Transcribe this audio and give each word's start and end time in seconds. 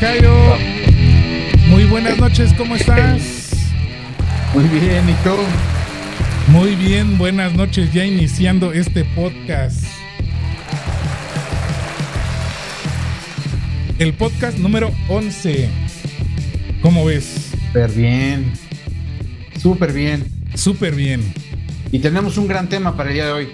Jairo. 0.00 0.56
Muy 1.68 1.84
buenas 1.84 2.18
noches, 2.18 2.52
¿cómo 2.52 2.76
estás? 2.76 3.50
Muy 4.52 4.64
bien, 4.64 5.08
¿y 5.08 5.14
tú? 5.24 5.34
Muy 6.48 6.74
bien, 6.74 7.16
buenas 7.16 7.54
noches, 7.54 7.92
ya 7.94 8.04
iniciando 8.04 8.72
este 8.72 9.04
podcast. 9.04 9.84
El 13.98 14.12
podcast 14.12 14.58
número 14.58 14.92
11. 15.08 15.70
¿Cómo 16.82 17.06
ves? 17.06 17.52
Súper 17.66 17.90
bien. 17.92 18.52
Súper 19.58 19.92
bien. 19.94 20.24
Súper 20.54 20.94
bien. 20.94 21.22
Y 21.90 22.00
tenemos 22.00 22.36
un 22.36 22.46
gran 22.48 22.68
tema 22.68 22.96
para 22.96 23.08
el 23.08 23.14
día 23.14 23.26
de 23.26 23.32
hoy. 23.32 23.48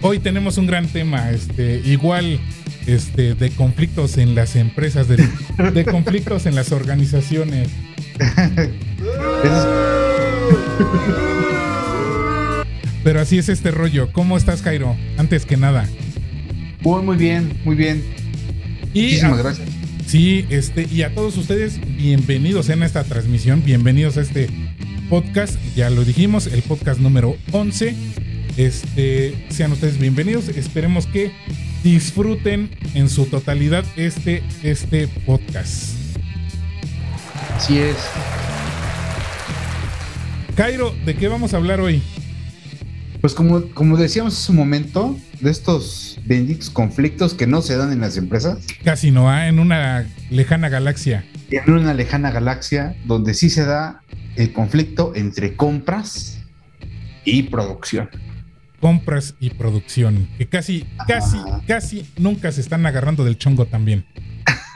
Hoy 0.00 0.18
tenemos 0.18 0.56
un 0.56 0.66
gran 0.66 0.86
tema, 0.88 1.30
este, 1.30 1.82
igual 1.84 2.40
este, 2.86 3.34
de 3.34 3.50
conflictos 3.50 4.18
en 4.18 4.34
las 4.34 4.56
empresas, 4.56 5.08
de, 5.08 5.26
de 5.72 5.84
conflictos 5.84 6.46
en 6.46 6.54
las 6.54 6.72
organizaciones. 6.72 7.68
Pero 13.04 13.20
así 13.20 13.38
es 13.38 13.48
este 13.48 13.70
rollo. 13.72 14.12
¿Cómo 14.12 14.36
estás, 14.36 14.62
Jairo? 14.62 14.96
Antes 15.18 15.44
que 15.44 15.56
nada. 15.56 15.88
Muy, 16.82 17.02
muy 17.02 17.16
bien, 17.16 17.52
muy 17.64 17.74
bien. 17.74 18.02
Y 18.94 19.02
Muchísimas 19.02 19.38
a- 19.38 19.42
gracias. 19.42 19.68
Sí, 20.06 20.44
este, 20.50 20.86
y 20.90 21.02
a 21.02 21.14
todos 21.14 21.36
ustedes, 21.38 21.80
bienvenidos 21.96 22.68
en 22.68 22.82
esta 22.82 23.02
transmisión, 23.04 23.62
bienvenidos 23.64 24.18
a 24.18 24.20
este 24.22 24.48
podcast, 25.08 25.56
ya 25.74 25.88
lo 25.90 26.04
dijimos, 26.04 26.48
el 26.48 26.60
podcast 26.62 27.00
número 27.00 27.36
11. 27.52 27.94
Este, 28.58 29.34
sean 29.48 29.72
ustedes 29.72 29.98
bienvenidos, 29.98 30.48
esperemos 30.48 31.06
que 31.06 31.32
disfruten 31.82 32.70
en 32.94 33.08
su 33.08 33.26
totalidad 33.26 33.84
este, 33.96 34.42
este 34.62 35.08
podcast. 35.08 35.94
Así 37.56 37.78
es. 37.78 37.96
Cairo, 40.56 40.94
¿de 41.04 41.14
qué 41.14 41.28
vamos 41.28 41.54
a 41.54 41.56
hablar 41.56 41.80
hoy? 41.80 42.02
Pues 43.20 43.34
como, 43.34 43.62
como 43.70 43.96
decíamos 43.96 44.36
hace 44.36 44.50
un 44.52 44.58
momento, 44.58 45.16
de 45.40 45.50
estos 45.50 46.18
benditos 46.24 46.70
conflictos 46.70 47.34
que 47.34 47.46
no 47.46 47.62
se 47.62 47.76
dan 47.76 47.92
en 47.92 48.00
las 48.00 48.16
empresas, 48.16 48.58
Casi 48.84 49.10
no, 49.10 49.28
¿ah? 49.28 49.48
en 49.48 49.58
una 49.58 50.06
lejana 50.30 50.68
galaxia. 50.68 51.24
en 51.50 51.72
una 51.72 51.94
lejana 51.94 52.30
galaxia 52.30 52.96
donde 53.04 53.34
sí 53.34 53.50
se 53.50 53.64
da 53.64 54.02
el 54.36 54.52
conflicto 54.52 55.12
entre 55.14 55.54
compras 55.56 56.38
y 57.24 57.44
producción. 57.44 58.08
Compras 58.82 59.34
y 59.38 59.50
producción, 59.50 60.28
que 60.36 60.48
casi, 60.48 60.84
casi, 61.06 61.36
Ajá. 61.38 61.62
casi 61.68 62.04
nunca 62.18 62.50
se 62.50 62.60
están 62.60 62.84
agarrando 62.84 63.22
del 63.24 63.38
chongo 63.38 63.64
también. 63.66 64.04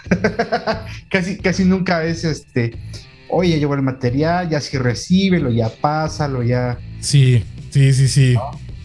casi, 1.10 1.38
casi 1.38 1.64
nunca 1.64 2.04
es 2.04 2.22
este, 2.22 2.78
oye, 3.28 3.58
llevo 3.58 3.74
el 3.74 3.82
material, 3.82 4.48
ya 4.48 4.60
sí 4.60 4.78
recíbelo, 4.78 5.50
ya 5.50 5.68
pásalo, 5.70 6.44
ya. 6.44 6.78
Sí, 7.00 7.42
sí, 7.70 7.92
sí, 7.92 8.06
sí. 8.06 8.36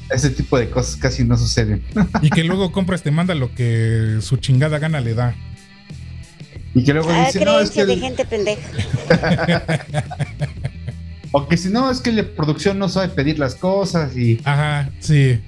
Ese 0.10 0.32
tipo 0.32 0.58
de 0.58 0.72
cosas 0.72 0.96
casi 0.96 1.24
no 1.24 1.38
suceden. 1.38 1.84
Y 2.24 2.32
que 2.32 2.44
luego 2.44 2.72
compras 2.72 3.04
te 3.04 3.12
manda 3.12 3.36
lo 3.36 3.54
que 3.54 4.18
su 4.22 4.38
chingada 4.38 4.80
gana 4.80 5.02
le 5.02 5.14
da. 5.14 5.36
Y 6.74 6.84
que 6.84 6.94
luego 6.94 7.12
Ah, 7.12 7.26
dice, 7.28 7.46
no, 7.46 7.60
es 7.60 7.70
que 7.70 7.84
creencia 7.84 7.86
de 7.86 7.94
el- 7.94 8.00
gente 8.02 8.26
pendeja. 8.26 8.70
o 11.32 11.48
que 11.48 11.58
si 11.58 11.70
no, 11.70 11.90
es 11.90 12.02
que 12.02 12.12
la 12.12 12.24
producción 12.24 12.78
no 12.80 12.90
sabe 12.90 13.10
pedir 13.10 13.40
las 13.40 13.56
cosas 13.56 14.16
y 14.18 14.40
Ajá, 14.44 14.90
sí. 15.00 15.40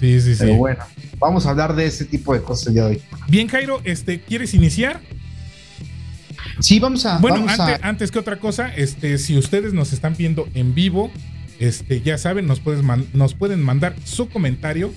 Sí, 0.00 0.20
sí, 0.20 0.34
sí. 0.34 0.40
pero 0.40 0.56
bueno, 0.56 0.84
vamos 1.20 1.46
a 1.46 1.50
hablar 1.50 1.76
de 1.76 1.86
ese 1.86 2.04
tipo 2.04 2.34
de 2.34 2.42
cosas 2.42 2.74
de 2.74 2.82
hoy. 2.82 3.02
Bien, 3.28 3.46
Jairo, 3.46 3.80
este, 3.84 4.20
¿quieres 4.20 4.52
iniciar? 4.54 5.00
Sí, 6.58 6.80
vamos 6.80 7.06
a 7.06 7.18
Bueno, 7.18 7.36
vamos 7.46 7.58
antes, 7.60 7.82
a 7.84 7.88
antes 7.88 8.10
que 8.10 8.18
otra 8.18 8.36
cosa, 8.40 8.74
este, 8.74 9.16
si 9.18 9.36
ustedes 9.38 9.72
nos 9.74 9.92
están 9.92 10.16
viendo 10.16 10.48
en 10.54 10.74
vivo, 10.74 11.10
este, 11.60 12.00
ya 12.00 12.18
saben, 12.18 12.46
nos, 12.46 12.58
puedes 12.60 12.82
man- 12.82 13.06
nos 13.12 13.34
pueden 13.34 13.62
mandar 13.62 13.94
su 14.04 14.28
comentario. 14.28 14.92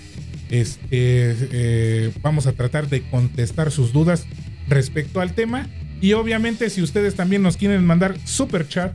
Este, 0.50 1.36
eh, 1.52 2.12
vamos 2.22 2.48
a 2.48 2.54
tratar 2.54 2.88
de 2.90 3.02
contestar 3.10 3.72
sus 3.72 3.94
dudas 3.94 4.26
respecto 4.68 5.22
al 5.22 5.34
tema. 5.34 5.68
Y 6.02 6.14
obviamente, 6.14 6.70
si 6.72 6.82
ustedes 6.82 7.16
también 7.16 7.42
nos 7.44 7.58
quieren 7.58 7.86
mandar 7.86 8.16
super 8.26 8.68
chat, 8.68 8.94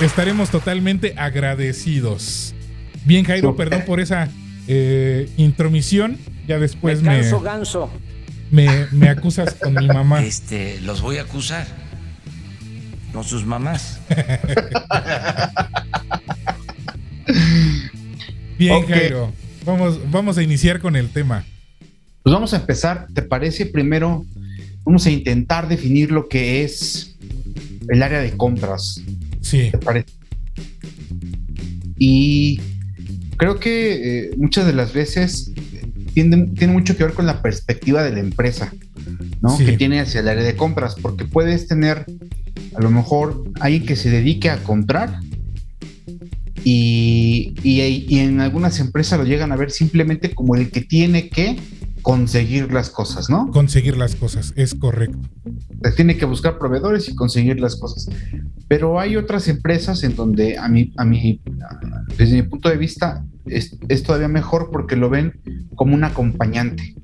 estaremos 0.00 0.50
totalmente 0.50 1.14
agradecidos. 1.16 2.54
Bien, 3.04 3.24
Jairo, 3.24 3.56
perdón 3.56 3.82
por 3.86 4.00
esa 4.00 4.28
eh, 4.66 5.28
intromisión. 5.36 6.18
Ya 6.46 6.58
después 6.58 7.02
Me 7.02 7.10
me, 7.10 7.20
canso 7.20 7.40
ganso. 7.40 7.90
me, 8.50 8.86
me 8.92 9.08
acusas 9.08 9.54
con 9.54 9.74
mi 9.74 9.86
mamá. 9.88 10.22
Este, 10.22 10.80
los 10.82 11.00
voy 11.00 11.18
a 11.18 11.22
acusar 11.22 11.66
con 13.12 13.24
sus 13.24 13.44
mamás. 13.44 14.00
Bien. 18.58 18.86
Jairo. 18.86 19.32
Vamos, 19.64 19.98
vamos 20.10 20.38
a 20.38 20.42
iniciar 20.42 20.80
con 20.80 20.94
el 20.96 21.08
tema. 21.10 21.44
pues 22.22 22.32
vamos 22.32 22.54
a 22.54 22.58
empezar, 22.58 23.08
¿te 23.12 23.22
parece? 23.22 23.66
Primero 23.66 24.24
vamos 24.84 25.04
a 25.06 25.10
intentar 25.10 25.66
definir 25.68 26.12
lo 26.12 26.28
que 26.28 26.62
es 26.62 27.16
el 27.88 28.02
área 28.02 28.20
de 28.20 28.36
compras, 28.36 29.02
Sí, 29.46 29.68
¿te 29.70 29.78
parece? 29.78 30.06
Y 31.98 32.60
creo 33.36 33.58
que 33.60 34.24
eh, 34.26 34.30
muchas 34.36 34.66
de 34.66 34.72
las 34.72 34.92
veces 34.92 35.52
eh, 35.72 35.82
tiene 36.14 36.72
mucho 36.72 36.96
que 36.96 37.04
ver 37.04 37.12
con 37.14 37.26
la 37.26 37.42
perspectiva 37.42 38.02
de 38.02 38.12
la 38.12 38.20
empresa, 38.20 38.72
¿no? 39.40 39.56
Sí. 39.56 39.64
Que 39.64 39.72
tiene 39.76 40.00
hacia 40.00 40.20
el 40.20 40.28
área 40.28 40.42
de 40.42 40.56
compras, 40.56 40.96
porque 41.00 41.24
puedes 41.24 41.68
tener 41.68 42.04
a 42.74 42.80
lo 42.80 42.90
mejor 42.90 43.44
alguien 43.60 43.86
que 43.86 43.96
se 43.96 44.10
dedique 44.10 44.50
a 44.50 44.58
comprar 44.62 45.20
y, 46.64 47.54
y- 47.62 48.06
y 48.08 48.18
en 48.18 48.40
algunas 48.40 48.80
empresas 48.80 49.18
lo 49.18 49.24
llegan 49.24 49.52
a 49.52 49.56
ver 49.56 49.70
simplemente 49.70 50.34
como 50.34 50.56
el 50.56 50.70
que 50.70 50.80
tiene 50.80 51.28
que 51.28 51.56
conseguir 52.06 52.72
las 52.72 52.88
cosas, 52.88 53.28
¿no? 53.28 53.50
conseguir 53.50 53.96
las 53.96 54.14
cosas, 54.14 54.52
es 54.54 54.76
correcto. 54.76 55.18
Se 55.82 55.90
tiene 55.90 56.16
que 56.16 56.24
buscar 56.24 56.56
proveedores 56.56 57.08
y 57.08 57.16
conseguir 57.16 57.58
las 57.58 57.74
cosas. 57.74 58.08
Pero 58.68 59.00
hay 59.00 59.16
otras 59.16 59.48
empresas 59.48 60.04
en 60.04 60.14
donde 60.14 60.56
a 60.56 60.68
mí, 60.68 60.92
a 60.98 61.04
mí, 61.04 61.40
desde 62.16 62.36
mi 62.36 62.42
punto 62.44 62.68
de 62.68 62.76
vista, 62.76 63.24
es, 63.46 63.76
es 63.88 64.04
todavía 64.04 64.28
mejor 64.28 64.70
porque 64.70 64.94
lo 64.94 65.10
ven 65.10 65.40
como 65.74 65.96
un 65.96 66.04
acompañante, 66.04 66.94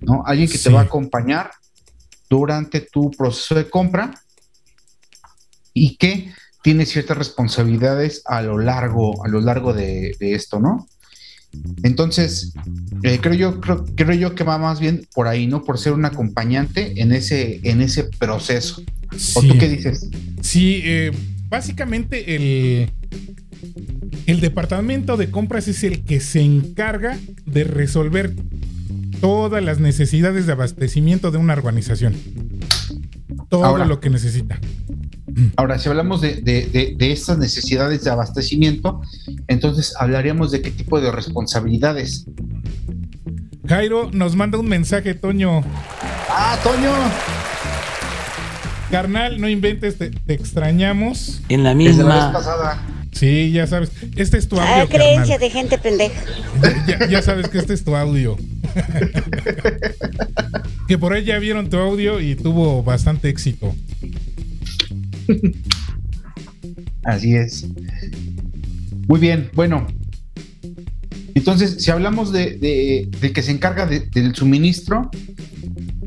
¿no? 0.00 0.22
Alguien 0.26 0.48
que 0.48 0.58
Sí. 0.58 0.68
te 0.68 0.70
va 0.74 0.82
a 0.82 0.84
acompañar 0.84 1.50
durante 2.30 2.82
tu 2.82 3.10
proceso 3.10 3.56
de 3.56 3.68
compra 3.68 4.12
y 5.74 5.96
que 5.96 6.30
tiene 6.62 6.86
ciertas 6.86 7.18
responsabilidades 7.18 8.22
a 8.26 8.42
lo 8.42 8.58
largo, 8.58 9.24
a 9.24 9.28
lo 9.28 9.40
largo 9.40 9.72
de, 9.72 10.14
de 10.20 10.34
esto, 10.34 10.60
¿no? 10.60 10.86
Entonces, 11.82 12.52
eh, 13.02 13.18
creo 13.20 13.34
yo, 13.34 13.60
creo, 13.60 13.84
creo 13.94 14.14
yo 14.14 14.34
que 14.34 14.44
va 14.44 14.58
más 14.58 14.80
bien 14.80 15.06
por 15.14 15.28
ahí, 15.28 15.46
¿no? 15.46 15.62
Por 15.62 15.78
ser 15.78 15.92
un 15.92 16.04
acompañante 16.04 17.00
en 17.00 17.12
ese, 17.12 17.60
en 17.62 17.80
ese 17.80 18.04
proceso. 18.04 18.82
¿O 19.34 19.42
Sí, 19.42 19.48
tú 19.48 19.58
qué 19.58 19.68
dices? 19.68 20.08
Sí, 20.40 20.80
eh, 20.84 21.12
básicamente 21.48 22.34
el, 22.34 22.90
el 24.26 24.40
departamento 24.40 25.16
de 25.16 25.30
compras 25.30 25.68
es 25.68 25.84
el 25.84 26.02
que 26.04 26.20
se 26.20 26.40
encarga 26.40 27.18
de 27.46 27.64
resolver 27.64 28.34
todas 29.20 29.62
las 29.62 29.78
necesidades 29.78 30.46
de 30.46 30.52
abastecimiento 30.52 31.30
de 31.30 31.38
una 31.38 31.52
organización. 31.52 32.14
Todo 33.48 33.64
Ahora. 33.64 33.84
lo 33.86 34.00
que 34.00 34.10
necesita. 34.10 34.58
Ahora, 35.56 35.78
si 35.78 35.88
hablamos 35.88 36.20
de, 36.20 36.36
de, 36.42 36.66
de, 36.66 36.94
de 36.96 37.12
estas 37.12 37.38
necesidades 37.38 38.04
de 38.04 38.10
abastecimiento, 38.10 39.00
entonces 39.48 39.94
hablaríamos 39.98 40.50
de 40.50 40.62
qué 40.62 40.70
tipo 40.70 41.00
de 41.00 41.10
responsabilidades. 41.12 42.26
Jairo 43.66 44.10
nos 44.12 44.34
manda 44.36 44.58
un 44.58 44.68
mensaje, 44.68 45.14
Toño. 45.14 45.62
¡Ah, 46.28 46.58
Toño! 46.62 46.92
Carnal, 48.90 49.40
no 49.40 49.48
inventes, 49.48 49.96
te, 49.96 50.10
te 50.10 50.34
extrañamos. 50.34 51.40
En 51.48 51.62
la 51.62 51.74
Desde 51.74 52.02
la 52.02 52.14
vez 52.14 52.24
misma 52.24 52.32
pasada. 52.32 52.82
Sí, 53.12 53.50
ya 53.52 53.66
sabes. 53.66 53.90
Este 54.16 54.36
es 54.38 54.48
tu 54.48 54.58
Ah, 54.60 54.80
audio, 54.80 54.88
creencia 54.88 55.38
carnal. 55.38 55.40
de 55.40 55.50
gente 55.50 55.78
pendeja. 55.78 56.20
Ya, 56.86 57.06
ya 57.08 57.22
sabes 57.22 57.48
que 57.48 57.58
este 57.58 57.72
es 57.74 57.84
tu 57.84 57.94
audio. 57.96 58.36
Que 60.88 60.98
por 60.98 61.12
ahí 61.14 61.24
ya 61.24 61.38
vieron 61.38 61.70
tu 61.70 61.78
audio 61.78 62.20
y 62.20 62.34
tuvo 62.34 62.82
bastante 62.82 63.28
éxito. 63.30 63.74
Así 67.04 67.34
es. 67.34 67.66
Muy 69.08 69.20
bien, 69.20 69.50
bueno. 69.54 69.86
Entonces, 71.34 71.76
si 71.82 71.90
hablamos 71.90 72.32
de, 72.32 73.08
que 73.34 73.42
se 73.42 73.50
encarga 73.50 73.86
del 73.86 74.34
suministro, 74.34 75.10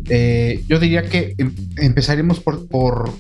eh, 0.10 0.64
yo 0.68 0.80
diría 0.80 1.04
que 1.04 1.34
em, 1.38 1.52
empezaremos 1.78 2.40
por, 2.40 2.68
por, 2.68 3.12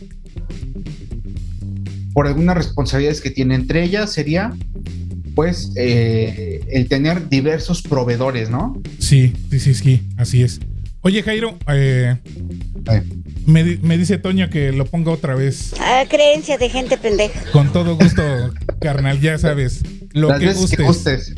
por 2.13 2.27
algunas 2.27 2.55
responsabilidades 2.55 3.21
que 3.21 3.31
tiene. 3.31 3.55
Entre 3.55 3.83
ellas 3.83 4.13
sería, 4.13 4.53
pues, 5.33 5.71
eh, 5.75 6.61
el 6.69 6.87
tener 6.87 7.27
diversos 7.27 7.81
proveedores, 7.81 8.49
¿no? 8.49 8.81
Sí, 8.99 9.33
sí, 9.49 9.59
sí, 9.59 9.73
sí, 9.73 10.01
así 10.17 10.43
es. 10.43 10.59
Oye, 11.01 11.21
Jairo, 11.21 11.57
eh, 11.67 12.17
me, 13.45 13.97
dice 13.97 14.17
Toño 14.17 14.49
que 14.49 14.71
lo 14.71 14.85
ponga 14.85 15.11
otra 15.11 15.35
vez. 15.35 15.73
Ah, 15.79 16.03
creencia 16.09 16.57
de 16.57 16.69
gente 16.69 16.97
pendeja. 16.97 17.39
Con 17.51 17.71
todo 17.71 17.95
gusto, 17.95 18.23
carnal, 18.79 19.19
ya 19.19 19.37
sabes. 19.37 19.81
Lo 20.13 20.37
que 20.39 20.53
gustes. 20.53 21.33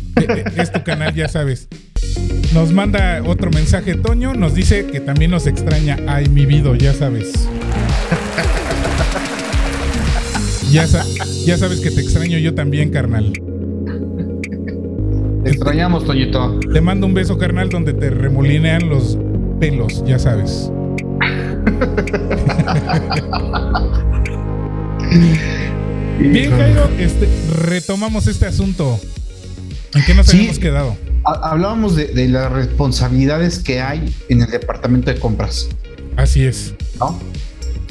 Es 0.55 0.71
tu 0.71 0.83
canal, 0.83 1.13
ya 1.13 1.27
sabes. 1.27 1.67
Nos 2.53 2.71
manda 2.71 3.21
otro 3.25 3.51
mensaje 3.51 3.95
Toño, 3.95 4.33
nos 4.33 4.55
dice 4.55 4.85
que 4.85 4.99
también 4.99 5.31
nos 5.31 5.47
extraña. 5.47 5.97
Ay, 6.07 6.27
mi 6.29 6.45
vida, 6.45 6.71
ya 6.77 6.93
sabes. 6.93 7.33
Ya, 10.71 10.85
ya 11.45 11.57
sabes 11.57 11.79
que 11.79 11.91
te 11.91 12.01
extraño 12.01 12.37
yo 12.37 12.53
también, 12.53 12.89
carnal. 12.89 13.31
Te 15.43 15.49
extrañamos, 15.49 16.05
Toñito. 16.05 16.59
Te 16.73 16.81
mando 16.81 17.07
un 17.07 17.13
beso, 17.13 17.37
carnal, 17.37 17.69
donde 17.69 17.93
te 17.93 18.09
remolinean 18.09 18.89
los 18.89 19.17
pelos, 19.59 20.03
ya 20.05 20.19
sabes. 20.19 20.69
Bien, 26.19 26.51
Jairo, 26.51 26.89
este, 26.97 27.29
retomamos 27.63 28.27
este 28.27 28.47
asunto. 28.47 28.99
¿En 29.93 30.03
qué 30.05 30.13
nos 30.13 30.33
hemos 30.33 30.59
quedado? 30.59 30.97
Hablábamos 31.23 31.95
de, 31.95 32.27
las 32.27 32.51
responsabilidades 32.51 33.59
que 33.59 33.81
hay 33.81 34.13
en 34.29 34.41
el 34.41 34.49
departamento 34.49 35.11
de 35.11 35.19
compras. 35.19 35.67
Así 36.15 36.45
es. 36.45 36.73
¿No? 36.99 37.19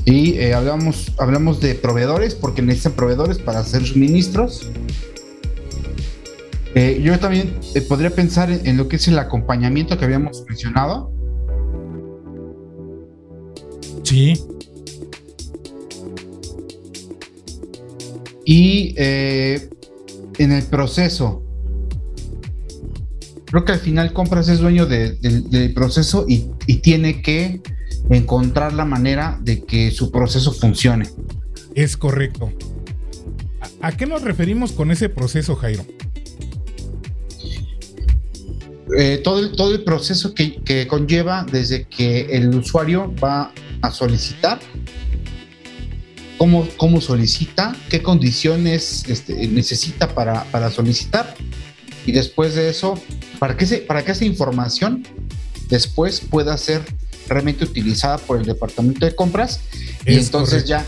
Y 0.04 0.38
eh, 0.38 0.54
hablamos, 0.54 1.12
hablamos 1.18 1.60
de 1.60 1.74
proveedores, 1.74 2.34
porque 2.34 2.62
necesitan 2.62 2.92
proveedores 2.92 3.38
para 3.38 3.60
hacer 3.60 3.84
suministros. 3.84 4.70
Eh, 6.74 7.00
yo 7.02 7.18
también 7.18 7.58
eh, 7.74 7.80
podría 7.80 8.10
pensar 8.10 8.50
en, 8.50 8.76
lo 8.76 8.88
que 8.88 8.96
es 8.96 9.08
el 9.08 9.18
acompañamiento 9.18 9.98
que 9.98 10.04
habíamos 10.04 10.44
mencionado. 10.48 11.12
Sí. 14.06 14.40
Y 18.44 18.94
en 18.96 20.52
el 20.52 20.62
proceso, 20.70 21.42
creo 23.46 23.64
que 23.64 23.72
al 23.72 23.80
final 23.80 24.12
compras 24.12 24.48
es 24.48 24.60
dueño 24.60 24.86
del 24.86 25.72
proceso 25.74 26.24
y, 26.28 26.50
tiene 26.82 27.20
que 27.20 27.60
encontrar 28.10 28.72
la 28.74 28.84
manera 28.84 29.40
de 29.42 29.64
que 29.64 29.90
su 29.90 30.12
proceso 30.12 30.52
funcione. 30.52 31.08
Es 31.74 31.96
correcto. 31.96 32.52
¿A, 33.80 33.90
qué 33.90 34.06
nos 34.06 34.22
referimos 34.22 34.70
con 34.70 34.92
ese 34.92 35.08
proceso, 35.08 35.56
Jairo? 35.56 35.84
Eh, 38.96 39.20
todo, 39.24 39.40
el, 39.40 39.52
todo 39.52 39.74
el 39.74 39.82
proceso 39.82 40.32
que, 40.32 40.86
conlleva 40.86 41.44
desde 41.50 41.86
que 41.88 42.26
el 42.36 42.54
usuario 42.54 43.12
va 43.22 43.52
a 43.82 43.90
solicitar, 43.90 44.60
cómo, 46.38 46.68
cómo 46.76 47.00
solicita, 47.00 47.74
qué 47.88 48.02
condiciones 48.02 49.04
este, 49.08 49.48
necesita 49.48 50.14
para, 50.14 50.44
para 50.44 50.70
solicitar 50.70 51.34
y 52.04 52.12
después 52.12 52.54
de 52.54 52.68
eso, 52.68 53.00
para 53.38 53.56
que, 53.56 53.66
para 53.78 54.04
que 54.04 54.12
esa 54.12 54.24
información 54.24 55.02
después 55.68 56.20
pueda 56.20 56.56
ser 56.56 56.82
realmente 57.28 57.64
utilizada 57.64 58.18
por 58.18 58.38
el 58.38 58.46
departamento 58.46 59.04
de 59.04 59.14
compras 59.14 59.60
y 60.06 60.14
entonces 60.14 60.64
ya 60.64 60.84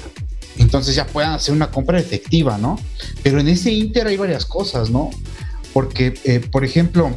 entonces 0.59 0.95
ya 0.97 1.07
puedan 1.07 1.33
hacer 1.33 1.55
una 1.55 1.71
compra 1.71 2.01
efectiva, 2.01 2.59
¿no? 2.59 2.79
Pero 3.23 3.39
en 3.39 3.49
ese 3.49 3.71
inter 3.71 4.09
hay 4.09 4.17
varias 4.17 4.45
cosas, 4.45 4.91
¿no? 4.91 5.11
Porque, 5.73 6.15
eh, 6.25 6.41
por 6.41 6.65
ejemplo, 6.65 7.17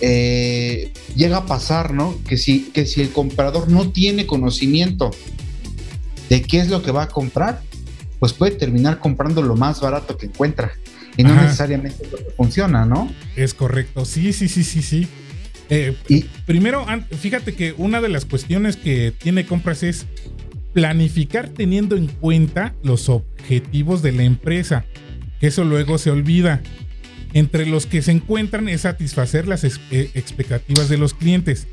eh, 0.00 0.92
llega 1.14 1.38
a 1.38 1.46
pasar, 1.46 1.92
¿no? 1.92 2.18
Que 2.28 2.36
si, 2.36 2.70
que 2.72 2.86
si 2.86 3.00
el 3.00 3.10
comprador 3.10 3.68
no 3.68 3.90
tiene 3.90 4.26
conocimiento 4.26 5.10
de 6.28 6.42
qué 6.42 6.58
es 6.58 6.68
lo 6.68 6.82
que 6.82 6.90
va 6.90 7.04
a 7.04 7.08
comprar, 7.08 7.62
pues 8.18 8.32
puede 8.32 8.52
terminar 8.52 8.98
comprando 8.98 9.42
lo 9.42 9.56
más 9.56 9.80
barato 9.80 10.16
que 10.16 10.26
encuentra 10.26 10.72
y 11.16 11.22
no 11.22 11.34
necesariamente 11.34 12.04
funciona, 12.36 12.84
¿no? 12.84 13.10
Es 13.36 13.54
correcto, 13.54 14.04
sí, 14.04 14.32
sí, 14.32 14.48
sí, 14.48 14.64
sí, 14.64 14.82
sí. 14.82 15.08
Eh, 15.68 15.96
y, 16.08 16.22
primero, 16.44 16.86
fíjate 17.18 17.54
que 17.54 17.74
una 17.76 18.00
de 18.00 18.08
las 18.08 18.24
cuestiones 18.24 18.76
que 18.76 19.12
tiene 19.16 19.46
compras 19.46 19.82
es 19.82 20.06
planificar 20.72 21.48
teniendo 21.48 21.96
en 21.96 22.06
cuenta 22.06 22.74
los 22.82 23.08
objetivos 23.08 24.02
de 24.02 24.12
la 24.12 24.24
empresa, 24.24 24.84
que 25.40 25.46
eso 25.48 25.64
luego 25.64 25.98
se 25.98 26.10
olvida. 26.10 26.60
Entre 27.36 27.66
los 27.66 27.84
que 27.84 28.00
se 28.00 28.12
encuentran 28.12 28.66
es 28.66 28.80
satisfacer 28.80 29.46
las 29.46 29.62
eh, 29.62 30.10
expectativas 30.14 30.88
de 30.88 30.96
los 30.96 31.12
clientes. 31.12 31.66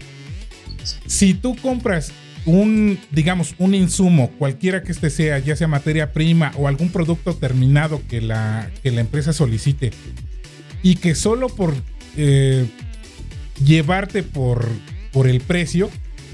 Si 1.06 1.34
tú 1.34 1.56
compras 1.56 2.12
un, 2.46 3.00
digamos, 3.12 3.56
un 3.60 3.74
insumo, 3.74 4.30
cualquiera 4.32 4.84
que 4.84 4.92
este 4.92 5.10
sea, 5.10 5.40
ya 5.40 5.56
sea 5.56 5.70
materia 5.70 6.12
prima 6.12 6.52
o 6.58 6.68
algún 6.68 6.90
producto 6.90 7.34
terminado 7.34 8.02
que 8.10 8.20
la, 8.20 8.70
que 8.84 8.92
la 8.92 9.00
empresa 9.00 9.32
solicite, 9.32 9.92
y 10.82 10.96
que 10.96 11.16
solo 11.16 11.48
por 11.48 11.74
eh, 12.18 12.66
llevarte 13.66 14.22
por, 14.22 14.68
por 15.14 15.30
el 15.30 15.40
precio, 15.40 15.90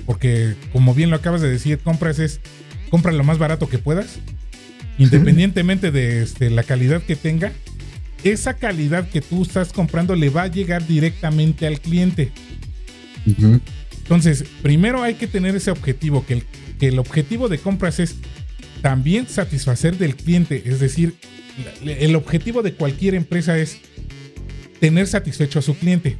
porque 0.07 0.55
como 0.73 0.95
bien 0.95 1.11
lo 1.11 1.17
acabas 1.17 1.41
de 1.41 1.51
decir, 1.51 1.77
compras 1.77 2.17
es, 2.17 2.39
compra 2.89 3.11
lo 3.11 3.23
más 3.23 3.37
barato 3.37 3.69
que 3.69 3.77
puedas, 3.77 4.17
independientemente 4.97 5.91
de 5.91 6.23
este, 6.23 6.49
la 6.49 6.63
calidad 6.63 7.03
que 7.03 7.15
tenga, 7.15 7.51
esa 8.23 8.55
calidad 8.55 9.09
que 9.09 9.21
tú 9.21 9.43
estás 9.43 9.71
comprando 9.71 10.15
le 10.15 10.29
va 10.29 10.43
a 10.43 10.47
llegar 10.47 10.85
directamente 10.85 11.67
al 11.67 11.79
cliente. 11.79 12.31
Entonces, 14.03 14.43
primero 14.61 15.03
hay 15.03 15.15
que 15.15 15.27
tener 15.27 15.55
ese 15.55 15.71
objetivo, 15.71 16.25
que 16.25 16.33
el, 16.33 16.43
que 16.79 16.87
el 16.87 16.99
objetivo 16.99 17.47
de 17.47 17.59
compras 17.59 17.99
es 17.99 18.15
también 18.81 19.27
satisfacer 19.27 19.97
del 19.97 20.15
cliente, 20.15 20.63
es 20.65 20.79
decir, 20.79 21.15
el 21.83 22.15
objetivo 22.15 22.61
de 22.61 22.73
cualquier 22.73 23.15
empresa 23.15 23.57
es 23.57 23.79
tener 24.79 25.07
satisfecho 25.07 25.59
a 25.59 25.61
su 25.61 25.75
cliente. 25.75 26.15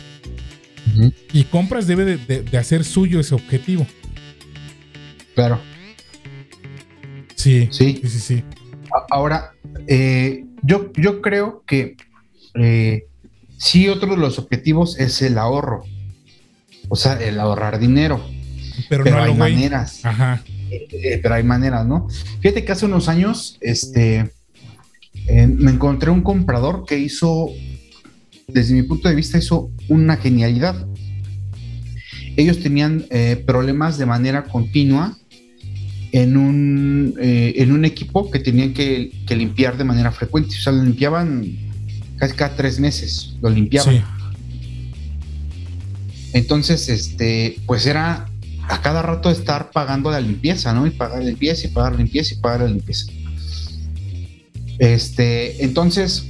Y 1.33 1.43
compras 1.45 1.87
debe 1.87 2.17
de, 2.17 2.57
hacer 2.57 2.83
suyo 2.83 3.19
ese 3.19 3.35
objetivo. 3.35 3.87
Claro. 5.35 5.61
Sí, 7.35 7.69
sí, 7.71 8.01
sí, 8.03 8.19
sí. 8.19 8.43
Ahora, 9.09 9.53
eh, 9.87 10.45
yo, 10.63 10.91
yo 10.93 11.21
creo 11.21 11.63
que 11.65 11.95
eh, 12.55 13.05
sí, 13.57 13.87
otro 13.87 14.11
de 14.11 14.17
los 14.17 14.39
objetivos 14.39 14.99
es 14.99 15.21
el 15.21 15.37
ahorro. 15.37 15.83
O 16.89 16.95
sea, 16.95 17.13
el 17.21 17.39
ahorrar 17.39 17.79
dinero. 17.79 18.23
Pero, 18.89 19.03
no 19.03 19.21
hay 19.21 19.33
maneras. 19.35 20.03
Ajá. 20.03 20.41
Eh, 20.71 21.19
pero 21.21 21.35
hay 21.35 21.43
maneras, 21.43 21.85
¿no? 21.85 22.07
Fíjate 22.41 22.63
que 22.63 22.71
hace 22.71 22.85
unos 22.85 23.09
años, 23.09 23.57
este, 23.61 24.31
eh, 25.27 25.47
me 25.47 25.71
encontré 25.71 26.09
un 26.09 26.21
comprador 26.21 26.85
que 26.85 26.97
hizo, 26.97 27.49
desde 28.47 28.73
mi 28.73 28.83
punto 28.83 29.09
de 29.09 29.15
vista, 29.15 29.37
hizo 29.37 29.71
una 29.87 30.17
genialidad. 30.17 30.87
Ellos 32.35 32.59
tenían 32.61 33.05
eh, 33.09 33.43
problemas 33.45 33.97
de 33.97 34.05
manera 34.05 34.45
continua 34.45 35.17
en 36.11 36.37
un, 36.37 37.15
en 37.19 37.71
un 37.71 37.85
equipo 37.85 38.31
que 38.31 38.39
tenían 38.39 38.73
que, 38.73 39.11
limpiar 39.29 39.77
de 39.77 39.83
manera 39.83 40.11
frecuente. 40.11 40.55
O 40.55 40.59
sea, 40.59 40.73
lo 40.73 40.83
limpiaban 40.83 41.57
casi 42.17 42.35
cada 42.35 42.55
tres 42.55 42.79
meses, 42.79 43.35
lo 43.41 43.49
limpiaban. 43.49 44.03
Entonces, 46.33 46.89
este, 46.89 47.57
pues 47.65 47.85
era 47.85 48.29
a 48.67 48.81
cada 48.81 49.01
rato 49.01 49.31
estar 49.31 49.71
pagando 49.71 50.11
la 50.11 50.21
limpieza, 50.21 50.73
¿no? 50.73 50.85
Y 50.85 50.91
pagar 50.91 51.19
la 51.19 51.25
limpieza 51.25 51.67
y 51.67 51.71
pagar 51.71 51.93
la 51.93 51.97
limpieza 51.99 52.35
y 52.35 52.37
pagar 52.37 52.61
la 52.61 52.67
limpieza. 52.67 53.11
Este, 54.77 55.63
entonces, 55.63 56.25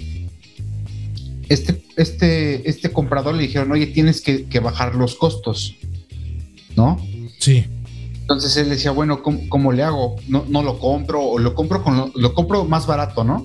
este, 1.49 1.81
este, 1.97 2.69
este 2.69 2.91
comprador 2.91 3.35
le 3.35 3.43
dijeron, 3.43 3.71
oye, 3.71 3.87
tienes 3.87 4.21
que, 4.21 4.59
bajar 4.59 4.95
los 4.95 5.15
costos, 5.15 5.75
¿no? 6.75 7.05
Sí. 7.39 7.65
Entonces 8.29 8.57
él 8.57 8.69
decía, 8.69 8.91
bueno, 8.91 9.23
¿cómo, 9.23 9.71
le 9.71 9.81
hago? 9.81 10.17
No, 10.27 10.45
no, 10.47 10.61
lo 10.61 10.77
compro 10.77 11.19
o 11.19 11.39
lo 11.39 11.55
compro 11.55 11.83
con 11.83 12.11
lo, 12.13 12.33
compro 12.35 12.63
más 12.63 12.85
barato, 12.85 13.23
¿no? 13.23 13.43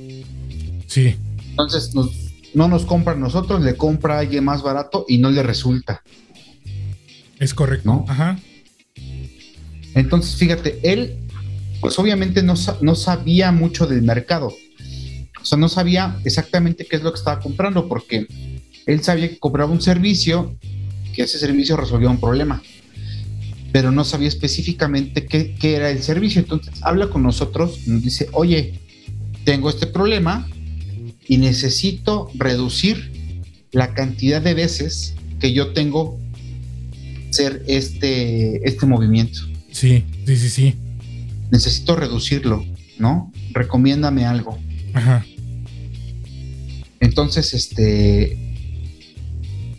Sí. 0.86 1.16
Entonces 1.48 1.92
no 2.52 2.68
nos 2.68 2.84
compra 2.84 3.14
a 3.14 3.16
nosotros, 3.16 3.62
le 3.62 3.78
compra 3.78 4.16
a 4.16 4.18
alguien 4.18 4.44
más 4.44 4.62
barato 4.62 5.06
y 5.08 5.16
no 5.16 5.30
le 5.30 5.42
resulta. 5.42 6.02
Es 7.40 7.54
correcto. 7.54 8.04
Ajá. 8.08 8.38
Entonces, 9.94 10.36
fíjate, 10.36 10.78
él, 10.82 11.16
pues 11.80 11.98
obviamente 11.98 12.42
no, 12.42 12.52
no 12.82 12.94
sabía 12.94 13.52
mucho 13.52 13.86
del 13.86 14.02
mercado. 14.02 14.52
O 15.40 15.44
sea, 15.46 15.56
no 15.56 15.70
sabía 15.70 16.18
exactamente 16.26 16.84
qué 16.84 16.96
es 16.96 17.02
lo 17.02 17.10
que 17.10 17.20
estaba 17.20 17.40
comprando, 17.40 17.88
porque 17.88 18.26
él 18.84 19.02
sabía 19.02 19.30
que 19.30 19.38
compraba 19.38 19.72
un 19.72 19.80
servicio, 19.80 20.58
que 21.14 21.22
ese 21.22 21.38
servicio 21.38 21.74
resolvía 21.78 22.10
un 22.10 22.20
problema, 22.20 22.62
pero 23.74 23.90
no 23.90 24.04
sabía 24.04 24.28
específicamente 24.28 25.26
qué, 25.26 25.56
qué 25.58 25.74
era 25.74 25.90
el 25.90 26.00
servicio. 26.00 26.40
Entonces, 26.40 26.74
habla 26.82 27.08
con 27.10 27.24
nosotros, 27.24 27.88
nos 27.88 28.04
dice, 28.04 28.28
oye, 28.30 28.78
tengo 29.42 29.68
este 29.68 29.88
problema 29.88 30.48
y 31.26 31.38
necesito 31.38 32.30
reducir 32.34 33.10
la 33.72 33.92
cantidad 33.92 34.40
de 34.40 34.54
veces 34.54 35.16
que 35.40 35.52
yo 35.52 35.72
tengo 35.72 36.20
hacer 37.28 37.64
este, 37.66 38.64
este 38.64 38.86
movimiento. 38.86 39.40
Sí, 39.72 40.04
sí, 40.24 40.36
sí, 40.36 40.50
sí. 40.50 40.74
Necesito 41.50 41.96
reducirlo, 41.96 42.64
¿no? 43.00 43.32
Recomiéndame 43.50 44.24
algo. 44.24 44.56
Ajá. 44.92 45.26
Entonces, 47.00 47.54
este, 47.54 48.38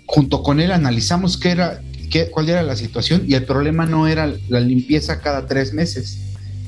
junto 0.06 0.44
con 0.44 0.60
él 0.60 0.74
analizamos 0.74 1.38
qué 1.38 1.52
era, 1.52 1.82
qué, 2.06 2.30
cuál 2.30 2.50
era 2.50 2.64
la 2.64 2.76
situación 2.76 3.24
y 3.28 3.34
el 3.36 3.44
problema 3.44 3.86
no 3.86 4.08
era 4.08 4.34
la 4.50 4.60
limpieza 4.60 5.22
cada 5.22 5.46
tres 5.46 5.74
meses. 5.74 6.20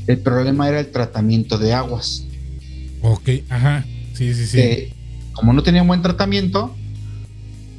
El 0.08 0.20
problema 0.20 0.70
era 0.70 0.80
el 0.80 0.88
tratamiento 0.88 1.58
de 1.58 1.74
aguas. 1.74 2.26
Ok, 3.02 3.30
ajá. 3.50 3.86
Sí, 4.14 4.34
sí, 4.34 4.46
sí. 4.46 4.60
Eh, 4.60 4.94
como 5.34 5.54
no 5.54 5.64
tenía 5.64 5.84
buen 5.84 6.02
tratamiento, 6.02 6.76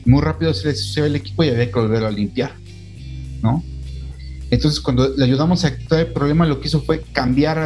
muy 0.04 0.22
rápido 0.22 0.54
se 0.54 0.68
le 0.68 0.74
sucedió 0.74 1.06
el 1.06 1.16
equipo 1.16 1.42
y 1.44 1.48
había 1.48 1.66
que 1.66 1.78
volverlo 1.78 2.06
a 2.06 2.10
limpiar. 2.10 2.52
¿no? 3.42 3.62
Entonces, 4.50 4.80
cuando 4.80 5.14
le 5.14 5.24
ayudamos 5.24 5.64
a 5.64 5.76
quitar 5.76 6.00
el 6.00 6.12
problema, 6.12 6.46
lo 6.46 6.60
que 6.60 6.68
hizo 6.68 6.80
fue 6.82 7.02
cambiar 7.12 7.58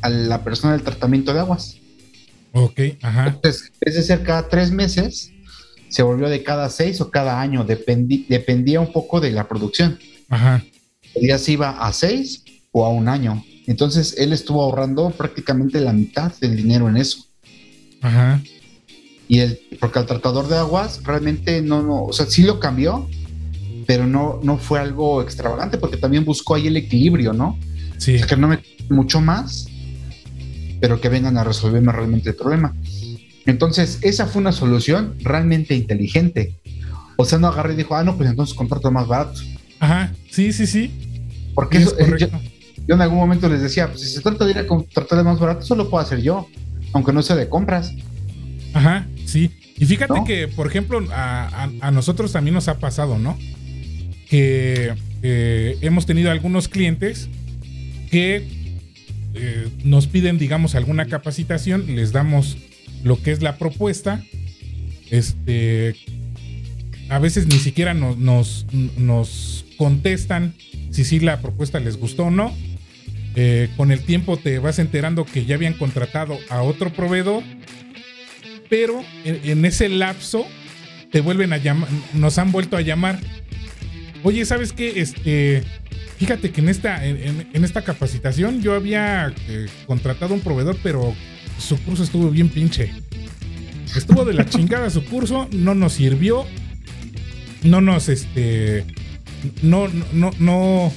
a 0.00 0.08
la 0.08 0.42
persona 0.42 0.72
del 0.72 0.82
tratamiento 0.82 1.32
de 1.34 1.40
aguas. 1.40 1.76
Ok, 2.52 2.80
ajá. 3.02 3.28
Entonces, 3.28 3.72
en 3.72 3.78
vez 3.84 3.94
de 3.96 4.02
ser 4.02 4.22
cada 4.22 4.48
tres 4.48 4.70
meses, 4.70 5.32
se 5.94 6.02
volvió 6.02 6.28
de 6.28 6.42
cada 6.42 6.70
seis 6.70 7.00
o 7.00 7.08
cada 7.12 7.40
año, 7.40 7.64
dependía 7.64 8.80
un 8.80 8.92
poco 8.92 9.20
de 9.20 9.30
la 9.30 9.46
producción. 9.46 9.96
Ajá. 10.28 10.60
El 11.14 11.22
día 11.22 11.38
se 11.38 11.52
iba 11.52 11.70
a 11.70 11.92
seis 11.92 12.42
o 12.72 12.84
a 12.84 12.88
un 12.88 13.06
año. 13.06 13.44
Entonces, 13.68 14.16
él 14.18 14.32
estuvo 14.32 14.64
ahorrando 14.64 15.10
prácticamente 15.10 15.80
la 15.80 15.92
mitad 15.92 16.32
del 16.40 16.56
dinero 16.56 16.88
en 16.88 16.96
eso. 16.96 17.26
Ajá. 18.02 18.42
Y 19.28 19.38
el, 19.38 19.60
porque 19.78 20.00
el 20.00 20.06
tratador 20.06 20.48
de 20.48 20.56
aguas 20.56 21.00
realmente 21.04 21.62
no, 21.62 21.80
no, 21.80 22.06
o 22.06 22.12
sea, 22.12 22.26
sí 22.26 22.42
lo 22.42 22.58
cambió, 22.58 23.08
pero 23.86 24.08
no, 24.08 24.40
no 24.42 24.58
fue 24.58 24.80
algo 24.80 25.22
extravagante 25.22 25.78
porque 25.78 25.96
también 25.96 26.24
buscó 26.24 26.56
ahí 26.56 26.66
el 26.66 26.76
equilibrio, 26.76 27.32
¿no? 27.32 27.56
Sí. 27.98 28.20
que 28.28 28.36
no 28.36 28.48
me 28.48 28.58
mucho 28.90 29.20
más, 29.20 29.68
pero 30.80 31.00
que 31.00 31.08
vengan 31.08 31.38
a 31.38 31.44
resolverme 31.44 31.92
realmente 31.92 32.30
el 32.30 32.34
problema. 32.34 32.74
Entonces, 33.46 33.98
esa 34.02 34.26
fue 34.26 34.40
una 34.40 34.52
solución 34.52 35.14
realmente 35.20 35.74
inteligente. 35.74 36.54
O 37.16 37.24
sea, 37.24 37.38
no 37.38 37.48
agarré 37.48 37.74
y 37.74 37.76
dijo, 37.76 37.94
ah, 37.94 38.04
no, 38.04 38.16
pues 38.16 38.28
entonces 38.30 38.54
contrato 38.54 38.90
más 38.90 39.06
barato. 39.06 39.40
Ajá, 39.80 40.12
sí, 40.30 40.52
sí, 40.52 40.66
sí. 40.66 40.92
Porque 41.54 41.78
eso, 41.78 41.98
eh, 41.98 42.10
yo, 42.18 42.28
yo, 42.86 42.94
en 42.94 43.00
algún 43.00 43.18
momento 43.18 43.48
les 43.48 43.60
decía, 43.60 43.88
pues 43.88 44.00
si 44.00 44.08
se 44.08 44.20
trata 44.20 44.44
de 44.44 44.52
ir 44.52 44.58
a 44.58 44.66
contratar 44.66 45.22
más 45.24 45.38
barato, 45.38 45.60
eso 45.60 45.76
lo 45.76 45.88
puedo 45.88 46.02
hacer 46.02 46.20
yo, 46.22 46.48
aunque 46.92 47.12
no 47.12 47.22
sea 47.22 47.36
de 47.36 47.48
compras. 47.48 47.92
Ajá, 48.72 49.06
sí. 49.26 49.50
Y 49.76 49.86
fíjate 49.86 50.22
que, 50.26 50.48
por 50.48 50.66
ejemplo, 50.66 51.04
a, 51.12 51.68
a, 51.80 51.90
nosotros 51.90 52.32
también 52.32 52.54
nos 52.54 52.68
ha 52.68 52.78
pasado, 52.78 53.18
¿no? 53.18 53.36
que 54.28 54.94
eh, 55.22 55.78
hemos 55.80 56.06
tenido 56.06 56.30
algunos 56.30 56.68
clientes 56.68 57.28
que 58.10 58.44
eh, 59.34 59.68
nos 59.84 60.06
piden, 60.06 60.38
digamos, 60.38 60.74
alguna 60.74 61.06
capacitación, 61.06 61.94
les 61.94 62.12
damos 62.12 62.56
lo 63.04 63.22
que 63.22 63.30
es 63.30 63.42
la 63.42 63.56
propuesta. 63.56 64.24
Este, 65.10 65.94
a 67.08 67.20
veces 67.20 67.46
ni 67.46 67.58
siquiera 67.58 67.94
nos, 67.94 68.18
nos, 68.18 68.66
nos 68.96 69.64
contestan 69.76 70.54
si 70.90 71.04
sí 71.04 71.20
la 71.20 71.40
propuesta 71.40 71.78
les 71.78 71.96
gustó 71.96 72.24
o 72.24 72.30
no. 72.30 72.52
Eh, 73.36 73.68
con 73.76 73.92
el 73.92 74.00
tiempo 74.00 74.36
te 74.36 74.58
vas 74.58 74.78
enterando 74.78 75.24
que 75.24 75.44
ya 75.44 75.54
habían 75.54 75.74
contratado 75.74 76.38
a 76.50 76.62
otro 76.62 76.92
proveedor, 76.92 77.42
pero 78.68 79.04
en, 79.24 79.40
en 79.44 79.64
ese 79.64 79.88
lapso 79.88 80.46
te 81.10 81.20
vuelven 81.20 81.52
a 81.52 81.58
llamar, 81.58 81.88
nos 82.12 82.38
han 82.38 82.50
vuelto 82.50 82.76
a 82.76 82.80
llamar 82.80 83.20
Oye, 84.24 84.46
¿sabes 84.46 84.72
qué? 84.72 85.00
Este, 85.02 85.62
fíjate 86.16 86.50
que 86.50 86.62
en 86.62 86.70
esta, 86.70 87.04
en, 87.04 87.46
esta 87.52 87.82
capacitación 87.82 88.62
yo 88.62 88.72
había 88.72 89.34
eh, 89.48 89.66
contratado 89.86 90.32
un 90.32 90.40
proveedor, 90.40 90.78
pero 90.82 91.14
su 91.58 91.78
curso 91.82 92.02
estuvo 92.02 92.30
bien 92.30 92.48
pinche. 92.48 92.92
Estuvo 93.96 94.24
de 94.24 94.34
la 94.34 94.46
chingada 94.46 94.90
su 94.90 95.04
curso, 95.04 95.48
no 95.52 95.74
nos 95.74 95.92
sirvió, 95.92 96.44
no 97.62 97.80
nos, 97.80 98.08
este, 98.08 98.84
no, 99.62 99.88
no, 100.12 100.30
no, 100.38 100.92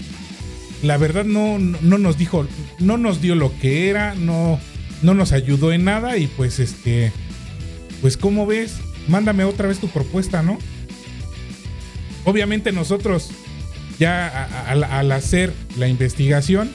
la 0.82 0.98
verdad 0.98 1.26
no, 1.26 1.60
no 1.60 1.98
nos 1.98 2.18
dijo, 2.18 2.48
no 2.80 2.98
nos 2.98 3.22
dio 3.22 3.36
lo 3.36 3.58
que 3.60 3.90
era, 3.90 4.16
no, 4.16 4.60
no 5.02 5.14
nos 5.14 5.32
ayudó 5.32 5.72
en 5.74 5.84
nada 5.84 6.18
y 6.18 6.28
pues, 6.28 6.60
este, 6.60 7.12
pues, 8.02 8.18
¿cómo 8.18 8.46
ves? 8.46 8.78
Mándame 9.08 9.44
otra 9.44 9.68
vez 9.68 9.80
tu 9.80 9.88
propuesta, 9.88 10.42
¿no? 10.42 10.58
Obviamente 12.26 12.72
nosotros 12.72 13.30
ya 14.00 14.66
al, 14.68 15.12
hacer 15.12 15.54
la 15.78 15.88
investigación, 15.88 16.70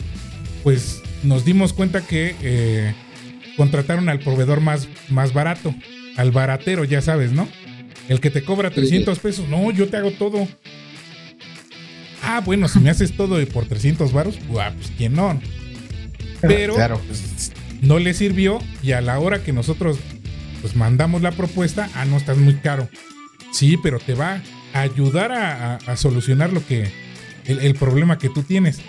pues 0.62 1.02
nos 1.22 1.44
dimos 1.44 1.72
cuenta 1.72 2.00
que 2.00 2.34
eh, 2.42 2.94
contrataron 3.56 4.08
al 4.08 4.20
proveedor 4.20 4.60
más, 4.60 4.88
más 5.08 5.32
barato, 5.32 5.74
al 6.16 6.30
baratero, 6.30 6.84
ya 6.84 7.00
sabes, 7.00 7.32
¿no? 7.32 7.48
El 8.08 8.20
que 8.20 8.30
te 8.30 8.42
cobra 8.42 8.70
300 8.70 9.18
pesos. 9.18 9.48
No, 9.48 9.70
yo 9.70 9.88
te 9.88 9.96
hago 9.96 10.10
todo. 10.12 10.48
Ah, 12.22 12.40
bueno, 12.44 12.68
si 12.68 12.78
me 12.78 12.90
haces 12.90 13.16
todo 13.16 13.44
por 13.48 13.66
300 13.66 14.12
varos, 14.12 14.38
pues 14.48 14.92
quién 14.96 15.14
no. 15.14 15.40
Pero 16.40 16.74
pues, 17.06 17.52
no 17.80 17.98
le 17.98 18.14
sirvió 18.14 18.58
y 18.82 18.92
a 18.92 19.00
la 19.00 19.18
hora 19.18 19.42
que 19.42 19.52
nosotros 19.52 19.98
pues 20.60 20.76
mandamos 20.76 21.22
la 21.22 21.32
propuesta, 21.32 21.88
ah, 21.94 22.04
no, 22.04 22.16
estás 22.16 22.38
muy 22.38 22.54
caro. 22.54 22.88
Sí, 23.52 23.76
pero 23.82 23.98
te 23.98 24.14
va 24.14 24.40
ayudar 24.72 25.32
a, 25.32 25.96
solucionar 25.96 26.52
lo 26.52 26.64
que 26.66 26.90
el, 27.44 27.74
problema 27.74 28.18
que 28.18 28.28
tú 28.28 28.42
tienes. 28.42 28.80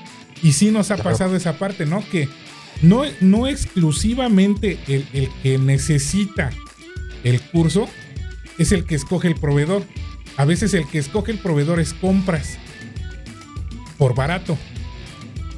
Y 0.42 0.54
sí 0.54 0.72
nos 0.72 0.92
ha 0.92 0.98
pasado 0.98 1.36
esa 1.36 1.58
parte, 1.58 1.86
¿no? 1.86 2.04
Que 2.10 2.28
no, 2.82 3.04
no 3.22 3.48
exclusivamente 3.48 4.78
el, 4.88 5.06
el, 5.14 5.30
que 5.42 5.58
necesita 5.58 6.50
el 7.24 7.42
curso 7.42 7.88
es 8.58 8.72
el 8.72 8.86
que 8.86 8.96
escoge 8.96 9.28
el 9.28 9.36
proveedor. 9.36 9.84
A 10.36 10.46
veces 10.46 10.74
el 10.74 10.88
que 10.88 11.00
escoge 11.00 11.32
el 11.32 11.38
proveedor 11.38 11.80
es 11.80 11.94
compras 11.94 12.58
por 13.98 14.16
barato. 14.16 14.58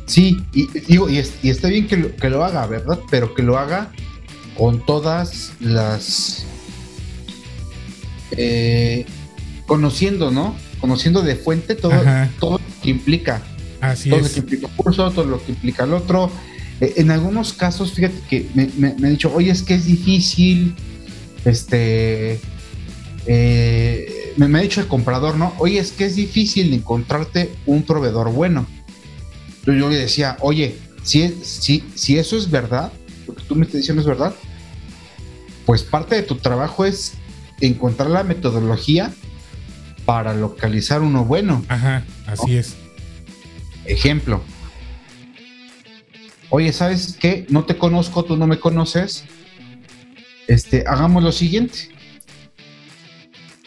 Sí, 0.06 0.38
y 0.54 0.68
digo, 0.82 1.10
y, 1.10 1.18
está 1.18 1.68
bien 1.68 1.88
que 1.88 1.98
lo, 1.98 2.16
que 2.16 2.30
lo 2.30 2.46
haga, 2.46 2.68
¿verdad? 2.68 3.00
Pero 3.10 3.34
que 3.34 3.42
lo 3.42 3.58
haga 3.58 3.92
con 4.56 4.86
todas 4.86 5.54
las 5.60 6.46
eh, 8.32 9.06
conociendo, 9.66 10.32
¿no? 10.32 10.56
Conociendo 10.80 11.22
de 11.22 11.36
fuente 11.36 11.76
todo, 11.76 11.94
todo 12.40 12.60
lo 12.60 12.82
que 12.82 12.90
implica. 12.90 13.42
Así 13.82 14.10
todo 14.10 14.22
lo 14.22 14.30
que 14.30 14.40
implica 14.40 14.68
el 14.68 14.74
curso, 14.74 15.12
todo 15.12 15.26
lo 15.26 15.44
que 15.44 15.52
implica 15.52 15.84
el 15.86 15.94
otro. 15.94 16.32
Eh, 16.82 16.94
en 16.98 17.12
algunos 17.12 17.54
casos, 17.54 17.94
fíjate 17.94 18.20
que 18.30 18.50
me, 18.54 18.70
me, 18.78 18.90
han 18.90 19.12
dicho, 19.12 19.34
oye, 19.34 19.52
es 19.52 19.62
que 19.62 19.76
es 19.76 19.86
difícil, 19.86 20.76
este, 21.46 22.40
eh, 23.26 24.34
me, 24.38 24.58
ha 24.58 24.62
dicho 24.62 24.82
el 24.82 24.88
comprador, 24.88 25.38
¿no? 25.38 25.54
Oye, 25.58 25.80
es 25.80 25.92
que 25.92 26.06
es 26.06 26.16
difícil 26.16 26.74
encontrarte 26.74 27.54
un 27.66 27.84
proveedor 27.84 28.32
bueno. 28.32 28.68
Yo, 29.66 29.74
yo 29.74 29.90
le 29.90 29.98
decía, 29.98 30.38
oye, 30.42 30.76
si, 31.04 31.30
si, 31.44 31.84
si 31.96 32.18
eso 32.18 32.38
es 32.38 32.52
verdad, 32.52 32.92
lo 33.28 33.36
que 33.36 33.44
tú 33.44 33.56
me 33.56 33.66
estás 33.66 33.82
diciendo 33.82 34.02
es 34.02 34.08
verdad, 34.08 34.36
pues 35.66 35.84
parte 35.84 36.16
de 36.16 36.24
tu 36.24 36.36
trabajo 36.36 36.86
es 36.86 37.14
encontrar 37.62 38.10
la 38.10 38.24
metodología 38.24 39.14
para 40.06 40.34
localizar 40.34 41.02
uno 41.02 41.26
bueno. 41.26 41.64
Ajá, 41.68 42.06
así 42.28 42.58
es. 42.58 42.76
Ejemplo. 43.86 44.42
Oye, 46.50 46.72
¿sabes 46.74 47.18
qué? 47.20 47.46
No 47.50 47.66
te 47.66 47.78
conozco, 47.78 48.24
tú 48.24 48.38
no 48.38 48.48
me 48.48 48.60
conoces. 48.60 49.26
Este, 50.48 50.84
hagamos 50.88 51.24
lo 51.24 51.32
siguiente. 51.32 51.90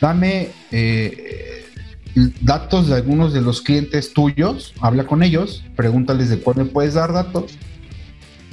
Dame 0.00 0.50
eh, 0.70 1.66
datos 2.40 2.88
de 2.88 2.94
algunos 2.94 3.32
de 3.32 3.40
los 3.40 3.62
clientes 3.62 4.12
tuyos, 4.12 4.74
habla 4.80 5.06
con 5.06 5.22
ellos, 5.22 5.64
pregúntales 5.74 6.28
de 6.28 6.38
cuál 6.38 6.56
me 6.56 6.64
puedes 6.66 6.94
dar 6.94 7.12
datos. 7.12 7.58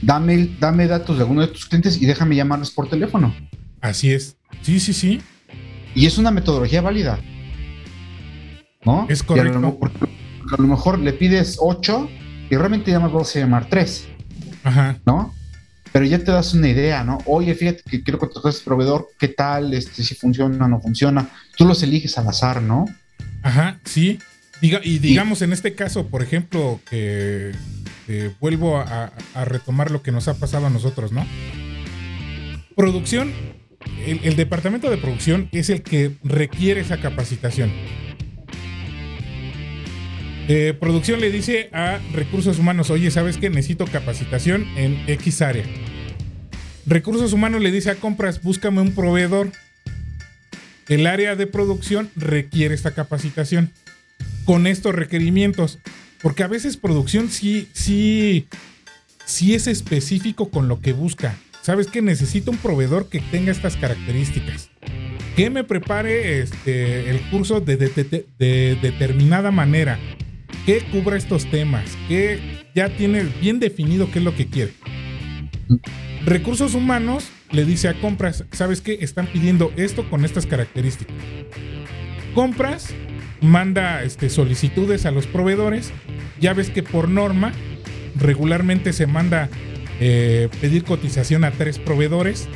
Dame, 0.01 0.49
dame 0.59 0.87
datos 0.87 1.17
de 1.17 1.23
algunos 1.23 1.47
de 1.47 1.53
tus 1.53 1.65
clientes 1.65 2.01
y 2.01 2.05
déjame 2.05 2.35
llamarles 2.35 2.71
por 2.71 2.89
teléfono. 2.89 3.33
Así 3.81 4.11
es. 4.11 4.37
Sí, 4.61 4.79
sí, 4.79 4.93
sí. 4.93 5.21
Y 5.93 6.07
es 6.07 6.17
una 6.17 6.31
metodología 6.31 6.81
válida. 6.81 7.19
¿no? 8.85 9.07
Es 9.09 9.23
correcto. 9.23 9.57
A 9.57 10.61
lo, 10.61 10.67
mejor 10.67 10.99
le 10.99 11.11
pides 11.13 11.57
8 11.59 12.09
y 12.49 12.55
realmente 12.55 12.91
ya 12.91 12.99
más 12.99 13.11
vas 13.11 13.35
a 13.35 13.39
llamar 13.39 13.67
tres, 13.67 14.07
Ajá. 14.65 14.97
¿no? 15.05 15.33
Pero 15.93 16.05
ya 16.05 16.19
te 16.19 16.31
das 16.31 16.53
una 16.53 16.67
idea, 16.67 17.05
¿no? 17.05 17.19
Oye, 17.25 17.55
fíjate 17.55 17.83
que 17.89 18.03
quiero 18.03 18.19
contratar 18.19 18.47
a 18.47 18.49
este 18.49 18.65
proveedor, 18.65 19.07
¿qué 19.17 19.29
tal? 19.29 19.73
Este, 19.73 20.03
si 20.03 20.13
funciona 20.15 20.65
o 20.65 20.67
no 20.67 20.81
funciona. 20.81 21.29
Tú 21.55 21.65
los 21.65 21.81
eliges 21.83 22.17
al 22.17 22.27
azar, 22.27 22.61
¿no? 22.61 22.85
Ajá, 23.43 23.79
sí. 23.85 24.19
Diga, 24.59 24.81
y 24.83 24.99
digamos 24.99 25.41
en 25.41 25.53
este 25.53 25.75
caso, 25.75 26.07
por 26.07 26.21
ejemplo, 26.21 26.81
que 26.89 27.51
eh, 28.07 28.31
vuelvo 28.41 28.77
a, 28.77 29.13
a 29.35 29.45
retomar 29.45 29.91
lo 29.91 30.01
que 30.01 30.11
nos 30.11 30.27
ha 30.27 30.33
pasado 30.33 30.65
a 30.65 30.69
nosotros, 30.69 31.11
¿no? 31.11 31.25
Producción, 32.75 33.31
el, 34.05 34.19
el 34.23 34.35
departamento 34.35 34.89
de 34.89 34.97
producción 34.97 35.47
es 35.51 35.69
el 35.69 35.81
que 35.81 36.17
requiere 36.23 36.81
esa 36.81 36.99
capacitación. 36.99 37.71
Eh, 40.47 40.75
producción 40.79 41.21
le 41.21 41.31
dice 41.31 41.69
a 41.73 41.99
recursos 42.13 42.59
humanos, 42.59 42.91
oye, 42.91 43.09
¿sabes 43.09 43.37
qué? 43.37 43.49
Necesito 43.49 43.85
capacitación 43.85 44.67
en 44.77 45.03
X 45.07 45.41
área. 45.41 45.65
Recursos 46.85 47.33
humanos 47.33 47.61
le 47.61 47.71
dice 47.71 47.89
a 47.89 47.95
compras, 47.95 48.43
búscame 48.43 48.81
un 48.81 48.93
proveedor. 48.93 49.51
El 50.87 51.07
área 51.07 51.35
de 51.35 51.47
producción 51.47 52.11
requiere 52.15 52.75
esta 52.75 52.91
capacitación 52.91 53.71
con 54.45 54.67
estos 54.67 54.93
requerimientos. 54.93 55.79
Porque 56.21 56.43
a 56.43 56.47
veces 56.47 56.77
producción 56.77 57.31
sí, 57.31 57.67
sí, 57.73 58.47
sí 59.25 59.55
es 59.55 59.65
específico 59.65 60.51
con 60.51 60.67
lo 60.67 60.79
que 60.79 60.93
busca. 60.93 61.37
¿Sabes 61.63 61.87
que 61.87 62.03
Necesito 62.03 62.51
un 62.51 62.57
proveedor 62.57 63.09
que 63.09 63.19
tenga 63.19 63.51
estas 63.51 63.77
características. 63.77 64.69
Que 65.35 65.49
me 65.49 65.63
prepare 65.63 66.41
este, 66.41 67.09
el 67.09 67.19
curso 67.31 67.61
de 67.61 67.77
determinada 68.79 69.49
manera. 69.49 69.99
Que 70.65 70.81
cubra 70.91 71.17
estos 71.17 71.45
temas. 71.49 71.97
Que 72.07 72.39
ya 72.73 72.89
tiene 72.89 73.23
bien 73.41 73.59
definido 73.59 74.09
qué 74.11 74.19
es 74.19 74.25
lo 74.25 74.35
que 74.35 74.47
quiere. 74.47 74.73
Recursos 76.25 76.73
humanos 76.73 77.29
le 77.51 77.65
dice 77.65 77.87
a 77.87 77.93
compras, 78.01 78.45
¿sabes 78.51 78.81
qué? 78.81 78.97
Están 79.01 79.27
pidiendo 79.27 79.71
esto 79.75 80.09
con 80.09 80.25
estas 80.25 80.45
características. 80.45 81.15
Compras, 82.33 82.93
manda 83.41 84.03
este, 84.03 84.29
solicitudes 84.29 85.05
a 85.05 85.11
los 85.11 85.27
proveedores. 85.27 85.91
Ya 86.39 86.53
ves 86.53 86.69
que 86.69 86.83
por 86.83 87.09
norma 87.09 87.53
regularmente 88.19 88.91
se 88.91 89.07
manda 89.07 89.49
eh, 89.99 90.49
pedir 90.61 90.83
cotización 90.83 91.43
a 91.43 91.51
tres 91.51 91.79
proveedores, 91.79 92.49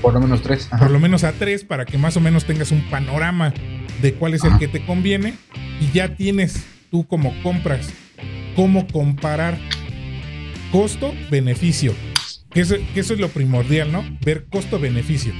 Por 0.00 0.14
lo 0.14 0.20
menos 0.20 0.42
tres. 0.42 0.68
Ajá. 0.70 0.78
por 0.78 0.90
lo 0.90 1.00
menos 1.00 1.24
a 1.24 1.32
tres, 1.32 1.64
para 1.64 1.84
que 1.84 1.98
más 1.98 2.16
o 2.16 2.20
menos 2.20 2.44
tengas 2.44 2.70
un 2.70 2.88
panorama 2.90 3.52
de 4.00 4.14
cuál 4.14 4.34
es 4.34 4.44
el 4.44 4.56
que 4.58 4.68
te 4.68 4.84
conviene. 4.86 5.34
Y 5.80 5.90
ya 5.92 6.14
tienes 6.16 6.64
tú 6.94 7.04
como 7.08 7.34
compras 7.42 7.88
cómo 8.54 8.86
comparar 8.86 9.58
costo-beneficio. 10.70 11.92
Que 12.52 12.60
eso, 12.60 12.76
que 12.94 13.00
eso 13.00 13.14
es 13.14 13.18
lo 13.18 13.30
primordial, 13.30 13.90
¿no? 13.90 14.04
Ver 14.24 14.44
costo-beneficio. 14.48 15.34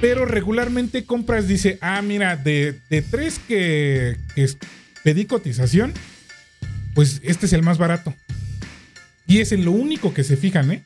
Pero 0.00 0.26
regularmente 0.26 1.04
compras 1.04 1.46
dice, 1.46 1.78
ah, 1.80 2.02
mira, 2.02 2.34
de, 2.34 2.80
de 2.90 3.02
tres 3.02 3.38
que, 3.46 4.16
pedí 5.04 5.24
cotización, 5.26 5.92
pues 6.96 7.20
este 7.22 7.46
es 7.46 7.52
el 7.52 7.62
más 7.62 7.78
barato. 7.78 8.12
Y 9.28 9.38
es 9.38 9.52
en 9.52 9.64
lo 9.64 9.70
único 9.70 10.14
que 10.14 10.24
se 10.24 10.36
fijan, 10.36 10.72
¿eh? 10.72 10.82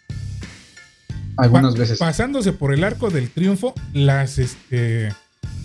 Algunas 1.38 1.73
Pa- 1.73 1.81
veces. 1.81 1.99
Pasándose 1.99 2.52
por 2.52 2.75
el 2.75 2.85
arco 2.85 3.09
del 3.09 3.31
triunfo, 3.31 3.73
las, 3.95 4.38
este, 4.38 5.09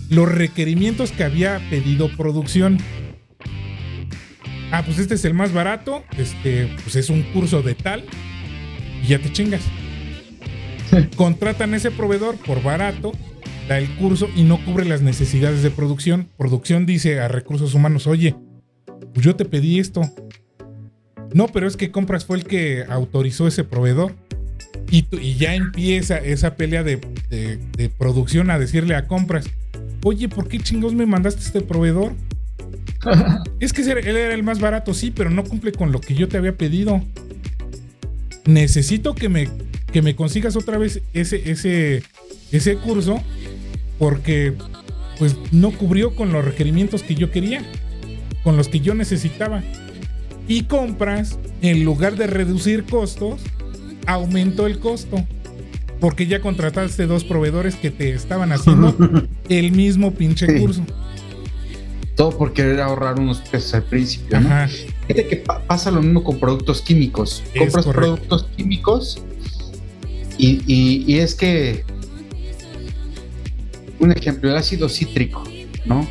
los 0.08 0.26
requerimientos 0.32 1.12
que 1.12 1.24
había 1.24 1.60
pedido 1.68 2.08
producción. 2.16 2.78
Ah, 4.76 4.82
pues 4.84 4.98
este 4.98 5.14
es 5.14 5.24
el 5.24 5.34
más 5.34 5.52
barato, 5.52 6.02
este, 6.18 6.68
pues 6.82 6.96
es 6.96 7.08
un 7.08 7.22
curso 7.32 7.62
de 7.62 7.76
tal, 7.76 8.02
y 9.04 9.06
ya 9.06 9.20
te 9.20 9.30
chingas. 9.30 9.62
Contratan 11.16 11.74
ese 11.74 11.92
proveedor 11.92 12.34
por 12.38 12.60
barato, 12.60 13.12
da 13.68 13.78
el 13.78 13.88
curso 13.94 14.28
y 14.34 14.42
no 14.42 14.58
cubre 14.64 14.84
las 14.84 15.00
necesidades 15.00 15.62
de 15.62 15.70
producción. 15.70 16.28
Producción 16.36 16.86
dice 16.86 17.20
a 17.20 17.28
recursos 17.28 17.74
humanos, 17.74 18.08
oye, 18.08 18.34
pues 19.12 19.24
yo 19.24 19.36
te 19.36 19.44
pedí 19.44 19.78
esto. 19.78 20.00
No, 21.32 21.46
pero 21.46 21.68
es 21.68 21.76
que 21.76 21.92
compras 21.92 22.24
fue 22.24 22.38
el 22.38 22.44
que 22.44 22.84
autorizó 22.88 23.46
ese 23.46 23.62
proveedor. 23.62 24.16
Y, 24.90 25.04
ya 25.36 25.54
empieza 25.54 26.18
esa 26.18 26.56
pelea 26.56 26.82
de, 26.82 26.96
de- 27.30 27.58
de 27.76 27.88
producción 27.90 28.50
a 28.50 28.58
decirle 28.58 28.96
a 28.96 29.06
compras, 29.06 29.46
oye, 30.02 30.28
¿por 30.28 30.48
qué 30.48 30.58
chingos 30.58 30.94
me 30.94 31.06
mandaste 31.06 31.42
este 31.42 31.60
proveedor? 31.60 32.12
Es 33.60 33.72
que 33.72 33.82
él 33.82 34.16
era 34.16 34.34
el 34.34 34.42
más 34.42 34.60
barato, 34.60 34.94
sí, 34.94 35.10
pero 35.10 35.30
no 35.30 35.44
cumple 35.44 35.72
con 35.72 35.92
lo 35.92 36.00
que 36.00 36.14
yo 36.14 36.28
te 36.28 36.36
había 36.36 36.56
pedido. 36.56 37.02
Necesito 38.46 39.14
que 39.14 39.28
me, 39.28 39.48
que 39.92 40.02
me 40.02 40.14
consigas 40.16 40.56
otra 40.56 40.78
vez 40.78 41.00
ese, 41.12 41.50
ese, 41.50 42.02
ese 42.52 42.76
curso 42.76 43.22
porque 43.98 44.54
pues 45.18 45.36
no 45.52 45.70
cubrió 45.70 46.14
con 46.14 46.32
los 46.32 46.44
requerimientos 46.44 47.02
que 47.02 47.14
yo 47.14 47.30
quería, 47.30 47.62
con 48.42 48.56
los 48.56 48.68
que 48.68 48.80
yo 48.80 48.94
necesitaba. 48.94 49.62
Y 50.46 50.64
compras, 50.64 51.38
en 51.62 51.84
lugar 51.84 52.16
de 52.16 52.26
reducir 52.26 52.84
costos, 52.84 53.40
aumentó 54.06 54.66
el 54.66 54.78
costo. 54.78 55.24
Porque 56.00 56.26
ya 56.26 56.40
contrataste 56.40 57.06
dos 57.06 57.24
proveedores 57.24 57.76
que 57.76 57.90
te 57.90 58.12
estaban 58.12 58.52
haciendo 58.52 58.94
el 59.48 59.72
mismo 59.72 60.12
pinche 60.12 60.60
curso. 60.60 60.84
Todo 62.16 62.30
por 62.38 62.52
querer 62.52 62.80
ahorrar 62.80 63.18
unos 63.18 63.38
pesos 63.40 63.74
al 63.74 63.82
principio, 63.84 64.40
¿no? 64.40 64.48
Fíjate 64.68 65.26
que 65.28 65.36
pa- 65.38 65.60
pasa 65.66 65.90
lo 65.90 66.00
mismo 66.00 66.22
con 66.22 66.38
productos 66.38 66.80
químicos. 66.80 67.42
Es 67.54 67.60
Compras 67.60 67.84
correcto. 67.86 68.14
productos 68.14 68.46
químicos 68.56 69.22
y, 70.38 70.60
y- 70.72 71.04
y 71.12 71.18
es 71.18 71.34
que, 71.34 71.84
un 73.98 74.12
ejemplo, 74.12 74.50
el 74.50 74.56
ácido 74.56 74.88
cítrico, 74.88 75.42
¿no? 75.86 76.06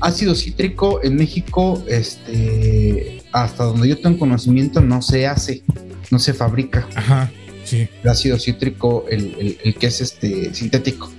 Ácido 0.00 0.34
cítrico 0.34 1.00
en 1.02 1.16
México, 1.16 1.82
este, 1.88 3.22
hasta 3.32 3.64
donde 3.64 3.88
yo 3.88 3.98
tengo 3.98 4.18
conocimiento, 4.18 4.80
no 4.80 5.00
se 5.02 5.26
hace, 5.26 5.62
no 6.10 6.18
se 6.18 6.34
fabrica 6.34 6.88
Ajá. 6.94 7.30
Sí. 7.64 7.88
el 8.02 8.08
ácido 8.10 8.38
cítrico, 8.38 9.04
el, 9.10 9.34
el- 9.38 9.58
el 9.64 9.74
que 9.74 9.86
es 9.86 10.00
este 10.00 10.52
sintético. 10.54 11.10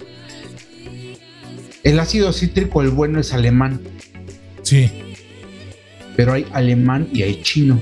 El 1.84 2.00
ácido 2.00 2.32
cítrico, 2.32 2.82
el 2.82 2.90
bueno 2.90 3.20
es 3.20 3.34
alemán, 3.34 3.82
Sí. 4.62 4.90
pero 6.16 6.34
hay 6.34 6.46
alemán 6.54 7.10
y 7.14 7.24
hay 7.24 7.42
chino. 7.42 7.82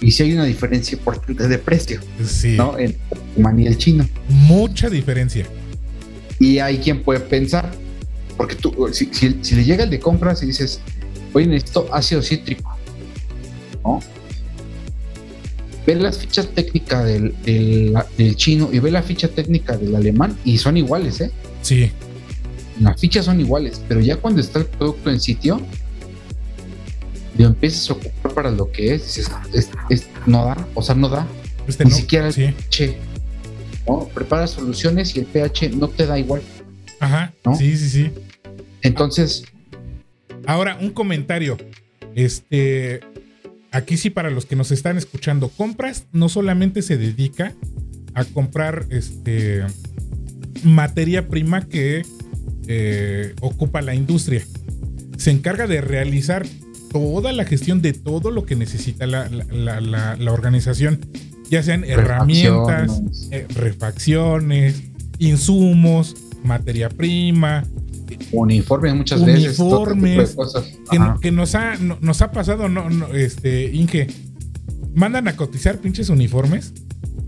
Y 0.00 0.12
si 0.12 0.22
hay 0.22 0.32
una 0.32 0.44
diferencia 0.44 0.96
importante 0.96 1.46
de 1.48 1.58
precio, 1.58 2.00
Sí. 2.24 2.56
¿no? 2.56 2.78
El 2.78 2.96
alemán 3.34 3.58
y 3.60 3.66
el 3.66 3.76
chino. 3.76 4.08
Mucha 4.28 4.88
diferencia. 4.88 5.46
Y 6.38 6.58
hay 6.58 6.78
quien 6.78 7.02
puede 7.02 7.20
pensar, 7.20 7.70
porque 8.36 8.54
tú, 8.54 8.72
si, 8.92 9.08
si- 9.12 9.38
si 9.42 9.54
le 9.56 9.64
llega 9.64 9.84
el 9.84 9.90
de 9.90 9.98
compras 9.98 10.42
y 10.42 10.46
dices, 10.46 10.80
oye, 11.34 11.46
necesito 11.46 11.88
ácido 11.92 12.22
cítrico, 12.22 12.74
¿no? 13.84 14.00
Ve 15.86 15.96
las 15.96 16.18
fichas 16.18 16.48
técnicas 16.54 17.04
del, 17.04 17.34
del- 17.44 17.94
del 18.16 18.36
chino 18.36 18.70
y 18.72 18.78
ve 18.78 18.90
la 18.90 19.02
ficha 19.02 19.28
técnica 19.28 19.76
del 19.76 19.94
alemán 19.96 20.36
y 20.44 20.56
son 20.58 20.76
iguales, 20.76 21.20
¿eh? 21.20 21.30
Sí. 21.62 21.90
Las 22.80 23.00
fichas 23.00 23.26
son 23.26 23.40
iguales, 23.40 23.80
pero 23.88 24.00
ya 24.00 24.16
cuando 24.16 24.40
está 24.40 24.58
el 24.58 24.66
producto 24.66 25.10
en 25.10 25.20
sitio, 25.20 25.60
lo 27.38 27.46
empiezas 27.46 27.88
a 27.90 27.92
ocupar 27.94 28.32
para 28.34 28.50
lo 28.50 28.70
que 28.72 28.94
es, 28.94 29.04
dices, 29.04 29.30
es- 29.52 29.70
es- 29.88 30.08
no 30.26 30.44
da, 30.44 30.66
o 30.74 30.82
sea, 30.82 30.94
no 30.94 31.08
da, 31.08 31.26
Este 31.68 31.84
ni 31.84 31.90
no. 31.90 31.96
siquiera 31.96 32.26
el 32.28 32.32
Sí. 32.32 32.42
pH. 32.70 32.96
¿no? 33.88 34.08
Preparas 34.14 34.50
soluciones 34.50 35.16
y 35.16 35.20
el 35.20 35.26
pH 35.26 35.70
no 35.70 35.88
te 35.88 36.06
da 36.06 36.18
igual. 36.18 36.42
Ajá. 37.00 37.32
¿no? 37.44 37.54
Sí, 37.56 37.76
sí, 37.76 37.88
sí. 37.88 38.10
Entonces, 38.82 39.44
Ahora, 40.46 40.78
un 40.80 40.90
comentario. 40.90 41.58
Este. 42.14 43.00
Aquí 43.72 43.96
sí, 43.98 44.08
para 44.10 44.30
los 44.30 44.46
que 44.46 44.56
nos 44.56 44.70
están 44.72 44.96
escuchando, 44.96 45.48
compras 45.50 46.06
no 46.12 46.28
solamente 46.30 46.80
se 46.82 46.96
dedica 46.96 47.54
a 48.14 48.24
comprar 48.24 48.86
este 48.90 49.62
materia 50.64 51.28
prima 51.28 51.68
que 51.68 52.02
eh, 52.70 53.34
ocupa 53.40 53.82
la 53.82 53.94
industria. 53.94 54.42
Se 55.18 55.30
encarga 55.30 55.66
de 55.66 55.80
realizar 55.80 56.46
toda 56.92 57.32
la 57.32 57.44
gestión 57.44 57.82
de 57.82 57.92
todo 57.92 58.30
lo 58.30 58.44
que 58.46 58.56
necesita 58.56 59.06
la, 59.06 59.28
la- 59.28 59.44
la- 59.50 59.80
la- 59.80 60.16
la 60.16 60.32
organización, 60.32 61.00
ya 61.50 61.62
sean 61.62 61.84
herramientas, 61.84 62.88
refacciones. 63.02 63.28
eh, 63.32 63.46
refacciones, 63.54 64.82
insumos, 65.18 66.14
materia 66.42 66.88
prima, 66.88 67.64
uniformes 68.32 68.94
muchas 68.94 69.24
veces, 69.24 69.58
Uniformes. 69.58 70.30
cosas. 70.34 70.64
que, 71.20 71.30
nos 71.30 71.54
ha 71.54 71.76
no- 71.76 71.98
nos 72.00 72.22
ha 72.22 72.32
pasado 72.32 72.68
no, 72.68 72.88
no, 72.90 73.08
este 73.14 73.70
Inge 73.72 74.08
mandan 74.94 75.28
a 75.28 75.36
cotizar 75.36 75.78
pinches 75.78 76.08
uniformes 76.08 76.72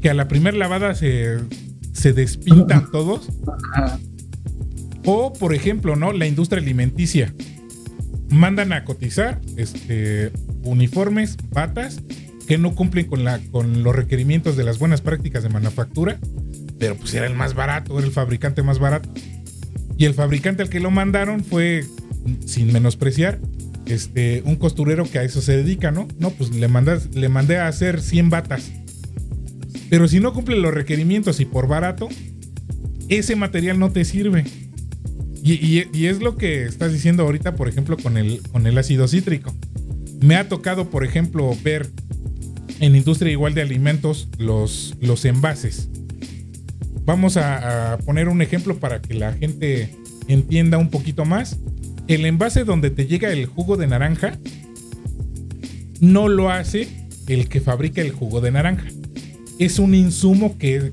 que 0.00 0.10
a 0.10 0.14
la 0.14 0.26
primera 0.28 0.56
lavada 0.56 0.94
se 0.94 1.36
se 1.92 2.12
despintan 2.12 2.90
todos 2.92 3.28
Ajá. 3.74 4.00
O 5.04 5.32
por 5.32 5.54
ejemplo 5.54 5.96
no 5.96 6.12
la 6.12 6.26
industria 6.26 6.60
alimenticia 6.62 7.34
mandan 8.32 8.72
a 8.72 8.84
cotizar 8.84 9.40
este 9.56 10.32
uniformes, 10.64 11.36
batas, 11.50 12.00
que 12.46 12.58
no 12.58 12.74
cumplen 12.74 13.06
con, 13.06 13.24
la, 13.24 13.38
con 13.50 13.82
los 13.82 13.94
requerimientos 13.94 14.56
de 14.56 14.64
las 14.64 14.78
buenas 14.78 15.00
prácticas 15.00 15.42
de 15.42 15.48
manufactura, 15.48 16.18
pero 16.78 16.96
pues 16.96 17.14
era 17.14 17.26
el 17.26 17.34
más 17.34 17.54
barato, 17.54 17.98
era 17.98 18.06
el 18.06 18.12
fabricante 18.12 18.62
más 18.62 18.78
barato. 18.78 19.08
Y 19.96 20.06
el 20.06 20.14
fabricante 20.14 20.62
al 20.62 20.68
que 20.68 20.80
lo 20.80 20.90
mandaron 20.90 21.44
fue, 21.44 21.84
sin 22.44 22.72
menospreciar, 22.72 23.38
este, 23.86 24.42
un 24.44 24.56
costurero 24.56 25.04
que 25.04 25.18
a 25.18 25.22
eso 25.22 25.40
se 25.42 25.56
dedica, 25.56 25.90
¿no? 25.90 26.08
No, 26.18 26.30
pues 26.30 26.50
le, 26.50 26.66
mandas, 26.68 27.14
le 27.14 27.28
mandé 27.28 27.58
a 27.58 27.68
hacer 27.68 28.00
100 28.00 28.30
batas. 28.30 28.72
Pero 29.90 30.08
si 30.08 30.20
no 30.20 30.32
cumple 30.32 30.56
los 30.56 30.72
requerimientos 30.72 31.40
y 31.40 31.44
por 31.44 31.68
barato, 31.68 32.08
ese 33.08 33.36
material 33.36 33.78
no 33.78 33.92
te 33.92 34.04
sirve. 34.04 34.44
Y, 35.44 36.06
es 36.06 36.20
lo 36.20 36.36
que 36.36 36.64
estás 36.64 36.92
diciendo 36.92 37.24
ahorita, 37.24 37.56
por 37.56 37.68
ejemplo, 37.68 37.96
con 37.96 38.16
el, 38.16 38.40
con 38.52 38.66
el 38.66 38.78
ácido 38.78 39.08
cítrico. 39.08 39.52
Me 40.20 40.36
ha 40.36 40.48
tocado, 40.48 40.88
por 40.88 41.04
ejemplo, 41.04 41.56
ver 41.64 41.90
en 42.78 42.94
industria 42.94 43.32
igual 43.32 43.54
de 43.54 43.62
alimentos 43.62 44.28
los, 44.38 44.94
los 45.00 45.24
envases. 45.24 45.88
Vamos 47.04 47.36
a, 47.36 47.98
poner 48.04 48.28
un 48.28 48.40
ejemplo 48.40 48.76
para 48.78 49.02
que 49.02 49.14
la 49.14 49.32
gente 49.32 49.90
entienda 50.28 50.78
un 50.78 50.90
poquito 50.90 51.24
más. 51.24 51.58
El 52.06 52.24
envase 52.24 52.64
donde 52.64 52.90
te 52.90 53.06
llega 53.06 53.32
el 53.32 53.46
jugo 53.46 53.76
de 53.76 53.88
naranja 53.88 54.38
no 56.00 56.28
lo 56.28 56.50
hace 56.50 56.88
el 57.26 57.48
que 57.48 57.60
fabrica 57.60 58.00
el 58.00 58.12
jugo 58.12 58.40
de 58.40 58.52
naranja. 58.52 58.86
Es 59.58 59.80
un 59.80 59.94
insumo 59.94 60.56
que, 60.56 60.92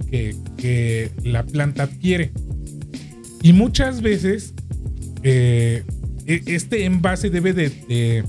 que 0.57 1.11
la 1.23 1.43
planta 1.43 1.83
adquiere. 1.83 2.31
Y 3.41 3.53
muchas 3.53 4.01
veces 4.01 4.53
eh, 5.23 5.83
e, 6.25 6.41
este 6.45 6.85
envase 6.85 7.29
debe 7.29 7.53
de, 7.53 8.23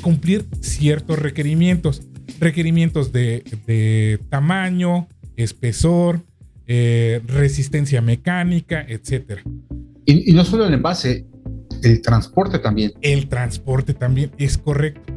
cumplir 0.00 0.46
ciertos 0.60 1.18
requerimientos. 1.18 2.02
Requerimientos 2.38 3.12
de, 3.12 4.18
tamaño, 4.28 5.08
espesor, 5.36 6.22
eh, 6.66 7.20
resistencia 7.26 8.00
mecánica, 8.00 8.84
etc. 8.88 9.40
Y, 10.06 10.32
no 10.32 10.44
solo 10.44 10.66
el 10.66 10.74
envase, 10.74 11.26
el 11.82 12.02
transporte 12.02 12.58
también. 12.58 12.92
El 13.02 13.28
transporte 13.28 13.94
también 13.94 14.30
es 14.38 14.58
correcto. 14.58 15.12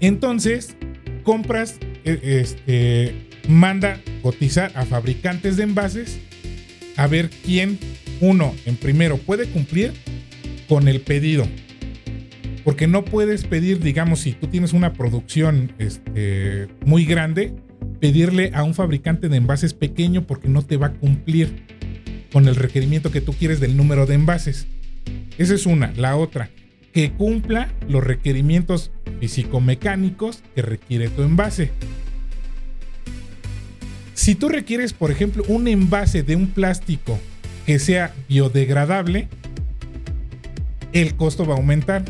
Entonces, 0.00 0.76
compras, 1.22 1.78
e, 2.04 2.40
este, 2.40 3.28
manda 3.48 4.00
cotizar 4.22 4.72
a 4.74 4.84
fabricantes 4.84 5.56
de 5.56 5.62
envases 5.62 6.18
a 6.96 7.06
ver 7.06 7.30
quién 7.44 7.78
uno, 8.20 8.54
en 8.64 8.76
primero, 8.76 9.18
puede 9.18 9.46
cumplir 9.46 9.92
con 10.68 10.88
el 10.88 11.00
pedido. 11.00 11.46
Porque 12.64 12.86
no 12.86 13.04
puedes 13.04 13.44
pedir, 13.44 13.80
digamos, 13.80 14.20
si 14.20 14.32
tú 14.32 14.48
tienes 14.48 14.72
una 14.72 14.92
producción 14.92 15.72
este, 15.78 16.68
muy 16.84 17.04
grande, 17.04 17.54
pedirle 18.00 18.50
a 18.54 18.64
un 18.64 18.74
fabricante 18.74 19.28
de 19.28 19.36
envases 19.36 19.72
pequeño 19.72 20.26
porque 20.26 20.48
no 20.48 20.62
te 20.62 20.76
va 20.76 20.88
a 20.88 20.92
cumplir 20.92 21.64
con 22.32 22.48
el 22.48 22.56
requerimiento 22.56 23.10
que 23.10 23.20
tú 23.20 23.32
quieres 23.32 23.60
del 23.60 23.76
número 23.76 24.06
de 24.06 24.14
envases. 24.14 24.66
Esa 25.38 25.54
es 25.54 25.66
una. 25.66 25.92
La 25.92 26.16
otra, 26.16 26.50
que 26.92 27.12
cumpla 27.12 27.72
los 27.88 28.02
requerimientos 28.02 28.90
físico-mecánicos 29.20 30.42
que 30.54 30.62
requiere 30.62 31.08
tu 31.08 31.22
envase. 31.22 31.70
Si 34.14 34.34
tú 34.34 34.48
requieres, 34.48 34.92
por 34.92 35.10
ejemplo, 35.10 35.44
un 35.46 35.68
envase 35.68 36.22
de 36.22 36.36
un 36.36 36.48
plástico 36.48 37.20
que 37.66 37.80
sea 37.80 38.14
biodegradable, 38.28 39.28
el 40.92 41.16
costo 41.16 41.44
va 41.44 41.54
a 41.54 41.56
aumentar. 41.56 42.04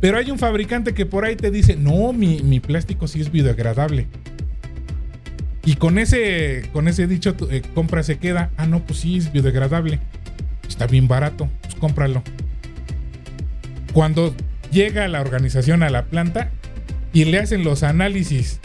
Pero 0.00 0.16
hay 0.16 0.30
un 0.30 0.38
fabricante 0.38 0.94
que 0.94 1.04
por 1.06 1.24
ahí 1.24 1.36
te 1.36 1.50
dice, 1.50 1.76
no, 1.76 2.12
mi, 2.14 2.60
plástico 2.60 3.06
sí 3.08 3.20
es 3.20 3.30
biodegradable. 3.30 4.06
Y 5.64 5.74
con 5.74 5.98
ese, 5.98 6.70
con 6.72 6.88
ese 6.88 7.06
dicho, 7.06 7.36
eh, 7.50 7.62
compra 7.74 8.02
se 8.02 8.16
queda. 8.16 8.50
Ah, 8.56 8.66
no, 8.66 8.84
pues 8.84 9.00
sí, 9.00 9.18
es 9.18 9.30
biodegradable. 9.30 10.00
Está 10.66 10.86
bien 10.86 11.08
barato, 11.08 11.48
pues 11.62 11.74
cómpralo. 11.74 12.22
Cuando 13.92 14.34
llega 14.70 15.08
la 15.08 15.20
organización 15.20 15.82
a 15.82 15.90
la 15.90 16.06
planta 16.06 16.50
y 17.12 17.26
le 17.26 17.38
hacen 17.38 17.64
los 17.64 17.82
análisis 17.82 18.60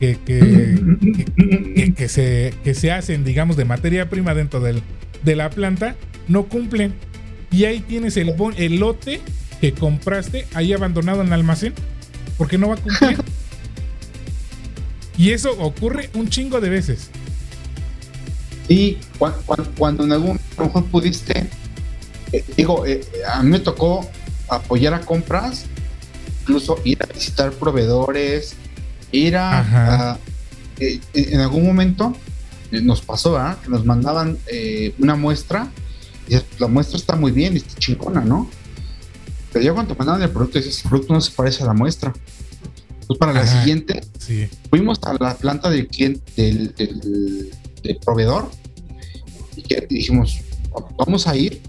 que, 0.00 0.18
que, 0.24 2.08
se, 2.08 2.54
que 2.64 2.74
se 2.74 2.92
hacen, 2.92 3.24
digamos, 3.24 3.56
de 3.56 3.64
materia 3.64 4.08
prima 4.08 4.34
dentro 4.34 4.60
del, 4.60 4.82
de 5.22 5.36
la 5.36 5.50
planta 5.50 5.96
no 6.28 6.44
cumplen. 6.44 6.94
Y 7.50 7.64
ahí 7.64 7.80
tienes 7.80 8.16
el, 8.16 8.34
el 8.56 8.76
lote 8.76 9.20
que 9.60 9.72
compraste 9.72 10.46
ahí 10.54 10.72
abandonado 10.72 11.22
en 11.22 11.28
el 11.28 11.32
almacén 11.32 11.74
porque 12.36 12.58
no 12.58 12.68
va 12.68 12.74
a 12.74 12.78
cumplir. 12.78 13.18
y 15.18 15.30
eso 15.30 15.52
ocurre 15.58 16.10
un 16.14 16.28
chingo 16.28 16.60
de 16.60 16.68
veces. 16.68 17.10
Y 18.68 18.98
cuando, 19.76 20.04
en 20.04 20.12
algún 20.12 20.40
momento 20.56 20.84
pudiste, 20.90 21.46
eh, 22.32 22.44
digo, 22.56 22.84
eh, 22.84 23.00
a 23.32 23.42
mí 23.42 23.50
me 23.50 23.60
tocó 23.60 24.08
apoyar 24.48 24.92
a 24.94 25.00
compras, 25.00 25.66
incluso 26.42 26.80
ir 26.84 26.98
a 27.02 27.06
visitar 27.06 27.52
proveedores, 27.52 28.56
ir 29.12 29.36
a, 29.36 30.18
eh, 30.80 31.00
en 31.14 31.40
algún 31.40 31.64
momento 31.64 32.16
nos 32.70 33.00
pasó, 33.00 33.36
¿ah? 33.36 33.58
Que 33.62 33.70
nos 33.70 33.84
mandaban 33.84 34.38
eh, 34.46 34.94
una 34.98 35.16
muestra 35.16 35.70
y 36.28 36.36
la 36.58 36.66
muestra 36.66 36.96
está 36.96 37.16
muy 37.16 37.32
bien, 37.32 37.56
está 37.56 37.78
chingona, 37.78 38.20
¿no? 38.20 38.48
Pero 39.52 39.64
ya 39.64 39.72
cuando 39.72 39.94
mandaban 39.94 40.22
el 40.22 40.30
producto, 40.30 40.58
dices, 40.58 40.82
el 40.84 40.90
producto 40.90 41.14
no 41.14 41.20
se 41.20 41.30
parece 41.30 41.62
a 41.62 41.66
la 41.66 41.72
muestra. 41.72 42.12
Pues 43.06 43.18
para 43.18 43.32
la 43.32 43.46
siguiente, 43.46 44.00
fuimos 44.68 44.98
a 45.04 45.14
la 45.14 45.36
planta 45.36 45.70
del 45.70 45.86
cliente, 45.86 46.22
del, 46.34 47.98
proveedor, 48.04 48.50
y, 49.54 49.62
que, 49.62 49.86
dijimos, 49.88 50.40
vamos 50.98 51.28
a 51.28 51.36
ir 51.36 51.62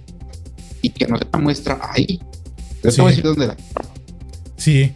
y 0.82 0.90
que 0.90 1.06
nos 1.08 1.20
dé 1.20 1.28
la 1.32 1.40
muestra 1.40 1.80
ahí. 1.94 2.20
Pero 2.82 2.92
sí. 2.92 3.06
decir 3.06 3.24
dónde 3.24 3.48
la. 3.48 3.58
Sí. 4.58 4.92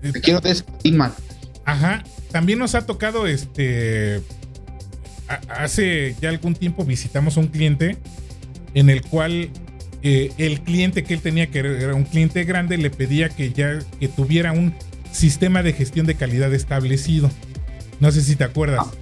Te 0.00 0.20
quiero 0.22 0.40
desestimar. 0.40 1.14
Ajá. 1.66 2.02
También 2.32 2.58
nos 2.58 2.74
ha 2.74 2.86
tocado 2.86 3.26
este 3.26 4.22
hace 5.28 6.14
ya 6.20 6.28
algún 6.28 6.54
tiempo 6.54 6.84
visitamos 6.84 7.36
a 7.36 7.40
un 7.40 7.48
cliente 7.48 7.96
en 8.74 8.90
el 8.90 9.02
cual 9.02 9.50
eh, 10.02 10.32
el 10.38 10.60
cliente 10.60 11.04
que 11.04 11.14
él 11.14 11.20
tenía, 11.20 11.46
que 11.46 11.60
era 11.60 11.94
un 11.94 12.04
cliente 12.04 12.44
grande, 12.44 12.76
le 12.76 12.90
pedía 12.90 13.28
que 13.30 13.52
ya 13.52 13.78
que 13.98 14.08
tuviera 14.08 14.52
un 14.52 14.74
sistema 15.12 15.62
de 15.62 15.72
gestión 15.72 16.06
de 16.06 16.14
calidad 16.14 16.52
establecido. 16.52 17.30
No 18.00 18.12
sé 18.12 18.22
si 18.22 18.36
te 18.36 18.44
acuerdas. 18.44 18.86
Ah, 18.86 18.92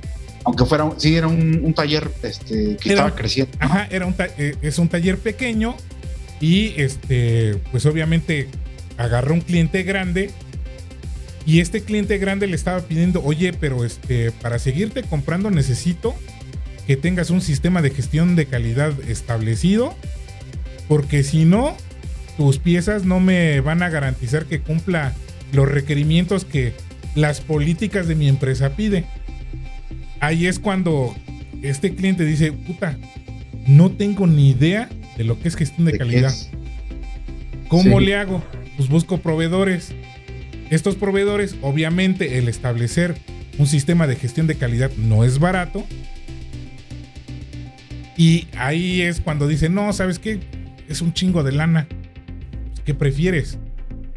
aunque 0.44 0.64
fuera, 0.64 0.90
sí, 0.98 1.16
era 1.16 1.26
un, 1.28 1.72
taller 1.74 2.10
este, 2.22 2.76
que 2.76 2.90
estaba 2.90 3.14
creciendo. 3.14 3.52
Ajá, 3.58 3.88
era 3.90 4.06
un 4.06 4.14
eh, 4.38 4.54
es 4.62 4.78
un 4.78 4.88
taller 4.88 5.18
pequeño 5.18 5.76
y 6.40 6.80
este, 6.80 7.56
pues 7.70 7.86
obviamente 7.86 8.48
agarró 8.96 9.34
un 9.34 9.40
cliente 9.40 9.82
grande 9.82 10.30
y 11.44 11.60
este 11.60 11.82
cliente 11.82 12.18
grande 12.18 12.46
le 12.46 12.54
estaba 12.54 12.80
pidiendo, 12.80 13.22
oye, 13.24 13.52
pero 13.52 13.84
este, 13.84 14.30
para 14.30 14.58
seguirte 14.58 15.02
comprando 15.02 15.50
necesito 15.50 16.14
que 16.86 16.96
tengas 16.96 17.30
un 17.30 17.40
sistema 17.40 17.82
de 17.82 17.90
gestión 17.90 18.36
de 18.36 18.46
calidad 18.46 18.92
establecido, 19.08 19.94
porque 20.88 21.22
si 21.22 21.44
no, 21.44 21.76
tus 22.36 22.58
piezas 22.58 23.04
no 23.04 23.20
me 23.20 23.60
van 23.60 23.82
a 23.82 23.88
garantizar 23.88 24.46
que 24.46 24.60
cumpla 24.60 25.14
los 25.52 25.68
requerimientos 25.68 26.44
que 26.44 26.74
las 27.14 27.40
políticas 27.40 28.08
de 28.08 28.14
mi 28.14 28.28
empresa 28.28 28.74
pide. 28.76 29.04
Ahí 30.20 30.46
es 30.46 30.58
cuando 30.58 31.14
este 31.62 31.94
cliente 31.94 32.24
dice, 32.24 32.52
puta, 32.52 32.96
no 33.66 33.90
tengo 33.90 34.26
ni 34.26 34.50
idea 34.50 34.88
de 35.16 35.24
lo 35.24 35.38
que 35.38 35.48
es 35.48 35.56
gestión 35.56 35.86
de, 35.86 35.98
calidad. 35.98 36.34
¿Cómo 37.68 38.00
le 38.00 38.16
hago? 38.16 38.42
Pues 38.76 38.88
busco 38.88 39.18
proveedores 39.18 39.92
estos 40.72 40.96
proveedores, 40.96 41.54
obviamente, 41.60 42.38
el 42.38 42.48
establecer 42.48 43.14
un 43.58 43.66
sistema 43.66 44.06
de 44.06 44.16
gestión 44.16 44.46
de 44.46 44.54
calidad 44.54 44.90
no 44.96 45.22
es 45.22 45.38
barato. 45.38 45.84
Y 48.16 48.46
ahí 48.56 49.02
es 49.02 49.20
cuando 49.20 49.46
dicen, 49.48 49.74
no, 49.74 49.92
¿sabes 49.92 50.18
qué? 50.18 50.40
Es 50.88 51.02
un 51.02 51.12
chingo 51.12 51.42
de 51.42 51.52
lana. 51.52 51.88
¿Qué 52.86 52.94
prefieres? 52.94 53.58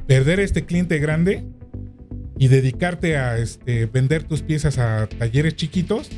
¿Perder 0.07 0.39
este 0.39 0.63
cliente 0.63 0.97
grande 0.99 1.43
y 2.39 2.47
dedicarte 2.47 3.17
a 3.17 3.37
este, 3.37 3.85
vender 3.87 4.23
tus 4.23 4.41
piezas 4.41 4.77
a 4.77 5.07
talleres 5.07 5.57
chiquitos? 5.57 6.09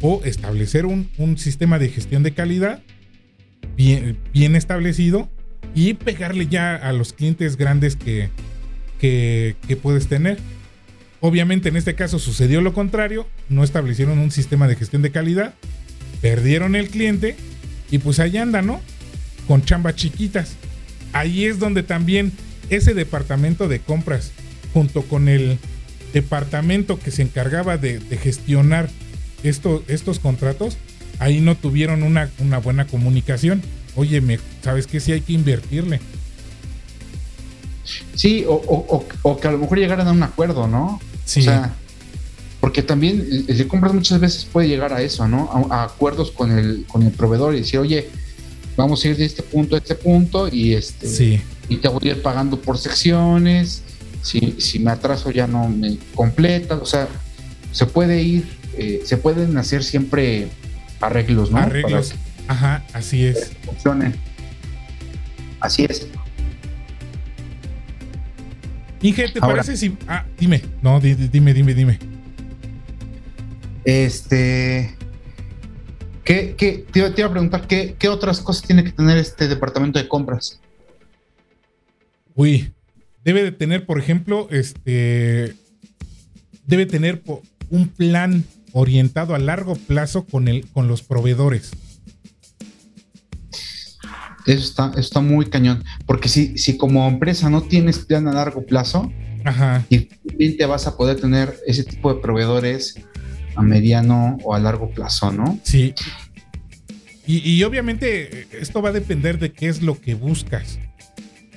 ¿O 0.00 0.22
establecer 0.24 0.86
un, 0.86 1.08
sistema 1.38 1.80
de 1.80 1.88
gestión 1.88 2.22
de 2.22 2.34
calidad 2.34 2.82
bien 3.76 4.54
establecido 4.54 5.28
y 5.74 5.94
pegarle 5.94 6.46
ya 6.46 6.76
a 6.76 6.92
los 6.92 7.12
clientes 7.12 7.56
grandes 7.56 7.96
que, 7.96 8.30
que, 9.02 9.78
puedes 9.82 10.06
tener. 10.06 10.38
Obviamente 11.20 11.68
en 11.68 11.76
este 11.76 11.94
caso 11.94 12.18
sucedió 12.18 12.60
lo 12.60 12.72
contrario, 12.72 13.28
no 13.48 13.64
establecieron 13.64 14.18
un 14.18 14.30
sistema 14.30 14.68
de 14.68 14.76
gestión 14.76 15.02
de 15.02 15.10
calidad, 15.10 15.54
perdieron 16.20 16.74
el 16.76 16.88
cliente 16.88 17.36
y 17.90 17.98
pues 17.98 18.20
ahí 18.20 18.36
anda, 18.36 18.62
¿no? 18.62 18.80
Con 19.46 19.64
chambas 19.64 19.96
chiquitas. 19.96 20.56
Ahí 21.12 21.44
es 21.44 21.58
donde 21.58 21.82
también 21.82 22.32
ese 22.70 22.94
departamento 22.94 23.68
de 23.68 23.80
compras 23.80 24.32
junto 24.72 25.02
con 25.02 25.28
el 25.28 25.58
departamento 26.12 26.98
que 26.98 27.10
se 27.10 27.22
encargaba 27.22 27.76
de, 27.76 28.00
gestionar 28.22 28.88
estos 29.42 30.18
contratos, 30.20 30.78
ahí 31.18 31.40
no 31.40 31.56
tuvieron 31.56 32.02
una, 32.02 32.30
buena 32.62 32.86
comunicación. 32.86 33.62
Oye, 33.96 34.22
¿sabes 34.62 34.86
qué? 34.86 35.00
Sí 35.00 35.12
hay 35.12 35.20
que 35.20 35.32
invertirle. 35.34 36.00
Sí, 38.14 38.44
o, 38.46 39.38
que 39.40 39.48
a 39.48 39.52
lo 39.52 39.58
mejor 39.58 39.78
llegaran 39.78 40.06
a 40.08 40.12
un 40.12 40.22
acuerdo, 40.22 40.66
¿no? 40.66 41.00
Sí. 41.24 41.40
O 41.40 41.42
sea, 41.44 41.74
porque 42.60 42.82
también 42.82 43.44
el 43.48 43.58
de 43.58 43.68
compras 43.68 43.92
muchas 43.92 44.20
veces 44.20 44.44
puede 44.44 44.68
llegar 44.68 44.92
a 44.92 45.02
eso, 45.02 45.26
¿no? 45.26 45.68
A, 45.70 45.84
acuerdos 45.84 46.30
con 46.30 46.56
el, 46.56 46.84
con 46.86 47.02
el 47.02 47.10
proveedor 47.10 47.54
y 47.54 47.60
decir, 47.60 47.80
oye, 47.80 48.08
vamos 48.76 49.04
a 49.04 49.08
ir 49.08 49.16
de 49.16 49.24
este 49.24 49.42
punto 49.42 49.74
a 49.74 49.78
este 49.78 49.94
punto 49.94 50.48
y 50.48 50.74
este 50.74 51.08
sí. 51.08 51.40
y 51.68 51.76
te 51.76 51.88
voy 51.88 52.08
a 52.08 52.12
ir 52.12 52.22
pagando 52.22 52.60
por 52.60 52.78
secciones. 52.78 53.82
Si, 54.22 54.54
si 54.58 54.78
me 54.78 54.92
atraso 54.92 55.32
ya 55.32 55.48
no 55.48 55.68
me 55.68 55.98
completa, 56.14 56.76
o 56.76 56.86
sea, 56.86 57.08
se 57.72 57.86
puede 57.86 58.22
ir, 58.22 58.46
eh, 58.78 59.02
se 59.04 59.16
pueden 59.16 59.56
hacer 59.56 59.82
siempre 59.82 60.48
arreglos, 61.00 61.50
¿no? 61.50 61.58
Arreglos. 61.58 62.14
Ajá, 62.46 62.84
así 62.92 63.24
es. 63.24 63.50
Funcione. 63.64 64.14
Así 65.58 65.84
es. 65.88 66.06
Inge, 69.02 69.28
¿te 69.28 69.40
parece 69.40 69.76
si. 69.76 69.96
Ah, 70.06 70.24
dime. 70.38 70.62
No, 70.80 71.00
dime, 71.00 71.52
dime, 71.52 71.74
dime. 71.74 71.98
Este. 73.84 74.96
¿Qué, 76.24 76.54
qué, 76.56 76.84
te, 76.90 77.00
iba, 77.00 77.08
a 77.08 77.32
preguntar, 77.32 77.66
¿qué, 77.66 77.96
¿qué, 77.98 78.08
otras 78.08 78.40
cosas 78.40 78.62
tiene 78.62 78.84
que 78.84 78.92
tener 78.92 79.18
este 79.18 79.48
departamento 79.48 79.98
de 79.98 80.06
compras? 80.06 80.60
Uy, 82.36 82.72
debe 83.24 83.42
de 83.42 83.50
tener, 83.50 83.86
por 83.86 83.98
ejemplo, 83.98 84.48
este. 84.50 85.54
Debe 86.64 86.86
tener 86.86 87.22
un 87.70 87.88
plan 87.88 88.44
orientado 88.72 89.34
a 89.34 89.40
largo 89.40 89.74
plazo 89.74 90.24
con, 90.24 90.46
el, 90.46 90.68
con 90.68 90.86
los 90.86 91.02
proveedores. 91.02 91.72
Eso 94.46 94.64
está, 94.64 94.92
está 94.96 95.20
muy 95.20 95.46
cañón. 95.46 95.84
Porque 96.06 96.28
si, 96.28 96.58
si 96.58 96.76
como 96.76 97.06
empresa 97.08 97.48
no 97.50 97.62
tienes 97.62 98.00
plan 98.00 98.26
a 98.28 98.32
largo 98.32 98.64
plazo, 98.64 99.12
Ajá. 99.44 99.84
te 99.88 100.66
vas 100.66 100.86
a 100.86 100.96
poder 100.96 101.20
tener 101.20 101.56
ese 101.66 101.84
tipo 101.84 102.12
de 102.12 102.20
proveedores 102.20 102.96
a 103.54 103.62
mediano 103.62 104.38
o 104.44 104.54
a 104.54 104.58
largo 104.58 104.90
plazo, 104.90 105.32
¿no? 105.32 105.58
Sí. 105.62 105.94
Y, 107.24 107.62
obviamente 107.62 108.48
esto 108.50 108.82
va 108.82 108.88
a 108.88 108.92
depender 108.92 109.38
de 109.38 109.52
qué 109.52 109.68
es 109.68 109.80
lo 109.80 110.00
que 110.00 110.14
buscas. 110.14 110.78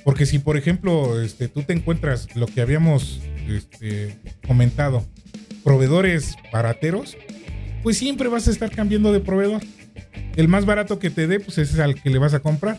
Porque 0.04 0.24
si, 0.24 0.38
por 0.38 0.56
ejemplo, 0.56 1.20
este, 1.20 1.48
tú 1.48 1.62
te 1.62 1.72
encuentras 1.72 2.34
lo 2.36 2.46
que 2.46 2.60
habíamos 2.60 3.20
este, 3.48 4.16
comentado, 4.46 5.04
proveedores 5.64 6.36
barateros, 6.52 7.16
pues 7.82 7.98
siempre 7.98 8.28
vas 8.28 8.46
a 8.46 8.52
estar 8.52 8.70
cambiando 8.70 9.12
de 9.12 9.18
proveedor 9.18 9.62
el 10.36 10.48
más 10.48 10.66
barato 10.66 10.98
que 10.98 11.10
te 11.10 11.26
dé, 11.26 11.40
pues 11.40 11.58
es 11.58 11.78
al 11.78 12.00
que 12.00 12.10
le 12.10 12.18
vas 12.18 12.34
a 12.34 12.40
comprar. 12.40 12.78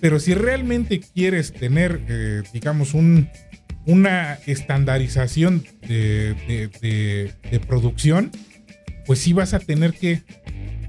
Pero 0.00 0.18
si 0.18 0.34
realmente 0.34 1.00
quieres 1.00 1.52
tener, 1.52 2.00
eh, 2.08 2.42
digamos, 2.52 2.94
un, 2.94 3.28
una 3.86 4.34
estandarización 4.46 5.64
de, 5.86 7.32
producción, 7.66 8.30
pues 9.06 9.20
sí 9.20 9.32
vas 9.32 9.54
a 9.54 9.60
tener 9.60 9.92
que 9.92 10.22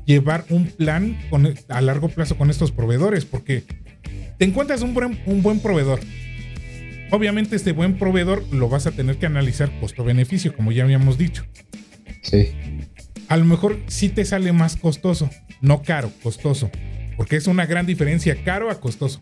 llevar 0.06 0.46
un 0.50 0.68
plan 0.68 1.18
a 1.70 1.82
largo 1.82 2.10
plazo 2.10 2.38
con 2.38 2.50
estos 2.50 2.72
proveedores, 2.72 3.26
porque 3.26 3.64
te 4.38 4.46
encuentras 4.46 4.82
un 4.82 4.94
buen, 4.94 5.20
un 5.26 5.42
buen 5.42 5.60
proveedor. 5.60 6.00
Obviamente 7.12 7.56
este 7.56 7.72
buen 7.72 7.98
proveedor 7.98 8.44
lo 8.52 8.70
vas 8.70 8.88
a 8.88 8.92
tener 8.92 9.18
que 9.18 9.28
analizar 9.28 9.72
costo-beneficio, 9.80 10.56
como 10.56 10.72
ya 10.72 10.84
habíamos 10.84 11.18
dicho. 11.18 11.46
Sí 12.22 12.50
a 13.34 13.38
lo 13.38 13.46
mejor 13.46 13.80
sí 13.88 14.10
te 14.10 14.26
sale 14.26 14.54
más 14.54 14.76
costoso, 14.76 15.28
no 15.60 15.82
caro, 15.82 16.12
costoso, 16.22 16.70
porque 17.18 17.36
es 17.36 17.48
una 17.48 17.66
gran 17.66 17.88
diferencia 17.88 18.44
caro 18.44 18.70
a 18.70 18.80
costoso. 18.80 19.20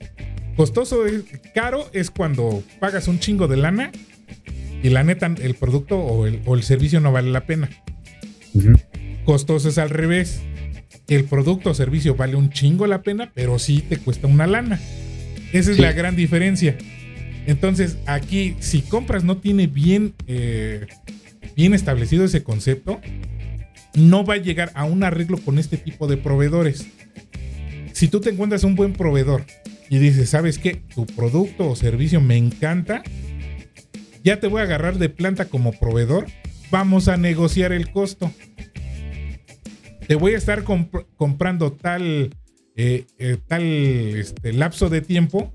Costoso 0.58 1.06
es, 1.06 1.24
caro 1.56 1.90
es 1.94 2.12
cuando 2.12 2.62
pagas 2.82 3.08
un 3.08 3.20
chingo 3.20 3.48
de 3.48 3.56
lana 3.56 3.90
y 4.84 4.90
la 4.90 5.06
neta 5.06 5.34
el 5.42 5.56
producto 5.56 5.98
o 5.98 6.26
el, 6.26 6.64
servicio 6.64 7.00
no 7.00 7.14
vale 7.14 7.32
la 7.32 7.46
pena. 7.46 7.70
Costoso 9.24 9.70
es 9.70 9.78
al 9.78 9.90
revés. 9.90 10.42
El 11.08 11.24
producto 11.24 11.70
o 11.70 11.74
servicio 11.74 12.16
vale 12.16 12.36
un 12.36 12.50
chingo 12.50 12.88
la 12.88 13.04
pena, 13.04 13.32
pero 13.34 13.60
sí 13.60 13.80
te 13.80 13.96
cuesta 13.96 14.28
una 14.28 14.46
lana. 14.46 14.78
Esa 15.54 15.72
es 15.72 15.80
la 15.80 15.94
gran 15.94 16.18
diferencia. 16.18 16.78
Entonces, 17.48 17.98
aquí, 18.08 18.58
si 18.60 18.82
compras 18.82 19.24
no 19.24 19.38
tiene 19.38 19.68
bien, 19.68 20.16
eh, 20.28 20.86
bien 21.56 21.74
establecido 21.74 22.26
ese 22.26 22.44
concepto, 22.44 23.00
no 23.94 24.26
va 24.26 24.36
a 24.36 24.38
llegar 24.38 24.72
a 24.76 24.86
un 24.86 25.04
arreglo 25.04 25.38
con 25.38 25.60
este 25.60 25.78
tipo 25.78 26.08
de 26.08 26.18
proveedores. 26.18 26.88
Si 27.94 28.08
tú 28.08 28.22
te 28.22 28.30
encuentras 28.30 28.64
un 28.64 28.76
buen 28.76 28.94
proveedor 28.94 29.46
y 29.90 30.00
dices, 30.00 30.30
¿sabes 30.30 30.58
qué? 30.58 30.84
Tu 30.96 31.06
producto 31.06 31.70
o 31.70 31.76
servicio 31.76 32.22
me 32.22 32.38
encanta, 32.38 33.04
ya 34.24 34.40
te 34.40 34.48
voy 34.48 34.62
a 34.62 34.64
agarrar 34.64 34.98
de 34.98 35.10
planta 35.10 35.46
como 35.46 35.74
proveedor, 35.74 36.28
vamos 36.70 37.08
a 37.08 37.18
negociar 37.18 37.74
el 37.74 37.92
costo. 37.92 38.32
Te 40.08 40.16
voy 40.16 40.34
a 40.34 40.38
estar 40.38 40.64
comprando 40.64 41.72
tal, 41.74 42.36
eh, 42.76 43.06
eh, 43.18 43.38
tal 43.48 43.64
este, 43.64 44.54
lapso 44.54 44.90
de 44.90 45.02
tiempo. 45.02 45.52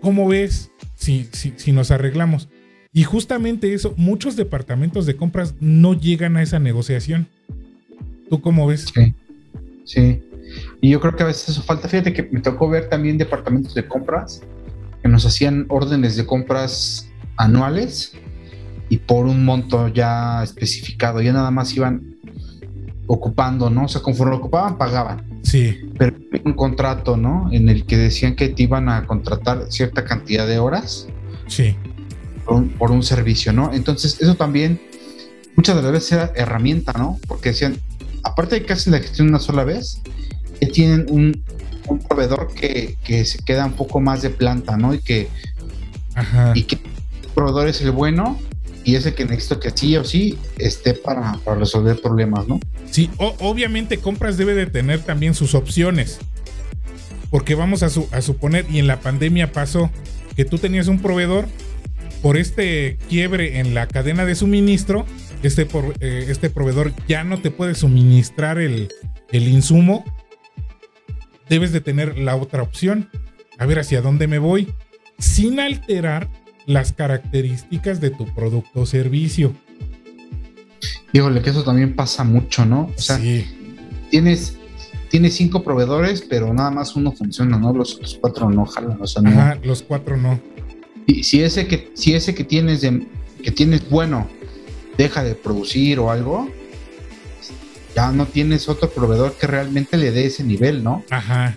¿Cómo 0.00 0.28
ves 0.28 0.70
si, 0.94 1.28
si 1.32 1.72
nos 1.72 1.90
arreglamos? 1.90 2.48
Y 2.92 3.04
justamente 3.04 3.72
eso, 3.72 3.94
muchos 3.96 4.36
departamentos 4.36 5.06
de 5.06 5.16
compras 5.16 5.54
no 5.60 5.94
llegan 5.94 6.36
a 6.36 6.42
esa 6.42 6.58
negociación. 6.58 7.28
¿Tú 8.30 8.40
cómo 8.40 8.66
ves? 8.68 8.86
Sí, 8.94 9.14
sí. 9.84 10.22
Y 10.80 10.90
yo 10.90 11.00
creo 11.00 11.16
que 11.16 11.24
a 11.24 11.26
veces 11.26 11.48
eso 11.48 11.62
falta. 11.62 11.88
Fíjate 11.88 12.12
que 12.12 12.22
me 12.30 12.40
tocó 12.40 12.68
ver 12.68 12.88
también 12.88 13.18
departamentos 13.18 13.74
de 13.74 13.86
compras 13.86 14.40
que 15.02 15.08
nos 15.08 15.26
hacían 15.26 15.66
órdenes 15.68 16.16
de 16.16 16.24
compras 16.24 17.10
anuales 17.36 18.12
y 18.88 18.98
por 18.98 19.26
un 19.26 19.44
monto 19.44 19.88
ya 19.88 20.42
especificado. 20.44 21.20
Ya 21.20 21.32
nada 21.32 21.50
más 21.50 21.74
iban 21.76 22.16
ocupando, 23.08 23.68
¿no? 23.68 23.86
O 23.86 23.88
sea, 23.88 24.00
conforme 24.00 24.30
lo 24.32 24.38
ocupaban, 24.38 24.78
pagaban. 24.78 25.40
Sí. 25.42 25.90
Pero 25.98 26.16
un 26.44 26.52
contrato, 26.52 27.16
¿no? 27.16 27.48
En 27.50 27.68
el 27.68 27.84
que 27.84 27.96
decían 27.96 28.36
que 28.36 28.48
te 28.50 28.62
iban 28.62 28.88
a 28.88 29.06
contratar 29.06 29.66
cierta 29.70 30.04
cantidad 30.04 30.46
de 30.46 30.60
horas. 30.60 31.08
Sí. 31.48 31.74
Por 32.44 32.54
un, 32.54 32.68
por 32.68 32.92
un 32.92 33.02
servicio, 33.02 33.52
¿no? 33.52 33.72
Entonces, 33.72 34.20
eso 34.20 34.36
también 34.36 34.80
muchas 35.56 35.74
de 35.74 35.82
las 35.82 35.90
veces 35.90 36.12
era 36.12 36.32
herramienta, 36.36 36.92
¿no? 36.96 37.18
Porque 37.26 37.48
decían, 37.48 37.76
aparte 38.22 38.56
de 38.56 38.66
que 38.66 38.72
hacen 38.72 38.92
la 38.92 39.00
gestión 39.00 39.28
una 39.28 39.38
sola 39.38 39.64
vez, 39.64 40.00
que 40.58 40.66
tienen 40.66 41.06
un, 41.08 41.42
proveedor 42.08 42.52
que, 42.54 42.96
se 43.24 43.38
queda 43.38 43.66
un 43.66 43.72
poco 43.72 44.00
más 44.00 44.22
de 44.22 44.30
planta, 44.30 44.76
¿no? 44.76 44.94
Y 44.94 44.98
que, 44.98 45.28
y 46.54 46.62
que 46.62 46.76
el 46.76 47.28
proveedor 47.34 47.68
es 47.68 47.80
el 47.80 47.90
bueno 47.90 48.38
y 48.84 48.94
es 48.94 49.06
el 49.06 49.14
que 49.14 49.24
necesito 49.24 49.58
que 49.58 49.70
sí 49.70 49.96
o 49.96 50.04
sí 50.04 50.38
esté 50.58 50.94
para, 50.94 51.38
resolver 51.58 52.00
problemas, 52.00 52.46
¿no? 52.46 52.60
Sí, 52.90 53.10
obviamente 53.18 53.98
compras 53.98 54.36
debe 54.36 54.54
de 54.54 54.66
tener 54.66 55.00
también 55.00 55.34
sus 55.34 55.54
opciones. 55.54 56.18
Porque 57.30 57.54
vamos 57.54 57.82
a, 57.82 57.86
a 57.86 58.22
suponer, 58.22 58.66
y 58.70 58.78
en 58.78 58.86
la 58.86 59.00
pandemia 59.00 59.52
pasó, 59.52 59.90
que 60.36 60.44
tú 60.44 60.58
tenías 60.58 60.88
un 60.88 61.00
proveedor 61.00 61.46
por 62.22 62.36
este 62.36 62.98
quiebre 63.08 63.60
en 63.60 63.74
la 63.74 63.86
cadena 63.86 64.24
de 64.24 64.34
suministro, 64.34 65.06
este, 65.42 65.68
eh, 66.00 66.26
este 66.28 66.50
proveedor 66.50 66.92
ya 67.08 67.24
no 67.24 67.40
te 67.40 67.50
puede 67.50 67.74
suministrar 67.74 68.58
el, 68.58 68.88
insumo, 69.32 70.04
debes 71.48 71.72
de 71.72 71.80
tener 71.80 72.18
la 72.18 72.36
otra 72.36 72.62
opción. 72.62 73.08
A 73.58 73.66
ver 73.66 73.78
hacia 73.78 74.00
dónde 74.00 74.26
me 74.26 74.38
voy, 74.38 74.72
sin 75.18 75.60
alterar 75.60 76.28
las 76.66 76.92
características 76.92 78.00
de 78.00 78.10
tu 78.10 78.26
producto 78.34 78.80
o 78.80 78.86
servicio. 78.86 79.52
Híjole, 81.12 81.42
que 81.42 81.50
eso 81.50 81.62
también 81.62 81.94
pasa 81.94 82.24
mucho, 82.24 82.64
¿no? 82.64 82.90
O 82.96 83.00
sea, 83.00 83.20
tienes, 84.10 84.56
tienes 85.10 85.34
cinco 85.34 85.62
proveedores, 85.62 86.22
pero 86.22 86.54
nada 86.54 86.70
más 86.70 86.96
uno 86.96 87.12
funciona, 87.12 87.58
¿no? 87.58 87.74
Los, 87.74 87.98
cuatro 88.20 88.48
no 88.48 88.64
jalan, 88.64 88.98
o 89.00 89.06
sea, 89.06 89.22
Ajá, 89.26 89.58
los 89.62 89.82
cuatro 89.82 90.16
no. 90.16 90.40
Y 91.06 91.24
si 91.24 91.42
ese 91.42 91.66
que, 91.66 91.90
si 91.94 92.14
ese 92.14 92.34
que 92.34 92.44
tienes 92.44 92.80
de, 92.80 93.06
que 93.42 93.50
tienes 93.50 93.88
bueno 93.90 94.26
deja 95.00 95.24
de 95.24 95.34
producir 95.34 95.98
o 95.98 96.10
algo, 96.10 96.50
ya 97.96 98.12
no 98.12 98.26
tienes 98.26 98.68
otro 98.68 98.90
proveedor 98.90 99.34
que 99.34 99.46
realmente 99.46 99.96
le 99.96 100.12
dé 100.12 100.26
ese 100.26 100.44
nivel, 100.44 100.84
¿no? 100.84 101.02
Ajá. 101.08 101.56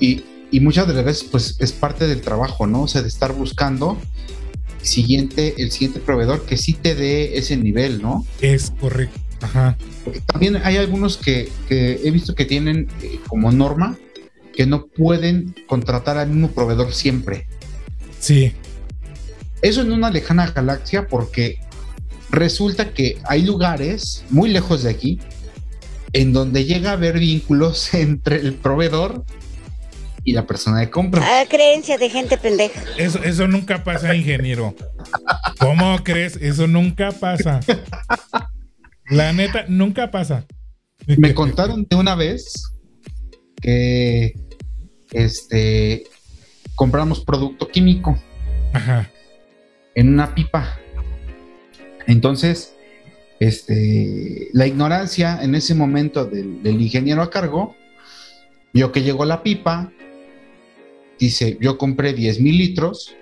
Y, 0.00 0.24
muchas 0.60 0.88
de 0.88 0.94
las 0.94 1.04
veces, 1.04 1.24
pues 1.24 1.56
es 1.58 1.72
parte 1.72 2.06
del 2.06 2.22
trabajo, 2.22 2.66
¿no? 2.66 2.84
O 2.84 2.88
sea, 2.88 3.02
de 3.02 3.08
estar 3.08 3.34
buscando 3.34 3.98
siguiente, 4.80 5.54
el 5.58 5.70
siguiente 5.70 6.00
proveedor 6.00 6.46
que 6.46 6.56
sí 6.56 6.72
te 6.72 6.94
dé 6.94 7.36
ese 7.36 7.58
nivel, 7.58 8.00
¿no? 8.00 8.24
Es 8.40 8.72
correcto. 8.80 9.20
Ajá. 9.42 9.76
también 10.24 10.56
hay 10.64 10.78
algunos 10.78 11.18
que, 11.18 11.52
he 11.68 12.10
visto 12.10 12.34
que 12.34 12.46
tienen 12.46 12.88
eh, 13.02 13.20
como 13.28 13.52
norma 13.52 13.98
que 14.54 14.64
no 14.64 14.86
pueden 14.86 15.54
contratar 15.66 16.16
al 16.16 16.30
mismo 16.30 16.52
proveedor 16.52 16.94
siempre. 16.94 17.46
Sí. 18.18 18.54
Eso 19.60 19.82
en 19.82 19.92
una 19.92 20.08
lejana 20.08 20.50
galaxia 20.52 21.06
porque 21.06 21.58
resulta 22.30 22.92
que 22.92 23.18
hay 23.24 23.42
lugares 23.42 24.24
muy 24.30 24.50
lejos 24.50 24.82
de 24.82 24.90
aquí 24.90 25.20
en 26.12 26.32
donde 26.32 26.64
llega 26.64 26.90
a 26.90 26.92
haber 26.94 27.18
vínculos 27.18 27.92
entre 27.94 28.36
el 28.36 28.54
proveedor 28.54 29.24
y 30.24 30.32
la 30.32 30.44
persona 30.46 30.80
de 30.80 30.90
compra. 30.90 31.22
Ah, 31.24 31.44
creencia 31.48 31.98
de 31.98 32.10
gente 32.10 32.36
pendeja. 32.36 32.82
Eso, 32.98 33.22
eso 33.22 33.46
nunca 33.46 33.84
pasa, 33.84 34.14
ingeniero. 34.14 34.74
¿Cómo 35.60 36.02
crees? 36.02 36.34
Eso 36.36 36.66
nunca 36.66 37.12
pasa. 37.12 37.60
La 39.08 39.32
neta, 39.32 39.66
nunca 39.68 40.10
pasa. 40.10 40.44
Me 41.06 41.32
contaron 41.32 41.86
de 41.88 41.94
una 41.94 42.16
vez 42.16 42.72
que 43.62 44.34
este 45.12 46.04
compramos 46.74 47.20
producto 47.20 47.68
químico 47.68 48.18
Ajá. 48.72 49.08
en 49.94 50.08
una 50.08 50.34
pipa. 50.34 50.80
Entonces, 52.06 52.74
este, 53.40 54.48
la 54.52 54.66
ignorancia 54.66 55.42
en 55.42 55.54
ese 55.54 55.74
momento 55.74 56.24
del, 56.24 56.62
del 56.62 56.80
ingeniero 56.80 57.22
a 57.22 57.30
cargo 57.30 57.74
vio 58.72 58.92
que 58.92 59.02
llegó 59.02 59.24
la 59.24 59.42
pipa, 59.42 59.92
dice, 61.18 61.56
yo 61.60 61.78
compré 61.78 62.12
10 62.12 62.40
mil 62.40 62.58
litros, 62.58 63.14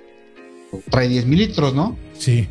trae 0.90 1.08
10 1.08 1.26
mil 1.26 1.38
litros, 1.38 1.74
¿no? 1.74 1.96
Sí. 2.18 2.48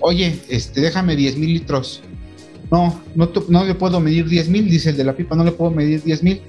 Oye, 0.00 0.38
este, 0.48 0.80
déjame 0.80 1.16
10 1.16 1.36
mil 1.36 1.52
litros. 1.52 2.02
No, 2.70 3.00
no, 3.14 3.30
no 3.48 3.64
le 3.64 3.74
puedo 3.74 4.00
medir 4.00 4.28
10 4.28 4.48
mil, 4.48 4.68
dice 4.68 4.90
el 4.90 4.96
de 4.96 5.04
la 5.04 5.16
pipa, 5.16 5.34
no 5.36 5.44
le 5.44 5.52
puedo 5.52 5.70
medir 5.70 6.02
10 6.02 6.22
mil. 6.22 6.40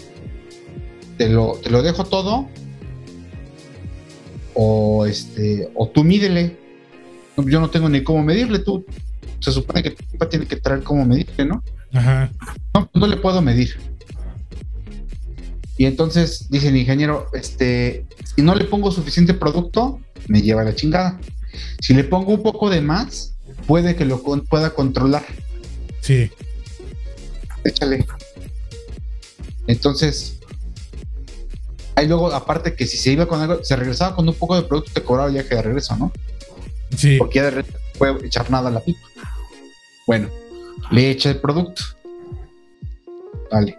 Te 1.18 1.30
lo, 1.30 1.60
te 1.64 1.70
lo 1.70 1.82
dejo 1.82 2.04
todo. 2.06 2.48
O 4.54 5.06
este, 5.06 5.70
o 5.76 5.88
tú 5.88 6.04
mídele. 6.04 6.58
Yo 7.48 7.60
no 7.60 7.70
tengo 7.70 7.90
ni 7.90 8.04
cómo 8.04 8.24
medirle, 8.24 8.60
tú. 8.60 8.86
Se 9.40 9.52
supone 9.52 9.82
que 9.84 9.92
tu 9.92 10.26
tiene 10.28 10.46
que 10.46 10.58
traer 10.58 10.84
cómo 10.84 11.06
medirle, 11.06 11.46
¿no? 11.46 11.64
Ajá. 11.94 12.30
No, 12.74 12.90
no 12.94 13.08
le 13.08 13.18
puedo 13.18 13.42
medir. 13.42 13.80
Y 15.78 15.86
entonces 15.86 16.48
dice 16.50 16.68
el 16.70 16.76
ingeniero, 16.78 17.28
este, 17.34 18.06
si 18.36 18.42
no 18.42 18.54
le 18.54 18.66
pongo 18.66 18.92
suficiente 18.92 19.34
producto, 19.34 20.00
me 20.28 20.42
lleva 20.42 20.64
la 20.64 20.76
chingada. 20.76 21.20
Si 21.82 21.94
le 21.94 22.04
pongo 22.04 22.34
un 22.34 22.44
poco 22.44 22.70
de 22.70 22.82
más, 22.82 23.36
puede 23.66 23.96
que 23.96 24.04
lo 24.06 24.22
con- 24.22 24.42
pueda 24.46 24.72
controlar. 24.72 25.24
Sí. 26.02 26.30
Échale. 27.64 28.06
Entonces, 29.68 30.40
ahí 31.96 32.08
luego, 32.08 32.32
aparte 32.34 32.76
que 32.76 32.86
si 32.86 32.98
se 32.98 33.12
iba 33.12 33.26
con 33.28 33.40
algo, 33.42 33.64
se 33.64 33.76
regresaba 33.76 34.16
con 34.16 34.28
un 34.28 34.36
poco 34.36 34.56
de 34.56 34.64
producto, 34.64 34.92
te 34.94 35.02
cobraba 35.04 35.28
el 35.30 35.36
viaje 35.36 35.56
de 35.56 35.62
regreso, 35.62 35.96
¿no? 35.96 36.12
Sí. 36.96 37.18
Porque 37.18 37.40
ya 37.40 37.52
de 37.52 37.64
no 37.64 37.70
puede 37.98 38.26
echar 38.26 38.50
nada 38.50 38.70
a 38.70 38.72
la 38.72 38.80
pipa. 38.80 39.08
Bueno, 40.08 40.30
le 40.92 41.12
echa 41.12 41.30
el 41.30 41.40
producto. 41.40 41.82
Vale. 43.52 43.78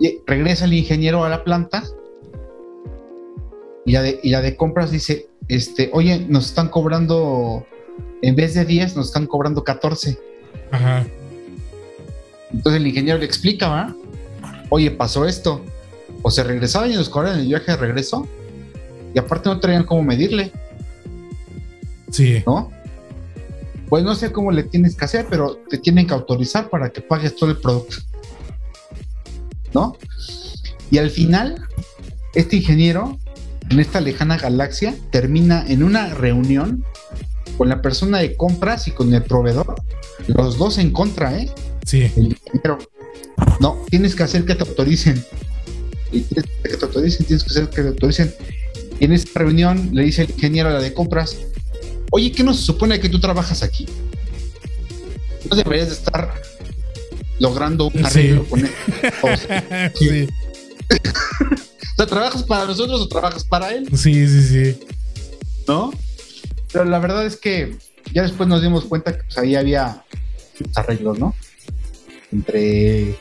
Y 0.00 0.20
regresa 0.26 0.64
el 0.64 0.74
ingeniero 0.74 1.24
a 1.24 1.28
la 1.28 1.44
planta. 1.44 1.84
Y 3.84 3.92
la 3.92 4.02
de, 4.02 4.20
y 4.22 4.30
la 4.30 4.40
de 4.40 4.56
compras 4.56 4.90
dice, 4.90 5.28
este, 5.48 5.90
oye, 5.92 6.26
nos 6.28 6.46
están 6.46 6.68
cobrando, 6.68 7.66
en 8.22 8.36
vez 8.36 8.54
de 8.54 8.64
10, 8.64 8.96
nos 8.96 9.06
están 9.06 9.26
cobrando 9.26 9.64
14. 9.64 10.18
Ajá. 10.70 11.06
Entonces 12.52 12.80
el 12.80 12.86
ingeniero 12.86 13.18
le 13.18 13.24
explica, 13.24 13.68
¿va? 13.68 13.94
Oye, 14.70 14.90
pasó 14.90 15.26
esto. 15.26 15.64
O 16.22 16.30
se 16.30 16.42
regresaban 16.42 16.90
y 16.90 16.94
nos 16.94 17.08
cobraban 17.08 17.40
el 17.40 17.46
viaje 17.46 17.72
de 17.72 17.76
regreso. 17.76 18.26
Y 19.14 19.18
aparte 19.18 19.48
no 19.48 19.58
traían 19.60 19.84
cómo 19.84 20.02
medirle, 20.02 20.52
Sí. 22.10 22.42
¿no? 22.46 22.70
Pues 23.88 24.04
no 24.04 24.14
sé 24.14 24.32
cómo 24.32 24.52
le 24.52 24.64
tienes 24.64 24.96
que 24.96 25.04
hacer, 25.04 25.26
pero 25.30 25.56
te 25.68 25.78
tienen 25.78 26.06
que 26.06 26.14
autorizar 26.14 26.68
para 26.68 26.90
que 26.90 27.00
pagues 27.00 27.34
todo 27.36 27.50
el 27.50 27.56
producto. 27.56 27.96
¿No? 29.74 29.96
Y 30.90 30.98
al 30.98 31.10
final, 31.10 31.62
este 32.34 32.56
ingeniero, 32.56 33.18
en 33.70 33.80
esta 33.80 34.00
lejana 34.00 34.36
galaxia, 34.36 34.94
termina 35.10 35.64
en 35.66 35.82
una 35.82 36.14
reunión 36.14 36.84
con 37.56 37.68
la 37.68 37.82
persona 37.82 38.18
de 38.18 38.36
compras 38.36 38.88
y 38.88 38.92
con 38.92 39.12
el 39.12 39.22
proveedor. 39.22 39.74
Los 40.26 40.58
dos 40.58 40.78
en 40.78 40.90
contra, 40.90 41.38
¿eh? 41.38 41.50
Sí. 41.84 42.10
el 42.16 42.26
ingeniero. 42.26 42.78
No, 43.60 43.84
tienes 43.88 44.14
que 44.14 44.22
hacer 44.22 44.44
que 44.44 44.54
te 44.54 44.64
autoricen. 44.64 45.22
Y 46.12 46.20
tienes 46.20 46.44
que 46.46 46.58
hacer 46.58 46.70
que 46.70 46.76
te 46.76 46.84
autoricen, 46.86 47.26
tienes 47.26 47.44
que 47.44 47.50
hacer 47.50 47.68
que 47.68 47.82
te 47.82 47.88
autoricen. 47.88 48.34
Y 49.00 49.04
en 49.04 49.12
esta 49.12 49.40
reunión 49.40 49.90
le 49.92 50.04
dice 50.04 50.22
el 50.22 50.30
ingeniero 50.30 50.68
a 50.68 50.72
la 50.72 50.80
de 50.80 50.92
compras, 50.92 51.36
oye, 52.10 52.32
¿qué 52.32 52.42
no 52.42 52.54
se 52.54 52.62
supone 52.62 52.98
que 53.00 53.08
tú 53.08 53.20
trabajas 53.20 53.62
aquí? 53.62 53.86
No 55.50 55.56
deberías 55.56 55.88
de 55.88 55.94
estar 55.94 56.34
logrando 57.38 57.86
un 57.86 57.92
Sí. 57.92 58.04
arreglo 58.04 58.44
con 58.48 58.60
él. 58.60 58.70
O 59.22 59.36
sea, 59.36 59.92
sí. 59.94 60.28
o 61.92 61.96
sea, 61.96 62.06
¿trabajas 62.06 62.42
para 62.42 62.64
nosotros 62.64 63.00
o 63.00 63.08
trabajas 63.08 63.44
para 63.44 63.72
él? 63.74 63.88
Sí, 63.96 64.26
sí, 64.26 64.42
sí. 64.42 64.80
¿No? 65.66 65.92
Pero 66.72 66.84
la 66.84 66.98
verdad 66.98 67.24
es 67.26 67.36
que 67.36 67.76
ya 68.12 68.22
después 68.22 68.48
nos 68.48 68.62
dimos 68.62 68.84
cuenta 68.84 69.16
que 69.16 69.22
pues, 69.24 69.38
ahí 69.38 69.54
había 69.54 70.04
arreglos, 70.74 71.18
¿no? 71.18 71.34
Entre 72.32 73.16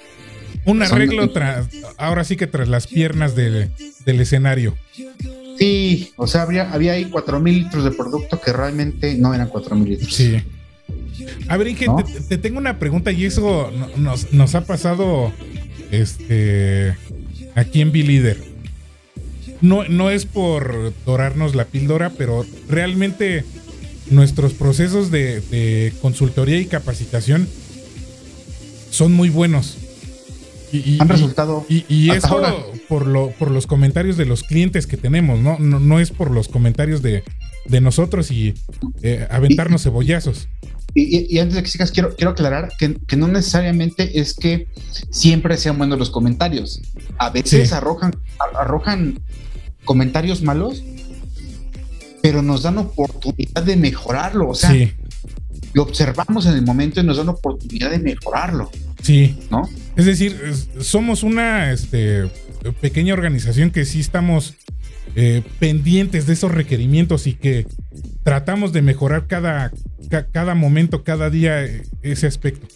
Un 0.65 0.81
arreglo 0.81 1.29
tras, 1.31 1.67
ahora 1.97 2.23
sí 2.23 2.35
que 2.35 2.47
tras 2.47 2.67
las 2.67 2.87
piernas 2.87 3.35
del, 3.35 3.71
del 4.05 4.19
escenario. 4.21 4.75
Sí, 5.97 6.11
o 6.15 6.27
sea, 6.27 6.43
había, 6.43 6.71
había 6.71 6.93
ahí 6.93 7.05
4 7.05 7.39
mil 7.39 7.63
litros 7.63 7.83
de 7.83 7.91
producto 7.91 8.39
que 8.39 8.53
realmente 8.53 9.15
no 9.15 9.33
eran 9.33 9.47
4 9.49 9.75
mil 9.75 9.89
litros. 9.89 10.13
Sí. 10.13 10.37
A 11.47 11.57
ver, 11.57 11.67
Inge, 11.67 11.85
¿No? 11.87 11.97
te, 12.03 12.19
te 12.21 12.37
tengo 12.37 12.59
una 12.59 12.79
pregunta 12.79 13.11
y 13.11 13.25
eso 13.25 13.71
no- 13.77 13.89
nos, 13.97 14.31
nos 14.33 14.55
ha 14.55 14.65
pasado 14.65 15.31
este 15.91 16.95
aquí 17.55 17.81
en 17.81 17.91
B-Leader. 17.91 18.37
No, 19.61 19.83
no 19.85 20.11
es 20.11 20.25
por 20.25 20.93
dorarnos 21.05 21.55
la 21.55 21.65
píldora, 21.65 22.11
pero 22.11 22.45
realmente 22.69 23.43
nuestros 24.11 24.53
procesos 24.53 25.09
de, 25.11 25.41
de 25.41 25.93
consultoría 26.01 26.59
y 26.59 26.65
capacitación 26.65 27.47
son 28.91 29.13
muy 29.13 29.29
buenos. 29.29 29.77
Y, 30.85 30.95
y- 30.95 30.97
Han 30.99 31.09
resultado. 31.09 31.65
y, 31.69 31.85
y 31.87 32.09
hasta 32.09 32.17
esto 32.27 32.35
ahora. 32.37 32.55
por, 32.89 33.07
lo, 33.07 33.31
por 33.31 33.51
los 33.51 33.67
comentarios 33.67 34.17
de 34.17 34.25
los 34.25 34.43
clientes 34.43 34.87
que 34.87 34.97
tenemos, 34.97 35.39
¿no? 35.39 35.57
No, 35.59 35.79
no 35.79 35.99
es 35.99 36.11
por 36.11 36.31
los 36.31 36.47
comentarios 36.47 37.01
de, 37.01 37.23
de 37.65 37.81
nosotros 37.81 38.31
y 38.31 38.53
eh, 39.01 39.27
aventarnos 39.29 39.83
cebollazos. 39.83 40.47
Y, 40.93 41.37
antes 41.37 41.55
de 41.55 41.61
que 41.63 41.69
sigas, 41.69 41.91
quiero, 41.91 42.15
quiero 42.15 42.31
aclarar 42.31 42.71
que, 42.79 42.95
que 43.07 43.17
no 43.17 43.27
necesariamente 43.27 44.19
es 44.19 44.33
que 44.33 44.67
siempre 45.11 45.55
sean 45.57 45.77
buenos 45.77 45.99
los 45.99 46.09
comentarios. 46.09 46.81
A 47.19 47.29
veces 47.29 47.69
Sí. 47.69 47.75
arrojan, 47.75 48.15
arrojan 48.59 49.19
comentarios 49.85 50.41
malos, 50.41 50.81
pero 52.21 52.41
nos 52.41 52.63
dan 52.63 52.77
oportunidad 52.79 53.63
de 53.63 53.75
mejorarlo. 53.75 54.49
O 54.49 54.55
sea, 54.55 54.71
sí, 54.71 54.91
lo 55.73 55.83
observamos 55.83 56.45
en 56.47 56.53
el 56.53 56.63
momento 56.63 56.99
y 56.99 57.03
nos 57.03 57.17
dan 57.17 57.29
oportunidad 57.29 57.91
de 57.91 57.99
mejorarlo, 57.99 58.71
sí. 59.01 59.37
¿no? 59.49 59.69
Es 59.95 60.05
decir, 60.05 60.35
somos 60.79 61.23
una 61.23 61.71
este, 61.71 62.29
pequeña 62.81 63.13
organización 63.13 63.71
que 63.71 63.85
sí 63.85 63.99
estamos 63.99 64.53
eh, 65.15 65.41
pendientes 65.59 66.27
de 66.27 66.33
esos 66.33 66.51
requerimientos 66.51 67.25
y 67.25 67.33
que 67.33 67.65
tratamos 68.23 68.73
de 68.73 68.81
mejorar 68.83 69.25
cada, 69.27 69.71
ca- 70.09 70.27
cada 70.27 70.53
momento, 70.53 71.03
cada 71.03 71.29
día 71.29 71.63
eh, 71.65 71.83
ese 72.03 72.27
aspecto. 72.27 72.67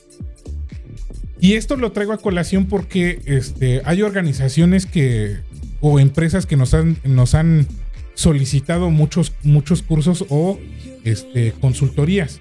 Y 1.40 1.54
esto 1.54 1.76
lo 1.76 1.92
traigo 1.92 2.14
a 2.14 2.18
colación 2.18 2.66
porque 2.68 3.22
este, 3.26 3.82
hay 3.86 4.02
organizaciones 4.02 4.86
que 4.86 5.38
o 5.80 6.00
empresas 6.00 6.46
que 6.46 6.56
nos 6.56 6.74
han, 6.76 6.98
nos 7.04 7.34
han 7.34 7.68
solicitado 8.14 8.90
muchos, 8.92 9.34
muchos 9.44 9.82
cursos 9.82 10.26
o 10.30 10.60
este, 11.04 11.54
consultorías. 11.60 12.40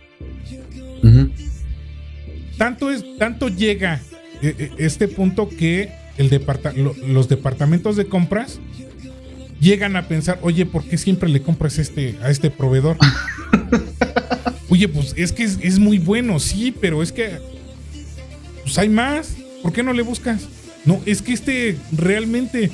Tanto 2.61 2.90
es 2.90 3.02
tanto 3.18 3.48
llega 3.48 4.02
eh, 4.42 4.54
eh, 4.58 4.70
este 4.76 5.08
punto 5.08 5.48
que 5.48 5.88
el 6.18 6.28
departa- 6.28 6.74
lo- 6.76 6.94
los 7.06 7.26
departamentos 7.26 7.96
de 7.96 8.04
compras 8.04 8.58
llegan 9.62 9.96
a 9.96 10.06
pensar, 10.08 10.38
oye, 10.42 10.66
¿por 10.66 10.84
qué 10.84 10.98
siempre 10.98 11.30
le 11.30 11.40
compras 11.40 11.78
este 11.78 12.16
a 12.22 12.30
este 12.30 12.50
proveedor? 12.50 12.98
oye, 14.68 14.88
pues 14.88 15.14
es 15.16 15.32
que 15.32 15.44
es, 15.44 15.58
es 15.62 15.78
muy 15.78 15.98
bueno, 15.98 16.38
sí, 16.38 16.70
pero 16.78 17.02
es 17.02 17.12
que 17.12 17.38
pues 18.62 18.76
hay 18.78 18.90
más. 18.90 19.36
¿Por 19.62 19.72
qué 19.72 19.82
no 19.82 19.92
le 19.94 20.02
buscas? 20.02 20.42
No, 20.84 21.00
es 21.06 21.22
que 21.22 21.32
este 21.32 21.76
realmente, 21.92 22.70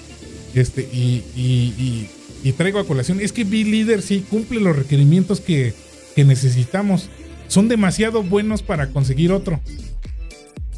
este, 0.54 0.82
y, 0.92 1.22
y- 1.36 1.74
y- 1.78 2.08
y 2.48 2.52
traigo 2.52 2.78
a 2.80 2.86
colación, 2.86 3.20
es 3.20 3.32
que 3.32 3.44
B-Leader 3.44 4.02
sí 4.02 4.24
cumple 4.28 4.60
los 4.60 4.74
requerimientos 4.76 5.40
que, 5.40 5.74
que 6.16 6.24
necesitamos. 6.24 7.08
Son 7.48 7.68
demasiado 7.68 8.22
buenos 8.22 8.62
para 8.62 8.88
conseguir 8.88 9.32
otro. 9.32 9.60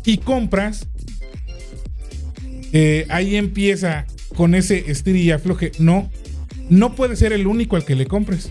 Y 0.05 0.19
compras, 0.19 0.87
eh, 2.73 3.07
ahí 3.09 3.37
empieza 3.37 4.07
con 4.37 4.55
ese 4.55 4.91
estir 4.91 5.17
y 5.17 5.31
afloje. 5.31 5.73
No, 5.79 6.11
no 6.71 6.95
puede 6.95 7.17
ser 7.17 7.33
el 7.33 7.47
único 7.47 7.77
al 7.77 7.85
que 7.85 7.95
le 7.95 8.07
compres. 8.07 8.51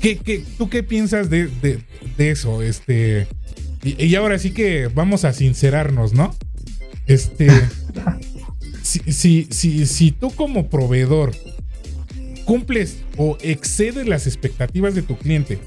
¿Qué, 0.00 0.16
qué, 0.18 0.44
tú 0.58 0.68
qué 0.68 0.82
piensas 0.82 1.30
de, 1.30 1.46
de, 1.46 1.78
de 2.16 2.30
eso? 2.30 2.62
Este, 2.62 3.28
y, 3.84 4.04
y, 4.04 4.14
ahora 4.16 4.38
sí 4.38 4.50
que 4.50 4.88
vamos 4.88 5.24
a 5.24 5.32
sincerarnos, 5.32 6.12
¿no? 6.12 6.34
Este, 7.06 7.48
si, 8.82 9.00
si, 9.12 9.46
si, 9.50 9.86
si 9.86 10.10
tú 10.10 10.30
como 10.32 10.68
proveedor 10.68 11.32
cumples 12.44 12.98
o 13.16 13.38
excedes 13.40 14.06
las 14.06 14.26
expectativas 14.26 14.94
de 14.94 15.02
tu 15.02 15.16
cliente 15.16 15.58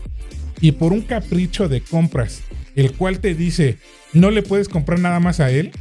y 0.62 0.74
por 0.74 0.94
un 0.94 1.02
capricho 1.02 1.68
de 1.68 1.82
compras, 1.82 2.42
el 2.76 2.94
cual 2.94 3.20
te 3.20 3.36
dice 3.36 3.78
no 4.14 4.32
le 4.32 4.42
puedes 4.42 4.70
comprar 4.70 5.00
nada 5.00 5.20
más 5.20 5.40
a 5.40 5.52
él, 5.52 5.72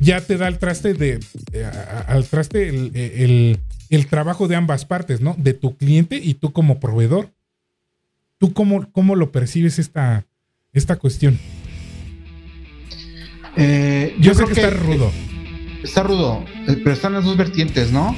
ya 0.00 0.20
te 0.20 0.36
da 0.36 0.48
el 0.48 0.58
traste 0.58 0.94
de 0.94 1.20
eh, 1.52 1.64
al 2.06 2.24
traste 2.26 2.68
el, 2.68 2.90
el, 2.94 3.60
el, 3.90 4.06
trabajo 4.06 4.48
de 4.48 4.56
ambas 4.56 4.84
partes, 4.84 5.20
¿no? 5.20 5.34
De 5.38 5.54
tu 5.54 5.76
cliente 5.76 6.16
y 6.16 6.34
tú 6.34 6.52
como 6.52 6.80
proveedor. 6.80 7.32
¿Tú 8.38 8.52
cómo, 8.52 8.90
cómo 8.92 9.14
lo 9.14 9.32
percibes 9.32 9.78
esta, 9.78 10.26
esta 10.74 10.96
cuestión? 10.96 11.38
Eh, 13.56 14.14
yo, 14.18 14.32
yo 14.32 14.34
sé 14.34 14.44
que, 14.44 14.54
que, 14.54 14.60
está 14.60 14.70
rudo. 14.70 15.10
Está 15.82 16.02
rudo, 16.02 16.44
eh, 16.68 16.76
pero 16.82 16.92
están 16.92 17.14
las 17.14 17.24
dos 17.24 17.36
vertientes, 17.38 17.92
¿no? 17.92 18.14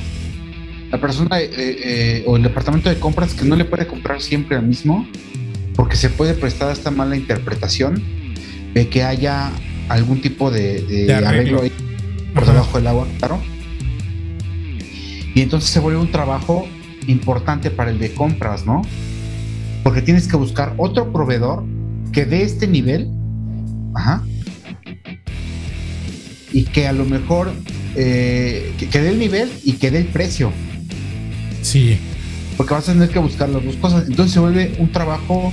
La 0.90 1.00
persona 1.00 1.40
eh, 1.40 1.50
eh, 1.52 2.24
o 2.26 2.36
el 2.36 2.42
departamento 2.42 2.88
de 2.88 2.98
compras 2.98 3.34
que 3.34 3.44
no 3.44 3.56
le 3.56 3.64
puede 3.64 3.86
comprar 3.86 4.22
siempre 4.22 4.56
al 4.56 4.66
mismo, 4.66 5.06
porque 5.74 5.96
se 5.96 6.08
puede 6.08 6.34
prestar 6.34 6.72
esta 6.72 6.90
mala 6.90 7.16
interpretación 7.16 8.02
de 8.74 8.88
que 8.88 9.02
haya 9.02 9.52
algún 9.88 10.20
tipo 10.20 10.50
de, 10.50 10.82
de, 10.82 11.06
de 11.06 11.14
arreglo, 11.14 11.62
ahí 11.62 11.72
por 12.34 12.42
Ajá. 12.44 12.52
debajo 12.52 12.78
del 12.78 12.86
agua, 12.86 13.06
claro. 13.18 13.40
Y 15.34 15.40
entonces 15.42 15.70
se 15.70 15.80
vuelve 15.80 16.00
un 16.00 16.10
trabajo 16.10 16.66
importante 17.06 17.70
para 17.70 17.90
el 17.90 17.98
de 17.98 18.12
compras, 18.12 18.66
¿no? 18.66 18.82
Porque 19.82 20.02
tienes 20.02 20.26
que 20.26 20.36
buscar 20.36 20.74
otro 20.78 21.12
proveedor 21.12 21.64
que 22.12 22.24
dé 22.24 22.42
este 22.42 22.66
nivel, 22.66 23.08
ajá, 23.94 24.22
y 26.52 26.64
que 26.64 26.86
a 26.86 26.92
lo 26.92 27.04
mejor 27.04 27.52
eh, 27.94 28.72
que, 28.78 28.88
que 28.88 29.00
dé 29.00 29.10
el 29.10 29.18
nivel 29.18 29.50
y 29.64 29.74
que 29.74 29.90
dé 29.90 29.98
el 29.98 30.06
precio. 30.06 30.52
Sí. 31.68 31.98
Porque 32.56 32.74
vas 32.74 32.88
a 32.88 32.92
tener 32.92 33.08
que 33.10 33.18
buscar 33.18 33.48
las 33.48 33.64
dos 33.64 33.76
cosas. 33.76 34.06
Entonces 34.08 34.32
se 34.32 34.40
vuelve 34.40 34.74
un 34.78 34.90
trabajo 34.90 35.52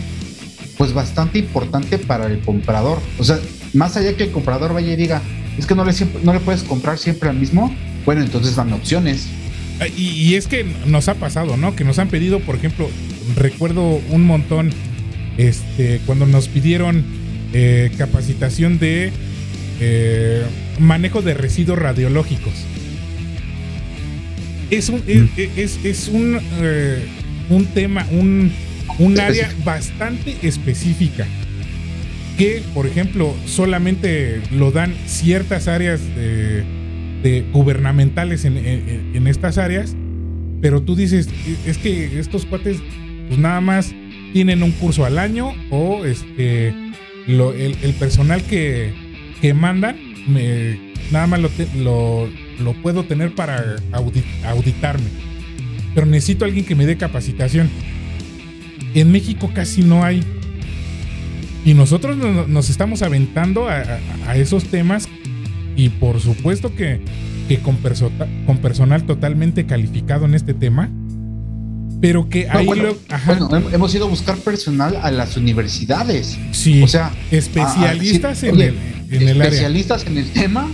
pues 0.78 0.94
bastante 0.94 1.40
importante 1.40 1.98
para 1.98 2.28
el 2.28 2.40
comprador. 2.40 3.00
O 3.20 3.24
sea, 3.24 3.40
más 3.74 3.98
allá 3.98 4.16
que 4.16 4.24
el 4.24 4.32
comprador 4.32 4.74
vaya 4.74 4.94
y 4.94 4.96
diga, 4.96 5.22
es 5.58 5.66
que 5.66 5.76
no 5.76 5.86
le, 5.86 5.94
no 6.24 6.34
le 6.34 6.40
puedes 6.40 6.64
comprar 6.64 6.98
siempre 6.98 7.30
al 7.30 7.38
mismo, 7.38 7.74
bueno, 8.06 8.22
entonces 8.22 8.56
dan 8.56 8.74
opciones. 8.74 9.28
Y, 9.98 10.04
y, 10.04 10.36
es 10.36 10.48
que 10.48 10.66
nos 10.86 11.10
ha 11.10 11.16
pasado, 11.16 11.58
¿no? 11.58 11.76
Que 11.76 11.84
nos 11.84 12.00
han 12.00 12.08
pedido, 12.08 12.40
por 12.40 12.56
ejemplo, 12.56 12.90
recuerdo 13.36 14.02
un 14.10 14.24
montón, 14.24 14.72
este, 15.38 16.00
cuando 16.06 16.26
nos 16.26 16.48
pidieron 16.48 17.04
eh, 17.54 17.92
capacitación 17.98 18.80
de 18.80 19.12
eh, 19.82 20.46
manejo 20.80 21.22
de 21.22 21.34
residuos 21.34 21.78
radiológicos. 21.78 22.54
Es 24.70 24.90
un, 24.90 25.00
mm. 25.00 25.30
es, 25.38 25.80
es, 25.84 26.08
un, 26.08 26.40
eh, 26.62 27.06
un 27.50 27.66
tema, 27.68 28.06
un, 28.12 28.52
un 29.00 29.20
área 29.20 29.52
bastante 29.64 30.36
específica 30.42 31.28
que, 32.38 32.62
por 32.74 32.86
ejemplo, 32.86 33.34
solamente 33.46 34.42
lo 34.52 34.72
dan 34.72 34.94
ciertas 35.06 35.68
áreas 35.68 36.02
de, 36.16 36.64
de 37.24 37.46
gubernamentales 37.54 38.46
en, 38.46 38.58
en, 38.58 39.12
en, 39.14 39.28
estas 39.28 39.58
áreas, 39.58 39.96
pero 40.62 40.82
tú 40.82 40.96
dices, 40.96 41.30
es 41.66 41.78
que 41.78 42.20
estos 42.20 42.46
cuates, 42.46 42.78
pues 43.28 43.40
nada 43.40 43.62
más 43.62 43.94
tienen 44.34 44.64
un 44.64 44.72
curso 44.72 45.06
al 45.06 45.18
año 45.18 45.54
o 45.70 46.04
este, 46.04 46.74
lo, 47.28 47.54
el, 47.54 47.78
el, 47.82 47.94
personal 47.94 48.44
que, 48.44 48.94
que 49.42 49.54
mandan, 49.54 49.96
me, 50.28 50.78
nada 51.12 51.28
más 51.28 51.40
lo, 51.40 52.30
lo, 52.60 52.74
puedo 52.82 53.06
tener 53.06 53.34
para 53.34 53.78
audit, 53.92 54.26
auditarme. 54.46 55.08
Pero 55.94 56.06
necesito 56.06 56.46
a 56.46 56.48
alguien 56.48 56.66
que 56.66 56.76
me 56.76 56.86
dé 56.86 56.98
capacitación. 56.98 57.70
En 58.94 59.12
México 59.12 59.52
casi 59.54 59.84
no 59.84 60.04
hay. 60.04 60.24
Y 61.64 61.74
nosotros 61.74 62.18
nos 62.48 62.70
estamos 62.70 63.02
aventando 63.02 63.68
a, 63.68 63.80
a, 63.80 64.00
a 64.28 64.38
esos 64.38 64.66
temas 64.66 65.10
y 65.76 65.90
por 65.90 66.20
supuesto 66.20 66.74
que, 66.76 67.02
que 67.48 67.60
con, 67.60 67.78
perso 67.78 68.12
con, 68.46 68.58
personal 68.58 69.06
totalmente 69.06 69.66
calificado 69.66 70.26
en 70.26 70.36
este 70.36 70.54
tema, 70.54 70.90
pero 72.02 72.30
que 72.30 72.46
no, 72.46 72.60
ahí 72.60 72.66
bueno, 72.66 72.84
lo, 72.84 72.98
bueno, 73.26 73.70
hemos 73.72 73.94
ido 73.94 74.06
a 74.06 74.10
buscar 74.10 74.38
personal 74.38 74.98
a 75.02 75.12
las 75.12 75.38
universidades. 75.38 76.38
Sí, 76.52 76.82
o 76.82 76.88
sea, 76.88 77.12
especialistas 77.32 78.44
a, 78.44 78.48
en, 78.48 78.56
oye, 78.56 78.74
el, 79.10 79.22
en 79.22 79.28
el 79.30 79.42
especialistas 79.42 80.02
área. 80.04 80.12
en 80.14 80.18
el 80.26 80.32
tema 80.32 80.70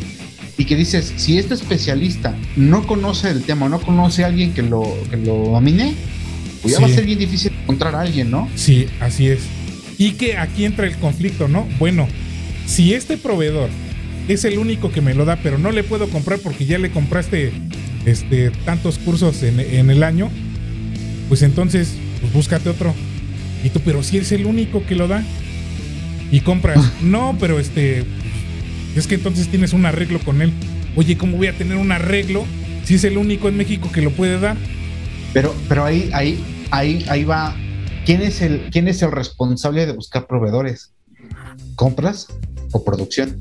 y 0.61 0.65
que 0.65 0.75
dices, 0.75 1.11
si 1.15 1.39
este 1.39 1.55
especialista 1.55 2.35
no 2.55 2.85
conoce 2.85 3.31
el 3.31 3.41
tema, 3.41 3.67
no 3.67 3.81
conoce 3.81 4.23
a 4.23 4.27
alguien 4.27 4.53
que 4.53 4.61
lo, 4.61 4.83
que 5.09 5.17
lo 5.17 5.33
domine, 5.37 5.95
pues 6.61 6.73
ya 6.73 6.77
sí. 6.77 6.83
va 6.83 6.89
a 6.89 6.93
ser 6.93 7.03
bien 7.03 7.17
difícil 7.17 7.51
encontrar 7.63 7.95
a 7.95 8.01
alguien, 8.01 8.29
¿no? 8.29 8.47
Sí, 8.53 8.85
así 8.99 9.27
es. 9.27 9.39
Y 9.97 10.11
que 10.11 10.37
aquí 10.37 10.65
entra 10.65 10.85
el 10.85 10.95
conflicto, 10.97 11.47
¿no? 11.47 11.67
Bueno, 11.79 12.07
si 12.67 12.93
este 12.93 13.17
proveedor 13.17 13.71
es 14.27 14.45
el 14.45 14.59
único 14.59 14.91
que 14.91 15.01
me 15.01 15.15
lo 15.15 15.25
da, 15.25 15.37
pero 15.37 15.57
no 15.57 15.71
le 15.71 15.83
puedo 15.83 16.07
comprar 16.09 16.37
porque 16.37 16.67
ya 16.67 16.77
le 16.77 16.91
compraste 16.91 17.51
este, 18.05 18.51
tantos 18.63 18.99
cursos 18.99 19.41
en, 19.41 19.59
en 19.59 19.89
el 19.89 20.03
año, 20.03 20.29
pues 21.27 21.41
entonces, 21.41 21.95
pues 22.19 22.31
búscate 22.33 22.69
otro. 22.69 22.93
Y 23.63 23.69
tú, 23.69 23.79
pero 23.83 24.03
si 24.03 24.19
es 24.19 24.31
el 24.31 24.45
único 24.45 24.85
que 24.85 24.93
lo 24.93 25.07
da. 25.07 25.23
Y 26.31 26.41
compras. 26.41 26.91
no, 27.01 27.35
pero 27.39 27.57
este. 27.57 28.05
Es 28.95 29.07
que 29.07 29.15
entonces 29.15 29.47
tienes 29.47 29.73
un 29.73 29.85
arreglo 29.85 30.19
con 30.19 30.41
él. 30.41 30.51
Oye, 30.95 31.17
¿cómo 31.17 31.37
voy 31.37 31.47
a 31.47 31.57
tener 31.57 31.77
un 31.77 31.91
arreglo 31.91 32.45
si 32.83 32.95
es 32.95 33.03
el 33.03 33.17
único 33.17 33.47
en 33.47 33.57
México 33.57 33.89
que 33.91 34.01
lo 34.01 34.11
puede 34.11 34.39
dar? 34.39 34.57
Pero, 35.33 35.55
pero 35.69 35.85
ahí, 35.85 36.09
ahí, 36.13 36.43
ahí, 36.71 37.05
ahí 37.09 37.23
va. 37.23 37.55
¿Quién 38.05 38.21
es 38.21 38.41
el, 38.41 38.69
quién 38.71 38.87
es 38.87 39.01
el 39.01 39.11
responsable 39.11 39.85
de 39.85 39.93
buscar 39.93 40.27
proveedores? 40.27 40.93
¿Compras 41.75 42.27
o 42.71 42.83
producción? 42.83 43.37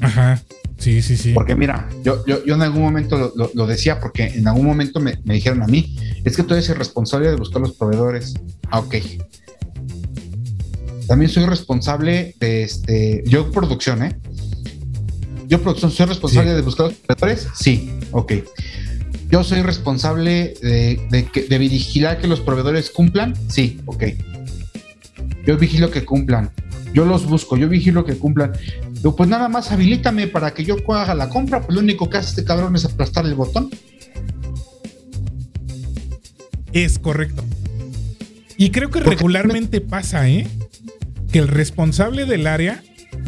Ajá. 0.00 0.42
Sí, 0.78 1.02
sí, 1.02 1.16
sí. 1.16 1.32
Porque 1.32 1.56
mira, 1.56 1.88
yo, 2.04 2.24
yo, 2.24 2.44
yo 2.44 2.54
en 2.54 2.62
algún 2.62 2.82
momento 2.82 3.18
lo, 3.18 3.32
lo, 3.34 3.50
lo, 3.52 3.66
decía, 3.66 3.98
porque 3.98 4.26
en 4.26 4.46
algún 4.46 4.64
momento 4.64 5.00
me, 5.00 5.18
me, 5.24 5.34
dijeron 5.34 5.62
a 5.62 5.66
mí, 5.66 5.96
es 6.24 6.36
que 6.36 6.44
tú 6.44 6.54
eres 6.54 6.68
el 6.68 6.76
responsable 6.76 7.28
de 7.28 7.36
buscar 7.36 7.60
los 7.60 7.74
proveedores. 7.74 8.34
Ah, 8.70 8.78
ok. 8.78 8.94
También 11.08 11.30
soy 11.30 11.46
responsable 11.46 12.36
de 12.38 12.62
este, 12.62 13.24
yo 13.26 13.50
producción, 13.50 14.04
¿eh? 14.04 14.16
Yo 15.48 15.62
producción, 15.62 15.90
soy 15.90 16.06
responsable 16.06 16.50
sí. 16.50 16.56
de 16.56 16.62
buscar 16.62 16.86
los 16.86 16.94
proveedores. 16.94 17.48
Sí, 17.54 17.90
ok. 18.12 18.32
Yo 19.30 19.42
soy 19.42 19.62
responsable 19.62 20.54
de, 20.60 21.00
de, 21.10 21.46
de, 21.48 21.58
vigilar 21.58 22.20
que 22.20 22.26
los 22.26 22.40
proveedores 22.40 22.90
cumplan. 22.90 23.34
Sí, 23.48 23.80
ok. 23.86 24.04
Yo 25.46 25.56
vigilo 25.56 25.90
que 25.90 26.04
cumplan. 26.04 26.50
Yo 26.92 27.06
los 27.06 27.24
busco, 27.26 27.56
yo 27.56 27.68
vigilo 27.68 28.04
que 28.04 28.16
cumplan. 28.16 28.52
Pues 29.16 29.28
nada 29.28 29.48
más 29.48 29.72
habilítame 29.72 30.26
para 30.26 30.52
que 30.52 30.64
yo 30.64 30.76
haga 30.94 31.14
la 31.14 31.30
compra, 31.30 31.62
pues 31.62 31.74
lo 31.74 31.80
único 31.80 32.10
que 32.10 32.18
hace 32.18 32.30
este 32.30 32.44
cabrón 32.44 32.76
es 32.76 32.84
aplastar 32.84 33.24
el 33.24 33.34
botón. 33.34 33.70
Es 36.72 36.98
correcto. 36.98 37.42
Y 38.58 38.70
creo 38.70 38.90
que 38.90 39.00
regularmente 39.00 39.80
pasa, 39.80 40.28
¿eh? 40.28 40.46
Que 41.32 41.38
el 41.38 41.48
responsable 41.48 42.26
del 42.26 42.46
área 42.46 42.82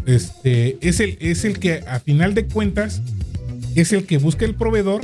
este, 0.07 0.79
es, 0.81 1.01
el, 1.01 1.17
es 1.21 1.45
el 1.45 1.59
que 1.59 1.85
a 1.87 2.01
final 2.01 2.35
de 2.35 2.47
cuentas 2.47 3.03
es 3.75 3.93
el 3.93 4.07
que 4.07 4.19
busca 4.19 4.45
el 4.45 4.55
proveedor, 4.55 5.03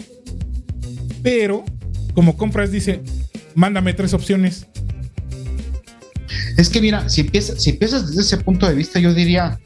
pero 1.22 1.64
como 2.14 2.36
compras 2.36 2.70
dice, 2.70 3.02
mándame 3.54 3.92
tres 3.92 4.14
opciones. 4.14 4.66
Es 6.56 6.70
que 6.70 6.80
mira, 6.80 7.08
si 7.08 7.20
empiezas, 7.20 7.62
si 7.62 7.70
empiezas 7.70 8.08
desde 8.08 8.22
ese 8.22 8.36
punto 8.38 8.66
de 8.66 8.74
vista, 8.74 8.98
yo 8.98 9.12
diría, 9.12 9.60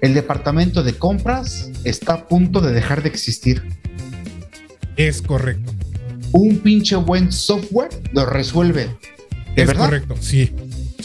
el 0.00 0.14
departamento 0.14 0.82
de 0.82 0.94
compras 0.94 1.70
está 1.84 2.14
a 2.14 2.28
punto 2.28 2.60
de 2.60 2.72
dejar 2.72 3.02
de 3.02 3.08
existir. 3.08 3.62
Es 4.96 5.22
correcto. 5.22 5.72
Un 6.32 6.58
pinche 6.58 6.96
buen 6.96 7.30
software 7.30 7.90
lo 8.12 8.26
resuelve. 8.26 8.88
¿De 9.54 9.62
es 9.62 9.66
verdad? 9.68 9.84
correcto, 9.84 10.16
sí. 10.20 10.52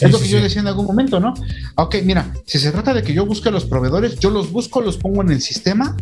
Sí 0.02 0.06
es 0.06 0.12
lo 0.12 0.18
que 0.18 0.24
sí, 0.26 0.30
yo 0.32 0.40
decía 0.40 0.60
en 0.60 0.66
algún 0.66 0.86
momento, 0.86 1.20
¿no? 1.20 1.34
Ok, 1.76 1.96
mira, 2.04 2.32
si 2.46 2.58
se 2.58 2.70
trata 2.70 2.94
de 2.94 3.02
que 3.02 3.12
yo 3.12 3.26
busque 3.26 3.48
a 3.48 3.52
los 3.52 3.64
proveedores, 3.64 4.18
yo 4.18 4.30
los 4.30 4.50
busco, 4.50 4.80
los 4.80 4.96
pongo 4.96 5.22
en 5.22 5.30
el 5.30 5.40
sistema, 5.40 5.96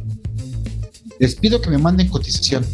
les 1.19 1.35
pido 1.35 1.61
que 1.61 1.71
me 1.71 1.79
manden 1.79 2.09
cotización. 2.09 2.65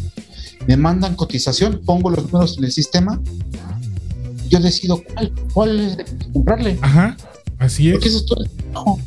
Me 0.67 0.75
mandan 0.75 1.15
cotización, 1.15 1.81
pongo 1.85 2.09
los 2.09 2.25
números 2.25 2.57
en 2.57 2.65
el 2.65 2.71
sistema, 2.71 3.21
yo 4.49 4.59
decido 4.59 5.01
cuál, 5.13 5.31
cuál 5.53 5.79
es 5.79 5.97
de 5.97 6.05
comprarle. 6.33 6.77
Ajá, 6.81 7.17
así 7.57 7.87
es. 7.87 7.93
Porque 7.93 8.09
eso 8.09 8.17
es 8.17 8.25
todo. 8.25 8.45
No. 8.73 8.99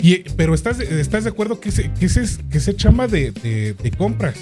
Y, 0.00 0.18
pero 0.36 0.54
estás, 0.54 0.80
estás 0.80 1.24
de 1.24 1.30
acuerdo 1.30 1.60
que 1.60 1.68
ese, 1.68 1.90
que 1.92 2.06
ese, 2.06 2.24
que 2.50 2.58
ese 2.58 2.74
chamba 2.74 3.06
de, 3.06 3.32
de, 3.32 3.74
de 3.74 3.90
compras. 3.90 4.36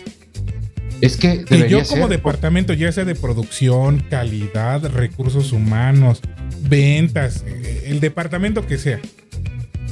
Es 1.01 1.17
que, 1.17 1.45
que 1.45 1.69
yo 1.69 1.85
como 1.85 2.09
departamento, 2.09 2.73
ya 2.73 2.91
sea 2.91 3.05
de 3.05 3.15
producción, 3.15 4.05
calidad, 4.11 4.85
recursos 4.91 5.53
humanos, 5.53 6.21
ventas, 6.69 7.45
eh, 7.47 7.85
el 7.87 8.01
departamento 8.01 8.67
que 8.67 8.79
sea, 8.79 9.01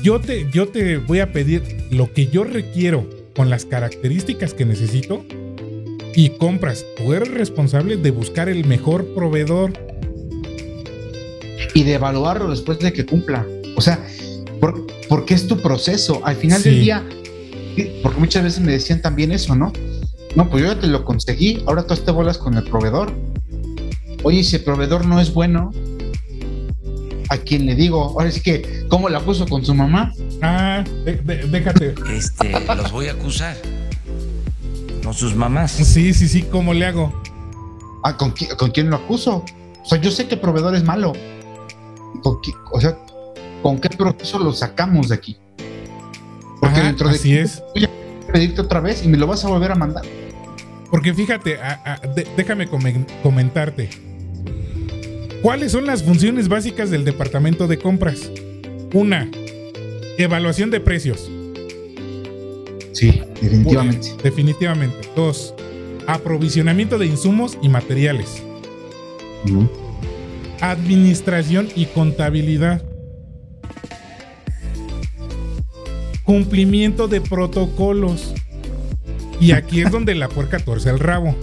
yo 0.02 0.20
te, 0.20 0.48
yo 0.50 0.68
te 0.68 0.98
voy 0.98 1.20
a 1.20 1.32
pedir 1.32 1.62
lo 1.90 2.12
que 2.12 2.28
yo 2.28 2.44
requiero 2.44 3.08
con 3.34 3.50
las 3.50 3.64
características 3.64 4.54
que 4.54 4.64
necesito 4.64 5.24
y 6.14 6.30
compras. 6.30 6.84
Tú 6.96 7.12
eres 7.12 7.32
responsable 7.32 7.96
de 7.96 8.10
buscar 8.10 8.48
el 8.48 8.64
mejor 8.64 9.06
proveedor. 9.14 9.72
Y 11.74 11.82
de 11.82 11.94
evaluarlo 11.94 12.48
después 12.48 12.78
de 12.78 12.92
que 12.92 13.04
cumpla. 13.04 13.46
O 13.76 13.82
sea, 13.82 14.04
porque 15.08 15.34
es 15.34 15.46
tu 15.46 15.60
proceso. 15.60 16.24
Al 16.24 16.36
final 16.36 16.62
del 16.62 16.80
día, 16.80 17.04
porque 18.02 18.18
muchas 18.18 18.42
veces 18.44 18.60
me 18.60 18.72
decían 18.72 19.02
también 19.02 19.32
eso, 19.32 19.54
¿no? 19.54 19.72
No, 20.34 20.48
pues 20.48 20.64
yo 20.64 20.72
ya 20.72 20.80
te 20.80 20.86
lo 20.86 21.04
conseguí, 21.04 21.62
ahora 21.66 21.86
tú 21.86 21.94
te 21.96 22.10
bolas 22.10 22.38
con 22.38 22.56
el 22.56 22.64
proveedor. 22.64 23.12
Oye, 24.22 24.42
si 24.42 24.56
el 24.56 24.64
proveedor 24.64 25.06
no 25.06 25.20
es 25.20 25.32
bueno, 25.32 25.70
¿a 27.28 27.36
quién 27.38 27.66
le 27.66 27.74
digo? 27.74 28.02
Ahora 28.02 28.30
sí 28.30 28.40
que, 28.40 28.86
¿cómo 28.88 29.08
la 29.08 29.20
puso 29.20 29.46
con 29.46 29.64
su 29.64 29.74
mamá? 29.74 30.12
Ah, 30.42 30.84
déjate. 31.04 31.94
Este, 32.12 32.50
los 32.50 32.92
voy 32.92 33.08
a 33.08 33.12
acusar. 33.12 33.56
Con 35.02 35.14
sus 35.14 35.34
mamás. 35.34 35.72
Sí, 35.72 36.12
sí, 36.12 36.28
sí, 36.28 36.42
¿cómo 36.42 36.74
le 36.74 36.86
hago? 36.86 37.12
Ah, 38.02 38.16
¿con, 38.16 38.34
¿con 38.56 38.70
quién 38.70 38.90
lo 38.90 38.96
acuso? 38.96 39.44
O 39.82 39.88
sea, 39.88 40.00
yo 40.00 40.10
sé 40.10 40.26
que 40.26 40.34
el 40.34 40.40
proveedor 40.40 40.74
es 40.74 40.84
malo. 40.84 41.12
o 42.22 42.80
sea, 42.80 42.98
¿con 43.62 43.78
qué 43.78 43.88
proceso 43.88 44.38
lo 44.38 44.52
sacamos 44.52 45.08
de 45.08 45.14
aquí? 45.14 45.36
Porque 46.60 46.80
dentro 46.80 47.08
de 47.08 47.14
así 47.14 47.36
es. 47.36 47.62
voy 47.74 47.84
a 47.84 47.90
pedirte 48.32 48.60
otra 48.60 48.80
vez 48.80 49.04
y 49.04 49.08
me 49.08 49.16
lo 49.16 49.26
vas 49.26 49.44
a 49.44 49.48
volver 49.48 49.72
a 49.72 49.74
mandar. 49.74 50.04
Porque 50.90 51.14
fíjate, 51.14 51.58
déjame 52.36 52.68
comentarte. 53.22 53.90
¿Cuáles 55.42 55.72
son 55.72 55.86
las 55.86 56.02
funciones 56.02 56.48
básicas 56.48 56.90
del 56.90 57.04
departamento 57.04 57.66
de 57.66 57.78
compras? 57.78 58.30
Una, 58.92 59.30
evaluación 60.18 60.70
de 60.70 60.80
precios. 60.80 61.30
Sí, 62.92 63.22
definitivamente. 63.40 64.08
definitivamente. 64.22 64.96
Dos, 65.14 65.54
aprovisionamiento 66.06 66.98
de 66.98 67.06
insumos 67.06 67.58
y 67.62 67.68
materiales. 67.68 68.42
Administración 70.60 71.68
y 71.76 71.86
contabilidad. 71.86 72.82
Cumplimiento 76.24 77.06
de 77.06 77.20
protocolos. 77.20 78.34
Y 79.40 79.52
aquí 79.52 79.82
es 79.82 79.90
donde 79.90 80.14
la 80.14 80.28
puerca 80.28 80.58
torce 80.58 80.90
el 80.90 80.98
rabo. 80.98 81.36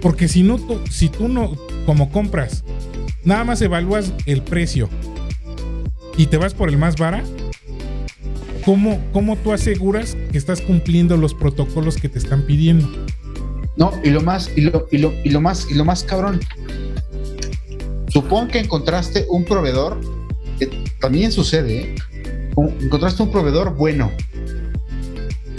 Porque 0.00 0.28
si 0.28 0.42
no, 0.42 0.56
tú, 0.58 0.80
si 0.88 1.08
tú 1.08 1.28
no, 1.28 1.56
como 1.86 2.10
compras, 2.10 2.64
nada 3.24 3.44
más 3.44 3.60
evalúas 3.62 4.12
el 4.26 4.42
precio 4.42 4.88
y 6.16 6.26
te 6.26 6.36
vas 6.36 6.54
por 6.54 6.68
el 6.68 6.78
más 6.78 6.96
barato, 6.96 7.28
¿cómo, 8.64 9.00
¿cómo 9.12 9.36
tú 9.36 9.52
aseguras 9.52 10.16
que 10.32 10.38
estás 10.38 10.60
cumpliendo 10.60 11.16
los 11.16 11.34
protocolos 11.34 11.96
que 11.96 12.08
te 12.08 12.18
están 12.18 12.42
pidiendo? 12.42 12.88
No, 13.76 13.92
y 14.04 14.10
lo 14.10 14.20
más, 14.20 14.50
y 14.56 14.62
lo, 14.62 14.86
y 14.90 14.98
lo, 14.98 15.12
y 15.24 15.30
lo 15.30 15.40
más, 15.40 15.66
y 15.70 15.74
lo 15.74 15.84
más 15.84 16.04
cabrón. 16.04 16.40
Supón 18.08 18.48
que 18.48 18.58
encontraste 18.58 19.24
un 19.28 19.44
proveedor, 19.44 20.00
que 20.58 20.66
también 21.00 21.32
sucede, 21.32 21.80
¿eh? 21.80 21.94
encontraste 22.80 23.22
un 23.22 23.30
proveedor 23.30 23.74
bueno. 23.76 24.10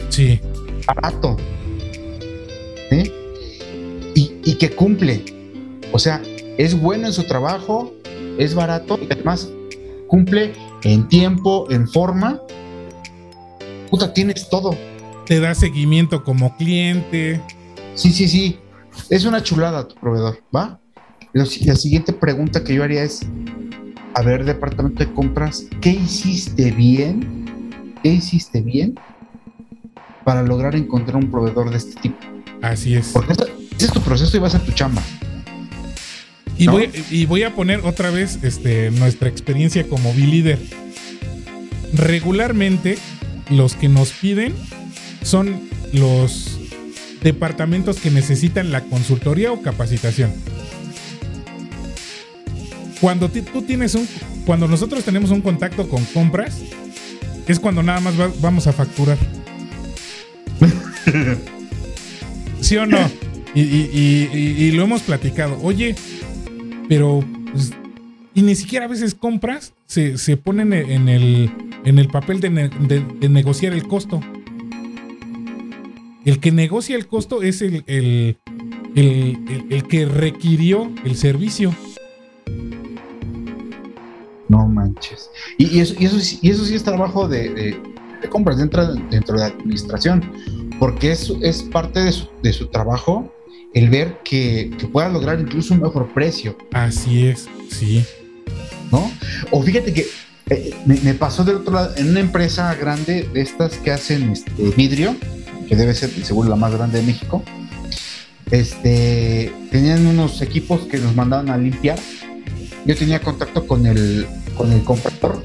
Sí 0.10 0.40
barato. 0.86 1.38
Y, 4.44 4.56
que 4.56 4.70
cumple. 4.70 5.24
O 5.92 6.00
sea, 6.00 6.22
es 6.58 6.80
bueno 6.80 7.08
en 7.08 7.14
su 7.14 7.24
trabajo, 7.24 7.94
es 8.38 8.56
barato 8.56 9.00
y 9.02 9.12
además 9.12 9.50
cumple 10.08 10.54
en 10.84 11.08
tiempo, 11.08 11.68
en 11.70 11.88
forma. 11.88 12.42
Puta, 13.90 14.14
tienes 14.14 14.50
todo. 14.50 14.76
Te 15.26 15.40
da 15.40 15.54
seguimiento 15.54 16.24
como 16.24 16.56
cliente. 16.58 17.42
Sí, 17.96 18.12
sí, 18.12 18.28
sí. 18.28 18.60
Es 19.10 19.26
una 19.26 19.42
chulada 19.44 19.88
tu 19.88 19.96
proveedor, 19.96 20.40
¿va? 20.56 20.80
La 21.34 21.46
siguiente 21.46 22.12
pregunta 22.12 22.64
que 22.64 22.74
yo 22.76 22.84
haría 22.84 23.04
es, 23.04 23.26
a 24.14 24.22
ver, 24.22 24.44
departamento 24.44 25.04
de 25.04 25.14
compras, 25.14 25.66
¿qué 25.80 25.92
hiciste 25.92 26.72
bien? 26.72 27.46
¿Qué 28.04 28.10
hiciste 28.10 28.62
bien 28.62 28.96
para 30.24 30.44
lograr 30.44 30.76
encontrar 30.76 31.18
un 31.18 31.32
proveedor 31.32 31.70
de 31.70 31.78
este 31.78 32.00
tipo. 32.02 32.18
Así 32.62 32.96
es. 32.96 33.10
Porque 33.10 33.34
ese 33.34 33.86
es 33.86 33.92
tu 33.92 34.02
proceso 34.02 34.36
y 34.38 34.40
va 34.40 34.48
a 34.48 34.60
tu 34.60 34.72
chamba. 34.72 35.02
Y, 36.62 36.68
voy, 36.68 36.92
y 37.10 37.26
voy 37.26 37.42
a 37.42 37.56
poner 37.56 37.80
otra 37.84 38.12
vez 38.12 38.38
este, 38.44 38.92
nuestra 38.92 39.28
experiencia 39.28 39.88
como 39.88 40.14
B-Leader. 40.14 40.60
Regularmente, 41.94 43.00
los 43.50 43.74
que 43.74 43.90
nos 43.90 44.12
piden 44.12 44.54
son 45.24 45.60
los 45.92 46.60
departamentos 47.24 47.98
que 47.98 48.12
necesitan 48.12 48.72
la 48.72 48.82
consultoría 48.82 49.52
o 49.52 49.64
capacitación. 49.64 50.32
Cuando 53.00 53.28
tú 53.30 53.64
tienes 53.64 53.96
un, 53.96 54.08
cuando 54.46 54.68
nosotros 54.68 55.04
tenemos 55.04 55.32
un 55.32 55.42
contacto 55.42 55.90
con 55.90 56.06
compras, 56.06 56.60
es 57.48 57.60
cuando 57.60 57.82
nada 57.82 58.02
más 58.02 58.14
vamos 58.40 58.68
a 58.68 58.74
facturar. 58.74 59.18
¿Sí 62.62 62.78
o 62.78 62.86
no? 62.86 63.00
Y, 63.54 64.72
lo 64.72 64.84
hemos 64.84 65.02
platicado. 65.02 65.60
Oye, 65.62 65.96
pero. 66.92 67.24
Pues, 67.54 67.72
y 68.34 68.42
ni 68.42 68.54
siquiera 68.54 68.84
a 68.84 68.88
veces 68.90 69.16
compras 69.16 69.74
se, 69.86 70.36
ponen 70.36 70.74
en 70.74 71.08
el, 71.08 71.50
en 71.86 72.00
el 72.00 72.08
papel 72.10 72.42
de, 72.42 72.50
negociar 73.30 73.72
el 73.72 73.88
costo. 73.88 74.20
El 76.26 76.40
que 76.40 76.52
negocia 76.52 76.98
el 76.98 77.08
costo 77.08 77.44
es 77.44 77.62
el, 77.62 77.86
el, 77.88 78.38
que 79.88 80.06
requirió 80.06 80.92
el 81.06 81.16
servicio. 81.16 81.74
No 84.50 84.68
manches. 84.68 85.30
Y, 85.58 85.80
eso, 85.80 85.96
y, 85.98 86.06
eso, 86.06 86.66
sí 86.66 86.76
es 86.76 86.84
trabajo 86.84 87.28
de, 87.28 87.78
compras 88.30 88.58
dentro, 88.58 88.96
dentro 89.10 89.36
de 89.36 89.42
la 89.42 89.48
administración 89.48 90.24
porque 90.78 91.12
es, 91.12 91.32
es 91.42 91.64
parte 91.64 92.02
de 92.02 92.12
su, 92.12 92.28
de 92.42 92.52
su 92.52 92.68
trabajo 92.68 93.32
el 93.74 93.90
ver 93.90 94.20
que, 94.24 94.72
que, 94.78 94.88
pueda 94.88 95.10
lograr 95.10 95.40
incluso 95.40 95.74
un 95.74 95.82
mejor 95.82 96.14
precio. 96.14 96.58
Así 96.74 97.28
es, 97.28 97.48
sí. 97.70 98.06
¿No? 98.92 99.10
O 99.52 99.62
fíjate 99.62 99.94
que 99.94 100.08
eh, 100.50 100.76
me, 100.86 101.14
pasó 101.14 101.46
del 101.46 101.58
otro 101.58 101.74
lado, 101.74 101.96
en 101.96 102.10
una 102.10 102.20
empresa 102.20 102.76
grande 102.76 103.30
de 103.34 103.42
estas 103.42 103.78
que 103.78 103.92
hacen 103.92 104.32
este, 104.32 104.52
vidrio, 104.76 105.16
que 105.70 105.78
debe 105.78 105.94
ser 105.94 106.10
seguro 106.26 106.50
la 106.50 106.58
más 106.58 106.74
grande 106.74 107.00
de 107.00 107.06
México, 107.06 107.42
este, 108.50 109.54
tenían 109.72 110.06
unos 110.06 110.42
equipos 110.42 110.82
que 110.82 110.98
nos 110.98 111.16
mandaban 111.16 111.50
a 111.50 111.58
limpiar. 111.58 111.98
Yo 112.86 112.98
tenía 112.98 113.22
contacto 113.22 113.66
con 113.66 113.86
el, 113.86 114.28
con 114.58 114.74
el 114.74 114.84
comprador. 114.84 115.42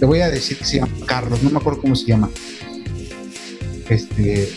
Le 0.00 0.06
voy 0.06 0.20
a 0.20 0.30
decir 0.30 0.56
que 0.58 0.64
se 0.64 0.78
llama 0.78 0.92
Carlos, 1.06 1.42
no 1.44 1.50
me 1.50 1.58
acuerdo 1.58 1.82
cómo 1.82 1.94
se 1.94 2.06
llama 2.06 2.28
este. 3.88 4.48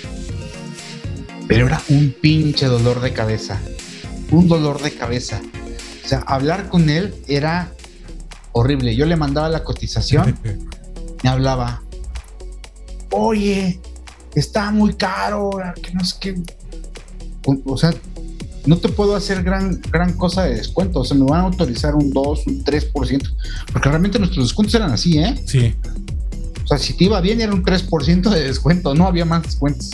Pero 1.47 1.67
era 1.67 1.81
un 1.89 2.15
pinche 2.19 2.65
dolor 2.65 3.01
de 3.01 3.13
cabeza. 3.13 3.59
Un 4.31 4.47
dolor 4.47 4.81
de 4.81 4.93
cabeza. 4.93 5.41
O 6.03 6.07
sea, 6.07 6.19
hablar 6.19 6.69
con 6.69 6.89
él 6.89 7.13
era 7.27 7.71
horrible. 8.51 8.95
Yo 8.95 9.05
le 9.05 9.15
mandaba 9.15 9.49
la 9.49 9.63
cotización. 9.63 10.37
me 11.23 11.29
hablaba. 11.29 11.83
Oye, 13.11 13.79
está 14.35 14.71
muy 14.71 14.93
caro. 14.93 15.51
Que 15.81 15.93
no 15.93 16.03
sé 16.03 16.15
qué. 16.19 16.35
O 17.65 17.77
sea, 17.77 17.93
no 18.65 18.77
te 18.77 18.89
puedo 18.89 19.15
hacer 19.15 19.43
gran, 19.43 19.81
gran 19.91 20.13
cosa 20.13 20.43
de 20.43 20.55
descuento. 20.55 21.01
O 21.01 21.05
sea, 21.05 21.17
me 21.17 21.25
van 21.25 21.41
a 21.41 21.43
autorizar 21.45 21.95
un 21.95 22.11
2, 22.11 22.47
un 22.47 22.63
3%. 22.63 23.33
Porque 23.71 23.89
realmente 23.89 24.19
nuestros 24.19 24.45
descuentos 24.45 24.75
eran 24.75 24.91
así, 24.91 25.19
¿eh? 25.19 25.41
Sí. 25.45 25.75
O 26.63 26.67
sea, 26.67 26.77
si 26.77 26.93
te 26.93 27.05
iba 27.05 27.19
bien 27.19 27.41
era 27.41 27.53
un 27.53 27.63
3% 27.63 28.29
de 28.29 28.43
descuento, 28.43 28.95
no 28.95 29.05
había 29.05 29.25
más 29.25 29.43
descuentos. 29.43 29.91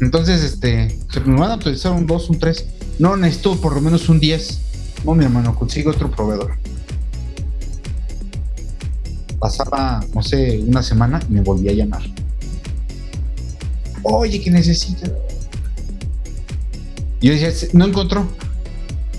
Entonces, 0.00 0.42
este, 0.42 0.98
se 1.12 1.20
me 1.20 1.38
van 1.38 1.52
a 1.52 1.54
utilizar 1.56 1.92
un 1.92 2.06
2, 2.06 2.30
un 2.30 2.38
3. 2.38 2.66
No, 2.98 3.16
necesito 3.16 3.60
por 3.60 3.74
lo 3.74 3.80
menos 3.80 4.08
un 4.08 4.20
10. 4.20 4.60
No, 5.04 5.14
mi 5.14 5.24
hermano, 5.24 5.54
consigo 5.54 5.90
otro 5.90 6.10
proveedor. 6.10 6.52
Pasaba, 9.38 10.04
no 10.14 10.22
sé, 10.22 10.62
una 10.66 10.82
semana 10.82 11.20
y 11.28 11.32
me 11.32 11.40
volví 11.40 11.68
a 11.68 11.72
llamar. 11.72 12.02
Oye, 14.02 14.40
que 14.40 14.50
necesito. 14.50 15.10
Yo 17.20 17.32
decía, 17.32 17.50
no 17.72 17.86
encontró. 17.86 18.28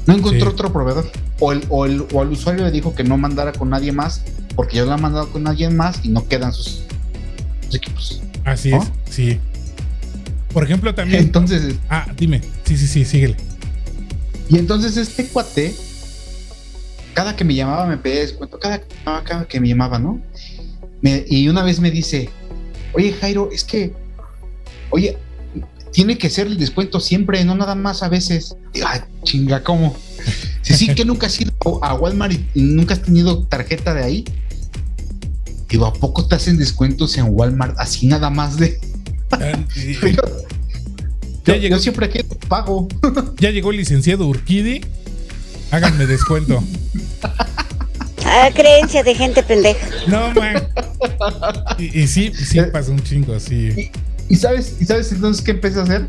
No 0.05 0.15
encontró 0.15 0.51
otro 0.51 0.71
proveedor. 0.71 1.09
O, 1.39 1.51
el, 1.51 1.65
o, 1.69 1.85
el, 1.85 2.05
o 2.13 2.21
al 2.21 2.31
usuario 2.31 2.63
le 2.63 2.71
dijo 2.71 2.95
que 2.95 3.03
no 3.03 3.17
mandara 3.17 3.51
con 3.51 3.69
nadie 3.69 3.91
más 3.91 4.23
porque 4.55 4.77
yo 4.77 4.85
la 4.85 4.95
he 4.95 5.01
mandado 5.01 5.31
con 5.31 5.47
alguien 5.47 5.75
más 5.75 5.99
y 6.03 6.09
no 6.09 6.27
quedan 6.27 6.53
sus, 6.53 6.83
equipos. 7.73 8.21
Así 8.45 8.71
es, 8.73 8.83
sí. 9.09 9.39
Por 10.55 10.63
ejemplo, 10.63 10.95
también. 10.95 11.19
Entonces, 11.21 11.75
Ah, 11.89 12.07
dime. 12.17 12.39
Sí, 12.63 12.77
sí, 12.77 12.87
sí, 12.87 13.03
síguele. 13.03 13.35
y 14.47 14.57
entonces 14.57 14.95
este 14.95 15.25
cuate, 15.27 15.75
cada 17.13 17.35
que 17.35 17.43
me 17.43 17.53
llamaba 17.55 17.85
me 17.87 17.97
pedía 17.97 18.21
descuento, 18.21 18.57
cada, 18.57 18.79
que 19.49 19.59
me 19.59 19.67
llamaba, 19.67 19.99
¿no? 19.99 20.21
Me- 21.01 21.25
y 21.27 21.49
una 21.49 21.61
vez 21.61 21.81
me 21.81 21.91
dice, 21.91 22.29
oye 22.93 23.11
Jairo, 23.11 23.49
es 23.51 23.65
que, 23.65 23.91
oye, 24.91 25.17
tiene 25.91 26.17
que 26.17 26.29
ser 26.29 26.47
el 26.47 26.57
descuento 26.57 27.01
siempre, 27.01 27.43
no 27.43 27.53
nada 27.55 27.75
más 27.75 28.01
a 28.01 28.07
veces. 28.07 28.55
Y, 28.73 28.79
Ay, 28.85 29.01
chinga, 29.23 29.61
¿cómo? 29.61 29.93
Si 30.61 30.73
sí 30.73 30.95
que 30.95 31.03
nunca 31.03 31.27
has 31.27 31.39
ido 31.41 31.51
a 31.81 31.95
Walmart 31.95 32.33
y 32.53 32.61
nunca 32.61 32.93
has 32.93 33.01
tenido 33.01 33.43
tarjeta 33.43 33.93
de 33.93 34.03
ahí. 34.05 34.25
Digo, 35.69 35.85
¿a 35.85 35.91
poco 35.93 36.25
te 36.27 36.35
hacen 36.35 36.57
descuentos 36.57 37.17
en 37.17 37.25
Walmart 37.29 37.75
así 37.77 38.07
nada 38.07 38.29
más 38.29 38.55
de... 38.55 38.79
Yo, 39.39 40.11
Ya 41.45 41.55
yo- 41.55 41.61
llegó. 41.61 41.75
yo 41.75 41.81
siempre 41.81 42.09
quiero 42.09 42.29
pago. 42.47 42.87
Ya 43.39 43.51
llegó 43.51 43.71
el 43.71 43.77
licenciado 43.77 44.27
Urquidi. 44.27 44.81
Háganme 45.71 46.05
descuento. 46.05 46.63
Ah, 48.25 48.49
creencia 48.53 49.03
de 49.03 49.13
gente 49.15 49.43
pendeja. 49.43 49.87
No, 50.07 50.31
man. 50.33 50.67
Y, 51.77 52.01
y 52.01 52.07
sí, 52.07 52.31
sí 52.33 52.59
pasa 52.71 52.91
un 52.91 53.01
chingo 53.03 53.33
así. 53.35 53.91
¿Y 54.29 54.35
sabes, 54.35 54.75
¿Y 54.79 54.85
sabes 54.85 55.11
entonces 55.11 55.43
qué 55.43 55.51
empecé 55.51 55.79
a 55.79 55.83
hacer? 55.83 56.07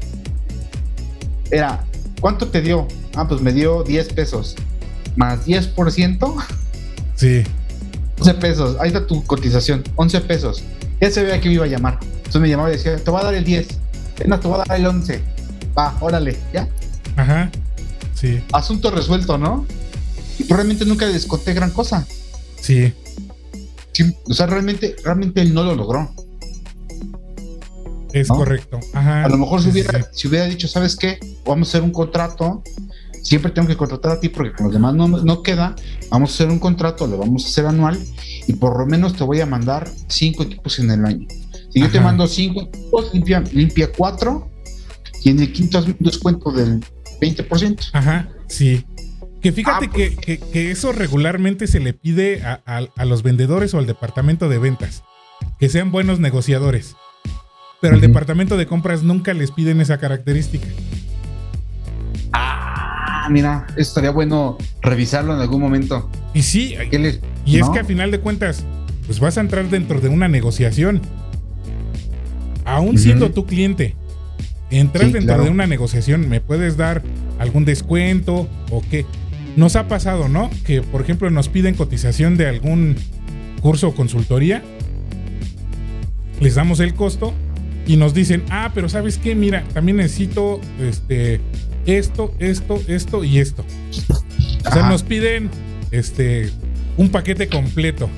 Era, 1.50 1.84
¿cuánto 2.20 2.48
te 2.48 2.60
dio? 2.62 2.88
Ah, 3.14 3.28
pues 3.28 3.40
me 3.40 3.52
dio 3.52 3.82
10 3.82 4.08
pesos. 4.14 4.56
Más 5.16 5.46
10%, 5.46 6.34
Sí. 7.14 7.42
11 8.18 8.34
pesos. 8.34 8.76
Ahí 8.80 8.88
está 8.88 9.06
tu 9.06 9.22
cotización, 9.24 9.82
11 9.96 10.20
pesos. 10.22 10.62
Ya 11.00 11.10
se 11.10 11.22
veía 11.22 11.40
que 11.40 11.48
me 11.48 11.54
iba 11.54 11.64
a 11.64 11.68
llamar. 11.68 11.98
Entonces 12.02 12.40
me 12.40 12.48
llamaba 12.48 12.70
y 12.70 12.76
decía, 12.76 12.96
te 12.96 13.10
voy 13.10 13.20
a 13.20 13.24
dar 13.24 13.34
el 13.34 13.44
10. 13.44 13.68
No, 14.26 14.40
te 14.40 14.48
voy 14.48 14.60
a 14.60 14.64
dar 14.64 14.78
el 14.78 14.86
11. 14.86 15.20
Va, 15.76 15.96
órale, 16.00 16.36
ya. 16.52 16.68
Ajá. 17.16 17.50
Sí. 18.14 18.42
Asunto 18.52 18.90
resuelto, 18.90 19.36
¿no? 19.36 19.66
Y 20.38 20.52
realmente 20.52 20.84
nunca 20.84 21.06
le 21.06 21.12
desconté 21.12 21.52
gran 21.54 21.70
cosa. 21.70 22.06
Sí. 22.60 22.92
Sí, 23.92 24.14
o 24.28 24.34
sea, 24.34 24.46
realmente, 24.46 24.96
realmente 25.04 25.40
él 25.40 25.54
no 25.54 25.64
lo 25.64 25.74
logró. 25.74 26.12
Es 28.12 28.28
¿No? 28.28 28.36
correcto. 28.36 28.80
Ajá. 28.94 29.24
A 29.24 29.28
lo 29.28 29.36
mejor 29.36 29.62
si 29.62 29.70
hubiera, 29.70 29.98
sí. 29.98 30.06
si 30.12 30.28
hubiera 30.28 30.46
dicho, 30.46 30.68
¿sabes 30.68 30.96
qué? 30.96 31.18
Vamos 31.44 31.68
a 31.68 31.70
hacer 31.70 31.82
un 31.82 31.92
contrato. 31.92 32.62
Siempre 33.26 33.50
tengo 33.50 33.66
que 33.66 33.76
contratar 33.76 34.12
a 34.12 34.20
ti 34.20 34.28
porque 34.28 34.52
con 34.52 34.66
los 34.66 34.72
demás 34.72 34.94
no, 34.94 35.08
no 35.08 35.42
queda. 35.42 35.74
Vamos 36.10 36.30
a 36.30 36.34
hacer 36.34 36.48
un 36.48 36.60
contrato, 36.60 37.08
lo 37.08 37.18
vamos 37.18 37.44
a 37.44 37.48
hacer 37.48 37.66
anual 37.66 37.98
y 38.46 38.52
por 38.52 38.78
lo 38.78 38.86
menos 38.86 39.16
te 39.16 39.24
voy 39.24 39.40
a 39.40 39.46
mandar 39.46 39.90
cinco 40.08 40.44
equipos 40.44 40.78
en 40.78 40.92
el 40.92 41.04
año. 41.04 41.26
Si 41.72 41.80
yo 41.80 41.90
te 41.90 42.00
mando 42.00 42.26
cinco 42.28 42.62
equipos, 42.62 43.12
limpia, 43.12 43.40
limpia 43.52 43.90
cuatro 43.92 44.48
y 45.24 45.30
en 45.30 45.40
el 45.40 45.52
quinto 45.52 45.78
hazme 45.78 45.96
un 45.98 46.06
descuento 46.06 46.52
del 46.52 46.84
20%. 47.20 47.90
Ajá. 47.92 48.28
Sí. 48.48 48.84
Que 49.42 49.50
fíjate 49.50 49.86
Ah, 49.86 49.90
pues. 49.92 50.10
que, 50.10 50.16
que- 50.16 50.38
que 50.38 50.70
eso 50.70 50.92
regularmente 50.92 51.66
se 51.66 51.80
le 51.80 51.94
pide 51.94 52.42
a, 52.44 52.62
a- 52.64 52.86
a 52.96 53.04
los 53.04 53.24
vendedores 53.24 53.74
o 53.74 53.78
al 53.78 53.86
departamento 53.86 54.48
de 54.48 54.58
ventas. 54.58 55.02
Que 55.58 55.68
sean 55.68 55.90
buenos 55.90 56.20
negociadores. 56.20 56.94
Pero 57.80 57.94
al 57.96 58.00
departamento 58.00 58.56
de 58.56 58.66
compras 58.66 59.02
nunca 59.02 59.34
les 59.34 59.50
piden 59.50 59.80
esa 59.80 59.98
característica. 59.98 60.66
Ah, 63.26 63.30
mira, 63.30 63.66
estaría 63.76 64.10
bueno 64.10 64.56
revisarlo 64.82 65.34
en 65.34 65.40
algún 65.40 65.60
momento. 65.60 66.08
Y 66.32 66.42
sí, 66.42 66.76
¿Qué 66.90 66.98
les- 66.98 67.20
Y 67.44 67.58
es 67.58 67.68
que 67.70 67.80
a 67.80 67.84
final 67.84 68.10
de 68.12 68.20
cuentas, 68.20 68.64
pues 69.06 69.18
vas 69.20 69.36
a 69.36 69.40
entrar 69.40 69.68
dentro 69.68 70.00
de 70.00 70.08
una 70.08 70.28
negociación. 70.28 71.00
Aún 72.64 72.98
siendo 72.98 73.30
tu 73.30 73.46
cliente, 73.46 73.94
entras 74.70 75.06
Sí, 75.06 75.12
dentro 75.12 75.34
claro. 75.34 75.44
de 75.44 75.50
una 75.50 75.66
negociación, 75.66 76.28
¿me 76.28 76.40
puedes 76.40 76.76
dar 76.76 77.02
algún 77.38 77.64
descuento 77.64 78.48
o 78.70 78.82
qué? 78.90 79.06
Nos 79.56 79.76
ha 79.76 79.86
pasado, 79.88 80.28
¿no? 80.28 80.50
Que 80.64 80.82
por 80.82 81.00
ejemplo 81.00 81.30
nos 81.30 81.48
piden 81.48 81.74
cotización 81.74 82.36
de 82.36 82.46
algún 82.48 82.96
curso 83.60 83.88
o 83.88 83.94
consultoría, 83.94 84.62
les 86.40 86.54
damos 86.56 86.80
el 86.80 86.94
costo 86.94 87.32
y 87.86 87.96
nos 87.96 88.12
dicen, 88.14 88.42
ah, 88.50 88.70
pero 88.74 88.88
¿sabes 88.88 89.18
qué? 89.18 89.34
Mira, 89.34 89.64
también 89.72 89.96
necesito 89.98 90.60
este, 90.80 91.40
esto, 91.86 92.34
esto, 92.38 92.80
esto 92.88 93.24
y 93.24 93.38
esto. 93.38 93.64
O 94.66 94.70
sea, 94.72 94.82
Ajá. 94.82 94.90
nos 94.90 95.02
piden 95.02 95.50
este 95.90 96.50
un 96.96 97.08
paquete 97.10 97.48
completo. 97.48 98.08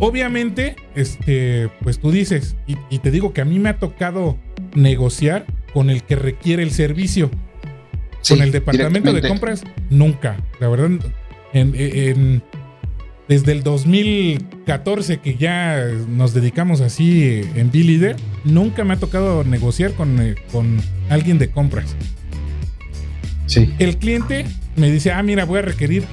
Obviamente, 0.00 0.74
este, 0.96 1.68
pues 1.82 2.00
tú 2.00 2.10
dices, 2.10 2.56
y, 2.66 2.76
y 2.90 2.98
te 2.98 3.10
digo 3.12 3.32
que 3.32 3.40
a 3.40 3.44
mí 3.44 3.58
me 3.60 3.68
ha 3.68 3.78
tocado 3.78 4.36
negociar 4.74 5.46
con 5.72 5.90
el 5.90 6.02
que 6.02 6.16
requiere 6.16 6.62
el 6.64 6.72
servicio. 6.72 7.30
Sí, 8.20 8.34
con 8.34 8.42
el 8.42 8.50
departamento 8.52 9.12
de 9.12 9.26
compras, 9.26 9.62
nunca. 9.90 10.36
La 10.60 10.68
verdad, 10.68 10.90
en- 11.52 11.74
en- 11.76 12.42
desde 13.28 13.52
el 13.52 13.62
2014 13.62 15.18
que 15.18 15.36
ya 15.36 15.86
nos 16.08 16.34
dedicamos 16.34 16.80
así 16.80 17.42
en 17.54 17.70
B-Leader, 17.70 18.16
nunca 18.44 18.84
me 18.84 18.94
ha 18.94 18.96
tocado 18.98 19.44
negociar 19.44 19.92
con, 19.92 20.20
eh, 20.20 20.34
con 20.50 20.78
alguien 21.08 21.38
de 21.38 21.50
compras. 21.50 21.94
Sí. 23.46 23.72
El 23.78 23.98
cliente 23.98 24.46
me 24.76 24.90
dice, 24.90 25.12
ah, 25.12 25.22
mira, 25.22 25.44
voy 25.44 25.58
a 25.58 25.62
requerir 25.62 26.04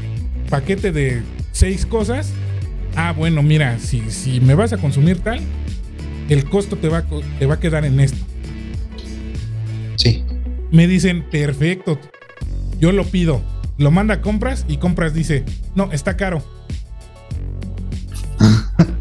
paquete 0.50 0.92
de 0.92 1.22
seis 1.52 1.86
cosas. 1.86 2.32
Ah, 2.96 3.14
bueno, 3.16 3.44
mira, 3.44 3.80
si, 3.80 4.02
si 4.10 4.40
me 4.42 4.56
vas 4.56 4.74
a 4.74 4.78
consumir 4.78 5.20
tal, 5.20 5.40
el 6.30 6.50
costo 6.50 6.76
te 6.76 6.90
va, 6.90 7.06
te 7.40 7.46
va 7.46 7.56
a 7.56 7.60
quedar 7.60 7.86
en 7.86 8.00
esto. 8.00 8.24
Sí. 9.96 10.24
Me 10.72 10.88
dicen, 10.88 11.24
perfecto, 11.30 12.00
yo 12.80 12.92
lo 12.92 13.06
pido. 13.06 13.42
Lo 13.78 13.92
manda 13.92 14.16
a 14.16 14.22
compras 14.22 14.66
y 14.68 14.78
compras 14.78 15.14
dice, 15.14 15.46
no, 15.76 15.92
está 15.92 16.18
caro. 16.18 16.44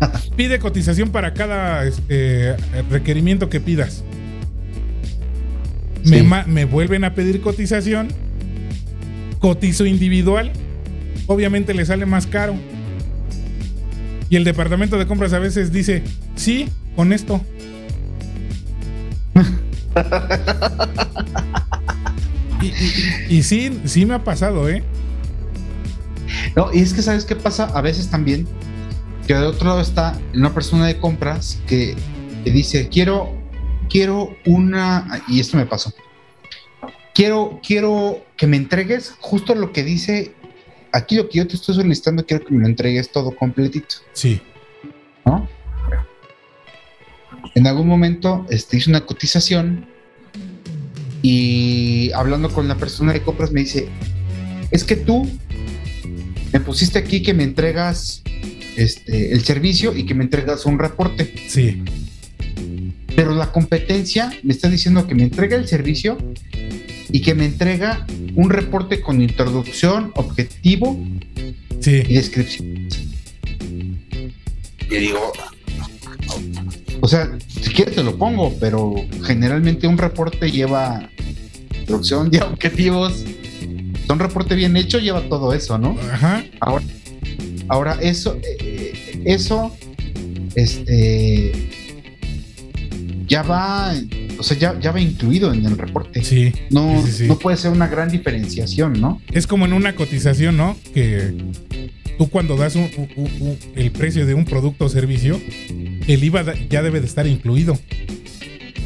Pide 0.36 0.58
cotización 0.58 1.10
para 1.10 1.34
cada 1.34 1.84
este, 1.86 2.56
requerimiento 2.90 3.48
que 3.48 3.60
pidas. 3.60 4.02
Me, 6.04 6.18
Sí. 6.18 6.22
ma- 6.24 6.44
me 6.46 6.64
vuelven 6.64 7.04
a 7.04 7.14
pedir 7.14 7.40
cotización. 7.40 8.08
Cotizo 9.40 9.86
individual. 9.86 10.52
Obviamente 11.26 11.74
le 11.74 11.84
sale 11.84 12.06
más 12.06 12.26
caro. 12.26 12.54
Y 14.30 14.36
el 14.36 14.44
departamento 14.44 14.98
de 14.98 15.06
compras 15.06 15.32
a 15.32 15.38
veces 15.38 15.72
dice, 15.72 16.02
sí, 16.36 16.68
con 16.96 17.12
esto. 17.12 17.40
y, 22.60 22.66
y- 22.66 23.36
y 23.38 23.42
sí, 23.42 23.80
sí 23.84 24.06
me 24.06 24.14
ha 24.14 24.24
pasado, 24.24 24.68
¿eh? 24.68 24.82
No, 26.56 26.72
y 26.72 26.80
es 26.80 26.92
que 26.92 27.02
sabes 27.02 27.24
qué 27.24 27.36
pasa 27.36 27.64
a 27.74 27.80
veces 27.80 28.08
también, 28.10 28.46
que 29.28 29.34
de 29.34 29.44
otro 29.44 29.68
lado 29.68 29.82
está 29.82 30.18
una 30.34 30.54
persona 30.54 30.86
de 30.86 30.96
compras 30.96 31.60
que, 31.66 31.94
dice, 32.46 32.88
quiero, 32.88 33.30
quiero 33.90 34.34
una, 34.46 35.22
y 35.28 35.38
esto 35.38 35.58
me 35.58 35.66
pasó, 35.66 35.92
quiero, 37.14 37.60
quiero 37.62 38.24
que 38.38 38.46
me 38.46 38.56
entregues 38.56 39.14
justo 39.20 39.54
lo 39.54 39.70
que 39.70 39.84
dice, 39.84 40.32
aquí 40.92 41.16
lo 41.16 41.28
que 41.28 41.38
yo 41.38 41.46
te 41.46 41.56
estoy 41.56 41.74
solicitando, 41.74 42.24
quiero 42.24 42.42
que 42.46 42.54
me 42.54 42.62
lo 42.62 42.68
entregues 42.68 43.12
todo 43.12 43.36
completito, 43.36 43.96
Sí. 44.14 44.40
¿no? 45.26 45.46
En 47.54 47.66
algún 47.66 47.86
momento 47.86 48.46
este, 48.48 48.78
hice 48.78 48.88
una 48.88 49.04
cotización 49.04 49.86
y 51.20 52.10
hablando 52.12 52.48
con 52.48 52.66
la 52.66 52.76
persona 52.76 53.12
de 53.12 53.20
compras 53.20 53.52
me 53.52 53.60
dice, 53.60 53.90
es 54.70 54.84
que 54.84 54.96
tú 54.96 55.30
me 56.50 56.60
pusiste 56.60 56.98
aquí 56.98 57.22
que 57.22 57.34
me 57.34 57.44
entregas 57.44 58.22
este, 58.78 59.32
el 59.32 59.44
servicio 59.44 59.96
y 59.96 60.04
que 60.06 60.14
me 60.14 60.24
entregas 60.24 60.64
un 60.66 60.78
reporte, 60.78 61.32
Sí. 61.48 61.82
pero 63.16 63.34
la 63.34 63.50
competencia 63.52 64.32
me 64.42 64.52
está 64.52 64.68
diciendo 64.70 65.06
que 65.06 65.14
me 65.14 65.24
entrega 65.24 65.56
el 65.56 65.66
servicio 65.66 66.16
y 67.10 67.20
que 67.22 67.34
me 67.34 67.44
entrega 67.46 68.06
un 68.34 68.50
reporte 68.50 69.00
con 69.00 69.20
introducción, 69.20 70.12
objetivo 70.14 70.98
y 71.80 71.82
Sí. 71.82 72.02
descripción. 72.02 72.88
Y 74.90 74.94
digo, 74.96 75.32
o 77.00 77.08
sea, 77.08 77.30
si 77.48 77.70
quieres 77.70 77.94
te 77.94 78.02
lo 78.02 78.16
pongo, 78.16 78.54
pero 78.60 78.94
generalmente 79.24 79.86
un 79.86 79.98
reporte 79.98 80.50
lleva 80.50 81.10
introducción, 81.80 82.30
lleva 82.30 82.46
objetivos. 82.46 83.24
Un 84.08 84.18
reporte 84.18 84.54
bien 84.54 84.76
hecho 84.76 84.98
lleva 84.98 85.20
todo 85.28 85.52
eso, 85.52 85.76
¿no? 85.78 85.98
Ajá. 86.10 86.42
Ahora, 86.60 86.84
ahora 87.68 87.98
eso, 88.00 88.38
eso, 89.34 89.76
este, 90.54 91.52
ya 93.26 93.42
va, 93.42 93.94
o 94.38 94.42
sea, 94.42 94.56
ya, 94.58 94.78
ya 94.80 94.90
va 94.92 95.00
incluido 95.00 95.52
en 95.52 95.64
el 95.66 95.76
reporte. 95.76 96.24
Sí. 96.24 96.52
No, 96.70 97.02
Sí, 97.04 97.10
sí, 97.12 97.18
sí. 97.18 97.24
no 97.26 97.38
puede 97.38 97.56
ser 97.56 97.70
una 97.72 97.86
gran 97.88 98.08
diferenciación, 98.10 98.94
¿no? 99.00 99.20
Es 99.32 99.46
como 99.46 99.66
en 99.66 99.72
una 99.74 99.94
cotización, 99.94 100.56
¿no? 100.56 100.76
Que 100.94 101.34
tú 102.16 102.28
cuando 102.30 102.56
das 102.56 102.74
un- 102.74 102.90
un- 102.96 103.30
un- 103.40 103.58
el 103.76 103.90
precio 103.90 104.24
de 104.26 104.34
un 104.34 104.44
producto 104.44 104.86
o 104.86 104.88
servicio, 104.88 105.38
el 106.06 106.24
IVA 106.24 106.54
ya 106.70 106.82
debe 106.82 107.00
de 107.00 107.06
estar 107.06 107.26
incluido. 107.26 107.78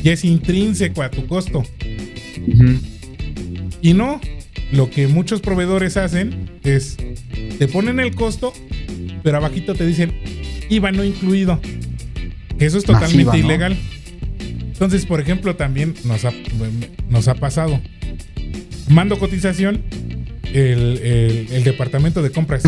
ya 0.05 0.13
es 0.13 0.25
intrínseco 0.25 1.01
a 1.03 1.13
tu 1.13 1.29
costo. 1.29 1.63
Y 3.81 3.95
no, 3.95 4.21
lo 4.73 4.91
que 4.91 5.07
muchos 5.07 5.41
proveedores 5.41 5.97
hacen 5.97 6.51
es, 6.65 6.97
te 7.59 7.69
ponen 7.69 8.01
el 8.01 8.13
costo, 8.15 8.53
pero 9.23 9.37
abajito 9.39 9.75
te 9.75 9.87
dicen 9.87 10.13
IVA 10.71 10.93
no 10.93 11.05
incluido. 11.05 11.61
Eso 12.59 12.79
es 12.79 12.85
totalmente 12.85 13.25
Masiva, 13.25 13.33
¿no? 13.33 13.39
ilegal. 13.55 13.77
Entonces, 14.73 15.07
por 15.07 15.21
ejemplo, 15.21 15.57
también 15.57 15.95
nos 16.05 16.25
ha, 16.25 16.33
nos 17.09 17.29
ha 17.29 17.35
pasado. 17.35 17.81
Mando 18.89 19.19
cotización, 19.19 19.83
el, 20.53 20.99
el- 21.03 21.47
el 21.53 21.65
departamento 21.65 22.23
de 22.23 22.31
compras 22.31 22.63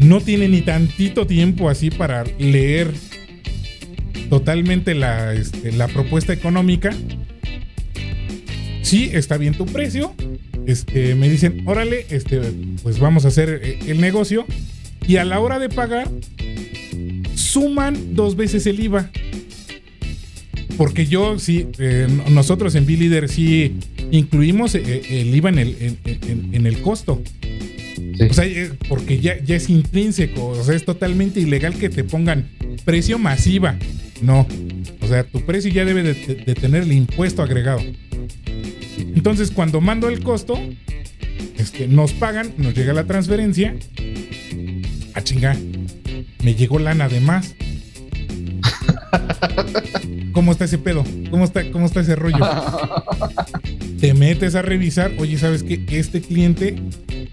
no 0.00 0.20
tiene 0.20 0.48
ni 0.48 0.62
tantito 0.62 1.26
tiempo 1.26 1.68
así 1.68 1.90
para 1.90 2.24
leer 2.38 2.92
totalmente 4.30 4.94
la, 4.94 5.34
este, 5.34 5.72
la 5.72 5.88
propuesta 5.88 6.32
económica. 6.32 6.90
Sí, 8.82 9.10
está 9.12 9.36
bien 9.36 9.54
tu 9.54 9.66
precio. 9.66 10.14
Este, 10.66 11.14
me 11.14 11.28
dicen, 11.28 11.62
órale, 11.66 12.06
este, 12.10 12.40
pues 12.82 12.98
vamos 12.98 13.24
a 13.24 13.28
hacer 13.28 13.60
eh, 13.62 13.78
el 13.88 14.00
negocio. 14.00 14.46
Y 15.08 15.16
a 15.16 15.24
la 15.24 15.40
hora 15.40 15.58
de 15.58 15.68
pagar, 15.68 16.08
suman 17.34 18.14
dos 18.14 18.36
veces 18.36 18.66
el 18.66 18.78
IVA. 18.80 19.10
Porque 20.76 21.06
yo 21.06 21.38
sí, 21.38 21.66
eh, 21.78 22.06
nosotros 22.30 22.74
en 22.76 22.86
B-Leader 22.86 23.28
sí 23.28 23.74
incluimos 24.12 24.74
eh, 24.76 25.02
el 25.22 25.34
IVA 25.34 25.48
en 25.48 25.58
el, 25.58 25.76
en- 25.80 25.98
en- 26.04 26.54
en 26.54 26.66
el 26.66 26.80
costo. 26.82 27.20
Sí. 27.96 28.24
O 28.30 28.32
sea, 28.34 28.44
eh, 28.46 28.70
porque 28.88 29.18
ya, 29.18 29.42
ya 29.42 29.56
es 29.56 29.68
intrínseco. 29.70 30.48
O 30.48 30.62
sea, 30.62 30.76
es 30.76 30.84
totalmente 30.84 31.40
ilegal 31.40 31.74
que 31.74 31.88
te 31.88 32.04
pongan 32.04 32.48
precio 32.84 33.18
masiva. 33.18 33.76
No. 34.22 34.46
O 35.00 35.06
sea, 35.08 35.24
tu 35.24 35.40
precio 35.44 35.70
ya 35.72 35.84
debe 35.84 36.02
de, 36.02 36.14
de- 36.14 36.34
de 36.44 36.54
tener 36.54 36.82
el 36.84 36.92
impuesto 36.92 37.42
agregado. 37.42 37.80
Entonces, 38.98 39.50
cuando 39.50 39.80
mando 39.80 40.08
el 40.08 40.20
costo, 40.22 40.58
este, 41.56 41.88
nos 41.88 42.12
pagan, 42.12 42.52
nos 42.56 42.74
llega 42.74 42.92
la 42.92 43.04
transferencia. 43.04 43.74
A 45.18 45.22
chingar. 45.24 45.56
Me 46.44 46.54
llegó 46.54 46.78
lana 46.78 47.08
de 47.08 47.20
más. 47.20 47.56
¿Cómo 50.30 50.52
está 50.52 50.66
ese 50.66 50.78
pedo? 50.78 51.02
¿Cómo 51.28 51.44
está, 51.44 51.68
cómo 51.72 51.86
está 51.86 52.00
ese 52.00 52.14
rollo? 52.14 52.38
Te 54.00 54.14
metes 54.14 54.54
a 54.54 54.62
revisar, 54.62 55.10
oye, 55.18 55.36
¿sabes 55.36 55.64
qué? 55.64 55.84
Este 55.90 56.20
cliente 56.20 56.76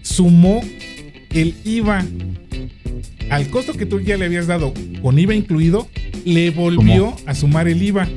sumó 0.02 0.62
el 1.30 1.54
IVA 1.64 2.04
al 3.30 3.48
costo 3.50 3.74
que 3.74 3.86
tú 3.86 4.00
ya 4.02 4.18
le 4.18 4.26
habías 4.26 4.48
dado 4.48 4.74
con 5.04 5.20
IVA 5.20 5.36
incluido, 5.36 5.88
le 6.26 6.50
volvió 6.50 7.16
a 7.28 7.36
sumar 7.36 7.68
el 7.68 7.84
IVA. 7.84 8.10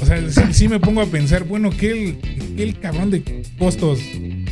O 0.00 0.04
sea, 0.06 0.28
sí, 0.28 0.40
sí 0.50 0.68
me 0.68 0.80
pongo 0.80 1.02
a 1.02 1.06
pensar, 1.06 1.44
bueno, 1.44 1.70
que 1.70 1.92
el, 1.92 2.16
que 2.56 2.64
el 2.64 2.80
cabrón 2.80 3.12
de 3.12 3.44
costos 3.60 4.00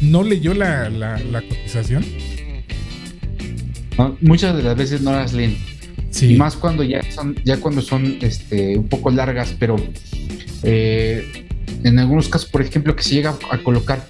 no 0.01 0.23
leyó 0.23 0.55
la, 0.55 0.89
la- 0.89 1.19
la 1.19 1.43
cotización. 1.43 2.05
¿No? 4.01 4.17
Muchas 4.21 4.57
de 4.57 4.63
las 4.63 4.77
veces 4.77 5.01
no 5.03 5.13
las 5.13 5.33
leen. 5.33 5.57
Sí. 6.11 6.35
Y 6.35 6.37
más 6.37 6.57
cuando 6.57 6.83
ya 6.83 7.01
son, 7.13 7.37
ya 7.45 7.59
cuando 7.59 7.83
son 7.83 8.19
este, 8.21 8.77
un 8.79 8.89
poco 8.89 9.11
largas, 9.11 9.55
pero 9.59 9.77
eh, 10.63 11.47
en 11.85 11.99
algunos 11.99 12.29
casos, 12.29 12.49
por 12.51 12.63
ejemplo, 12.63 12.97
que 12.97 13.03
se 13.03 13.15
llega 13.15 13.37
a 13.51 13.59
colocar, 13.59 14.05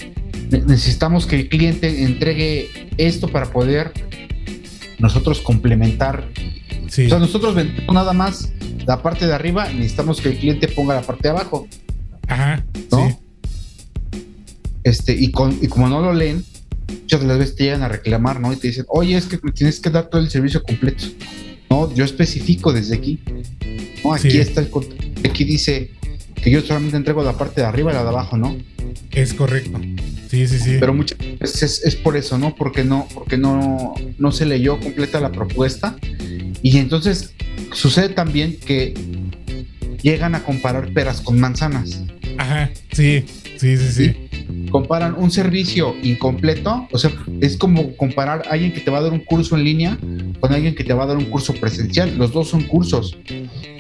ne- 0.51 0.63
necesitamos 0.63 1.27
que 1.27 1.37
el 1.37 1.49
cliente 1.49 2.05
entregue 2.05 2.69
esto 2.97 3.29
para 3.29 3.47
poder 3.53 3.93
nosotros 4.99 5.41
complementar. 5.41 6.29
sí. 6.89 7.07
O 7.07 7.09
sea, 7.11 7.19
nosotros 7.19 7.55
vendemos 7.55 7.95
nada 7.95 8.13
más 8.13 8.53
la 8.87 9.03
parte 9.03 9.27
de 9.27 9.35
arriba, 9.35 9.69
necesitamos 9.73 10.21
que 10.21 10.31
el 10.31 10.39
cliente 10.39 10.69
ponga 10.69 10.95
la 10.95 11.03
parte 11.03 11.25
de 11.25 11.29
abajo. 11.31 11.67
Ajá. 12.29 12.65
¿no? 12.93 13.09
Sí. 13.09 13.17
Este, 14.85 15.13
y, 15.15 15.31
con, 15.31 15.59
y 15.61 15.67
como 15.69 15.89
no 15.89 16.01
lo 16.01 16.13
leen, 16.15 16.45
muchas 17.03 17.21
de 17.21 17.27
las 17.27 17.39
veces 17.39 17.57
te 17.57 17.65
llegan 17.65 17.83
a 17.83 17.89
reclamar, 17.89 18.41
¿no? 18.41 18.53
Y 18.53 18.57
te 18.57 18.69
dicen, 18.69 18.85
oye, 18.89 19.17
es 19.17 19.27
que 19.27 19.39
me 19.43 19.53
tienes 19.53 19.81
que 19.81 19.91
dar 19.91 20.09
todo 20.11 20.21
el 20.21 20.31
servicio 20.31 20.63
completo. 20.63 21.05
No, 21.69 21.93
yo 21.95 22.05
especifico 22.05 22.73
desde 22.73 22.97
aquí. 22.97 23.21
No, 24.05 24.15
aquí 24.15 24.31
Sí. 24.31 24.39
está 24.39 24.61
el 24.61 24.71
contrato. 24.71 25.03
Aquí 25.29 25.45
dice 25.45 25.91
que 26.43 26.51
yo 26.51 26.61
solamente 26.63 26.97
entrego 26.97 27.23
la 27.23 27.37
parte 27.37 27.61
de 27.61 27.67
arriba 27.67 27.93
y 27.93 27.95
la 27.95 28.03
de 28.03 28.09
abajo, 28.09 28.37
¿no? 28.37 28.57
Es 29.13 29.35
correcto. 29.35 29.79
Sí, 30.31 30.47
sí, 30.47 30.59
sí. 30.59 30.77
Pero 30.81 30.95
muchas 30.95 31.19
veces 31.39 31.63
es, 31.63 31.85
es 31.85 31.97
por 31.97 32.17
eso, 32.17 32.39
¿no? 32.39 32.55
Porque 32.55 32.85
no, 32.85 33.07
porque 33.13 33.37
no, 33.37 33.95
no 34.19 34.33
se 34.33 34.47
leyó 34.47 34.79
completa 34.81 35.21
la 35.21 35.33
propuesta. 35.33 35.97
Y 36.63 36.79
entonces 36.79 37.33
sucede 37.73 38.11
también 38.11 38.57
que 38.59 38.95
llegan 40.03 40.35
a 40.35 40.43
comparar 40.45 40.93
peras 40.93 41.21
con 41.21 41.39
manzanas. 41.41 42.01
Ajá. 42.39 42.71
Sí, 42.93 43.25
sí, 43.59 43.77
sí, 43.77 43.93
sí. 43.93 44.17
Comparan 44.71 45.15
un 45.17 45.31
servicio 45.31 45.97
incompleto, 46.03 46.89
o 46.91 46.99
sea, 46.99 47.11
es 47.41 47.57
como 47.57 47.97
comparar 47.97 48.43
a 48.47 48.53
alguien 48.53 48.73
que 48.73 48.81
te 48.81 48.91
va 48.91 48.99
a 48.99 49.03
dar 49.03 49.13
un 49.13 49.21
curso 49.21 49.57
en 49.57 49.65
línea 49.65 49.99
con 50.41 50.53
alguien 50.53 50.75
que 50.75 50.85
te 50.85 50.93
va 50.93 51.05
a 51.05 51.07
dar 51.07 51.17
un 51.17 51.27
curso 51.27 51.55
presencial. 51.55 52.17
Los 52.17 52.33
dos 52.33 52.49
son 52.49 52.63
cursos, 52.65 53.17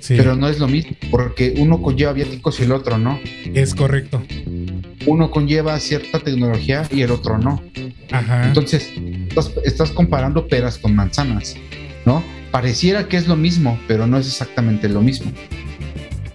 Sí, 0.00 0.14
pero 0.16 0.34
no 0.34 0.48
es 0.48 0.58
lo 0.58 0.66
mismo, 0.66 0.96
porque 1.10 1.54
uno 1.58 1.82
conlleva 1.82 2.12
viáticos 2.12 2.60
y 2.60 2.64
el 2.64 2.72
otro 2.72 2.98
no. 2.98 3.20
es 3.54 3.74
correcto. 3.74 4.22
Uno 5.06 5.30
conlleva 5.30 5.78
cierta 5.80 6.18
tecnología 6.18 6.86
y 6.90 7.02
el 7.02 7.10
otro 7.10 7.38
no. 7.38 7.62
Ajá. 8.10 8.46
Entonces, 8.46 8.92
estás, 9.28 9.52
estás 9.64 9.90
comparando 9.90 10.46
peras 10.46 10.78
con 10.78 10.94
manzanas, 10.94 11.56
¿no? 12.04 12.22
Pareciera 12.50 13.08
que 13.08 13.16
es 13.16 13.28
lo 13.28 13.36
mismo, 13.36 13.78
pero 13.86 14.06
no 14.06 14.18
es 14.18 14.26
exactamente 14.26 14.88
lo 14.88 15.00
mismo. 15.00 15.30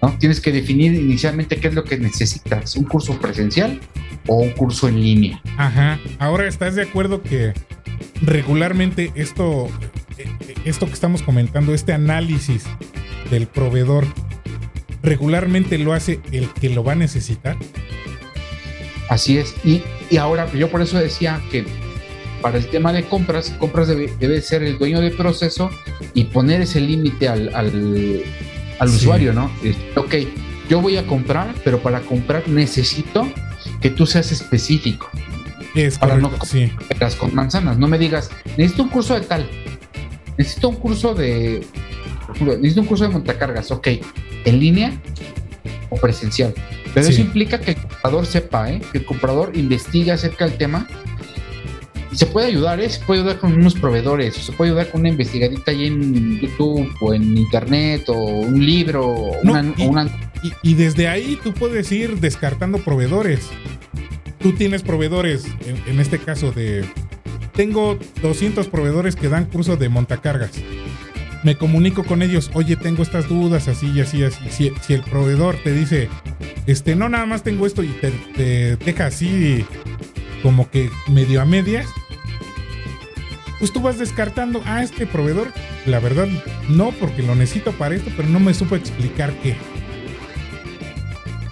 ¿no? 0.01 0.17
Tienes 0.17 0.39
que 0.39 0.51
definir 0.51 0.93
inicialmente 0.93 1.57
qué 1.57 1.67
es 1.67 1.73
lo 1.73 1.83
que 1.83 1.97
necesitas, 1.97 2.75
un 2.75 2.85
curso 2.85 3.19
presencial 3.19 3.79
o 4.27 4.37
un 4.37 4.51
curso 4.51 4.87
en 4.87 5.01
línea. 5.01 5.41
Ajá. 5.57 5.99
Ahora, 6.19 6.47
¿estás 6.47 6.75
de 6.75 6.81
acuerdo 6.83 7.21
que 7.21 7.53
regularmente 8.21 9.11
esto, 9.15 9.67
eh, 10.17 10.25
eh, 10.47 10.53
esto 10.65 10.85
que 10.87 10.93
estamos 10.93 11.21
comentando, 11.21 11.73
este 11.73 11.93
análisis 11.93 12.63
del 13.29 13.47
proveedor, 13.47 14.05
regularmente 15.03 15.77
lo 15.77 15.93
hace 15.93 16.19
el 16.31 16.49
que 16.49 16.69
lo 16.69 16.83
va 16.83 16.93
a 16.93 16.95
necesitar? 16.95 17.55
Así 19.09 19.37
es. 19.37 19.53
Y, 19.63 19.83
y 20.09 20.17
ahora, 20.17 20.51
yo 20.53 20.69
por 20.69 20.81
eso 20.81 20.97
decía 20.97 21.39
que 21.51 21.65
para 22.41 22.57
el 22.57 22.67
tema 22.67 22.91
de 22.93 23.03
compras, 23.03 23.51
compras 23.59 23.87
debe, 23.87 24.11
debe 24.19 24.41
ser 24.41 24.63
el 24.63 24.77
dueño 24.77 25.01
del 25.01 25.13
proceso 25.13 25.69
y 26.13 26.25
poner 26.25 26.61
ese 26.61 26.81
límite 26.81 27.27
al, 27.27 27.53
al, 27.55 28.23
al 28.79 28.89
Sí. 28.89 28.95
usuario, 28.97 29.33
¿no? 29.33 29.51
Ok, 29.95 30.15
yo 30.69 30.81
voy 30.81 30.97
a 30.97 31.05
comprar, 31.05 31.53
pero 31.63 31.79
para 31.79 32.01
comprar 32.01 32.47
necesito 32.47 33.27
que 33.85 33.91
tú 33.91 34.07
seas 34.07 34.31
específico. 34.31 35.07
Es 35.75 35.99
Para 35.99 36.15
no 36.15 36.23
correcto, 36.31 36.47
sí. 36.47 36.71
Peras 36.89 37.13
con 37.15 37.35
manzanas. 37.35 37.77
No 37.77 37.87
me 37.87 37.99
digas, 37.99 38.31
necesito 38.57 38.81
un 38.81 38.89
curso 38.89 39.13
de 39.13 39.21
tal. 39.21 39.47
Necesito 40.39 40.69
un 40.69 40.77
curso 40.77 41.13
de. 41.13 41.63
Necesito 42.39 42.81
un 42.81 42.87
curso 42.87 43.03
de 43.03 43.11
montacargas. 43.11 43.69
Ok, 43.69 43.89
en 44.45 44.59
línea 44.59 44.91
o 45.91 45.97
presencial. 45.97 46.51
Pero 46.95 47.05
Sí. 47.05 47.13
eso 47.13 47.21
implica 47.21 47.61
que 47.61 47.71
el 47.71 47.77
comprador 47.77 48.25
sepa, 48.25 48.71
¿eh? 48.71 48.81
que 48.91 48.97
el 48.97 49.05
comprador 49.05 49.51
investigue 49.53 50.11
acerca 50.11 50.45
del 50.47 50.57
tema. 50.57 50.87
Se 52.15 52.25
puede 52.25 52.47
ayudar, 52.47 52.79
¿eh? 52.79 52.89
se 52.89 52.99
puede 53.03 53.21
ayudar 53.21 53.39
con 53.39 53.53
unos 53.53 53.73
proveedores, 53.75 54.37
o 54.37 54.41
se 54.41 54.51
puede 54.53 54.71
ayudar 54.71 54.89
con 54.89 55.01
una 55.01 55.09
investigadita 55.09 55.71
ahí 55.71 55.87
en 55.87 56.39
YouTube 56.39 56.89
o 57.01 57.13
en 57.13 57.37
Internet 57.37 58.05
o 58.07 58.13
un 58.17 58.65
libro 58.65 59.05
o 59.07 59.43
No, 59.43 59.51
una, 59.53 59.73
y- 59.77 59.83
o 59.85 59.89
una- 59.89 60.31
Y, 60.43 60.71
y 60.71 60.73
desde 60.75 61.07
ahí 61.07 61.37
tú 61.43 61.53
puedes 61.53 61.91
ir 61.91 62.19
descartando 62.19 62.77
proveedores. 62.79 63.49
Tú 64.39 64.51
tienes 64.53 64.81
proveedores, 64.83 65.45
en, 65.65 65.81
en 65.91 65.99
este 65.99 66.19
caso 66.19 66.51
de... 66.51 66.85
Tengo 67.53 67.97
200 68.21 68.67
proveedores 68.67 69.15
que 69.15 69.27
dan 69.29 69.45
curso 69.45 69.75
de 69.77 69.89
montacargas. 69.89 70.51
Me 71.43 71.55
comunico 71.57 72.03
con 72.03 72.21
ellos, 72.21 72.51
oye, 72.53 72.75
tengo 72.75 73.01
estas 73.03 73.27
dudas, 73.29 73.67
así 73.67 73.91
y 73.95 74.01
así, 74.01 74.23
así. 74.23 74.43
Si, 74.49 74.71
si 74.81 74.93
el 74.93 75.01
proveedor 75.01 75.55
te 75.63 75.71
dice, 75.73 76.09
este, 76.67 76.95
no, 76.95 77.07
nada 77.09 77.25
más 77.25 77.43
tengo 77.43 77.65
esto 77.65 77.81
y 77.83 77.87
te, 77.87 78.11
te 78.35 78.75
deja 78.77 79.07
así 79.07 79.63
como 80.43 80.69
que 80.69 80.89
medio 81.07 81.41
a 81.41 81.45
medias, 81.45 81.87
pues 83.65 83.73
tú 83.73 83.81
vas 83.81 83.97
descartando, 83.97 84.61
ah, 84.67 84.83
este 84.83 85.07
proveedor, 85.07 85.51
la 85.87 85.99
verdad, 85.99 86.27
no, 86.69 86.91
porque 86.91 87.23
lo 87.23 87.33
necesito 87.33 87.71
para 87.71 87.95
esto, 87.95 88.11
pero 88.15 88.29
no 88.29 88.39
me 88.39 88.53
supo 88.53 88.75
explicar 88.75 89.33
qué 89.41 89.55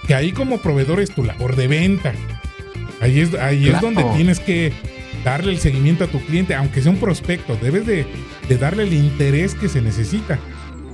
que 0.06 0.14
ahí 0.14 0.32
como 0.32 0.60
proveedor 0.60 1.00
es 1.00 1.10
tu 1.10 1.24
labor 1.24 1.56
de 1.56 1.68
venta. 1.68 2.14
Ahí 3.02 3.20
es, 3.20 3.34
ahí 3.34 3.68
es 3.68 3.82
donde 3.82 4.04
tienes 4.16 4.40
que 4.40 4.72
darle 5.26 5.54
el 5.54 5.58
seguimiento 5.58 6.04
a 6.04 6.08
tu 6.08 6.20
cliente, 6.20 6.54
aunque 6.54 6.84
sea 6.84 6.92
un 6.92 7.00
prospecto, 7.00 7.58
debes 7.60 7.88
de, 7.88 8.06
de 8.48 8.58
darle 8.60 8.84
el 8.84 8.94
interés 8.94 9.56
que 9.56 9.68
se 9.68 9.82
necesita. 9.82 10.38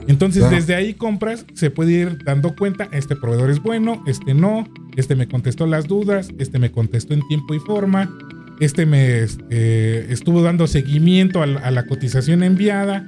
Entonces, 0.08 0.44
Claro. 0.44 0.56
desde 0.56 0.76
ahí 0.76 0.94
compras, 0.94 1.46
se 1.54 1.70
puede 1.70 1.92
ir 1.92 2.24
dando 2.24 2.56
cuenta, 2.56 2.88
este 2.94 3.18
proveedor 3.18 3.50
es 3.50 3.60
bueno, 3.62 4.02
este 4.08 4.34
no, 4.34 4.70
este 4.96 5.16
me 5.16 5.28
contestó 5.28 5.68
las 5.68 5.86
dudas, 5.86 6.30
este 6.40 6.60
me 6.60 6.72
contestó 6.72 7.14
en 7.14 7.28
tiempo 7.28 7.56
y 7.56 7.60
forma, 7.60 8.10
este 8.60 8.86
me 8.86 9.26
eh, 9.50 10.08
estuvo 10.10 10.42
dando 10.42 10.68
seguimiento 10.68 11.42
a 11.42 11.48
la, 11.48 11.60
a 11.60 11.72
la 11.72 11.86
cotización 11.86 12.44
enviada. 12.44 13.08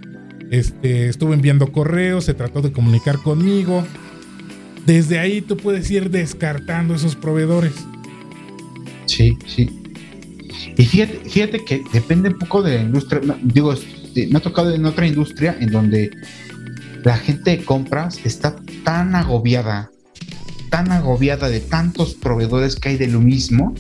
este, 0.50 1.08
estuvo 1.10 1.34
enviando 1.34 1.72
correos, 1.72 2.26
se 2.26 2.34
trató 2.34 2.62
de 2.62 2.72
comunicar 2.72 3.18
conmigo. 3.20 3.86
Desde 4.86 5.20
ahí 5.20 5.42
tú 5.42 5.58
puedes 5.58 5.90
ir 5.92 6.10
descartando 6.10 6.96
esos 6.96 7.16
proveedores. 7.16 7.74
Sí, 9.06 9.38
sí. 9.46 9.70
Y 10.78 10.86
fíjate, 10.86 11.20
fíjate 11.30 11.66
que 11.66 11.82
depende 11.94 12.30
un 12.30 12.40
poco 12.40 12.62
de 12.62 12.76
la 12.76 12.82
industria. 12.84 13.22
no, 13.24 13.38
Digo, 13.42 13.74
este, 13.74 14.28
me 14.28 14.38
ha 14.38 14.42
tocado 14.42 14.74
en 14.74 14.86
otra 14.86 15.06
industria 15.08 15.56
en 15.60 15.72
donde 15.72 16.12
la 17.04 17.18
gente 17.18 17.52
de 17.52 17.64
compras 17.64 18.20
está 18.26 18.56
tan 18.84 19.16
agobiada, 19.16 19.90
tan 20.70 20.92
agobiada 20.92 21.50
de 21.50 21.60
tantos 21.60 22.14
proveedores 22.16 22.76
que 22.76 22.90
hay 22.90 22.98
de 22.98 23.08
lo 23.08 23.20
mismo, 23.20 23.74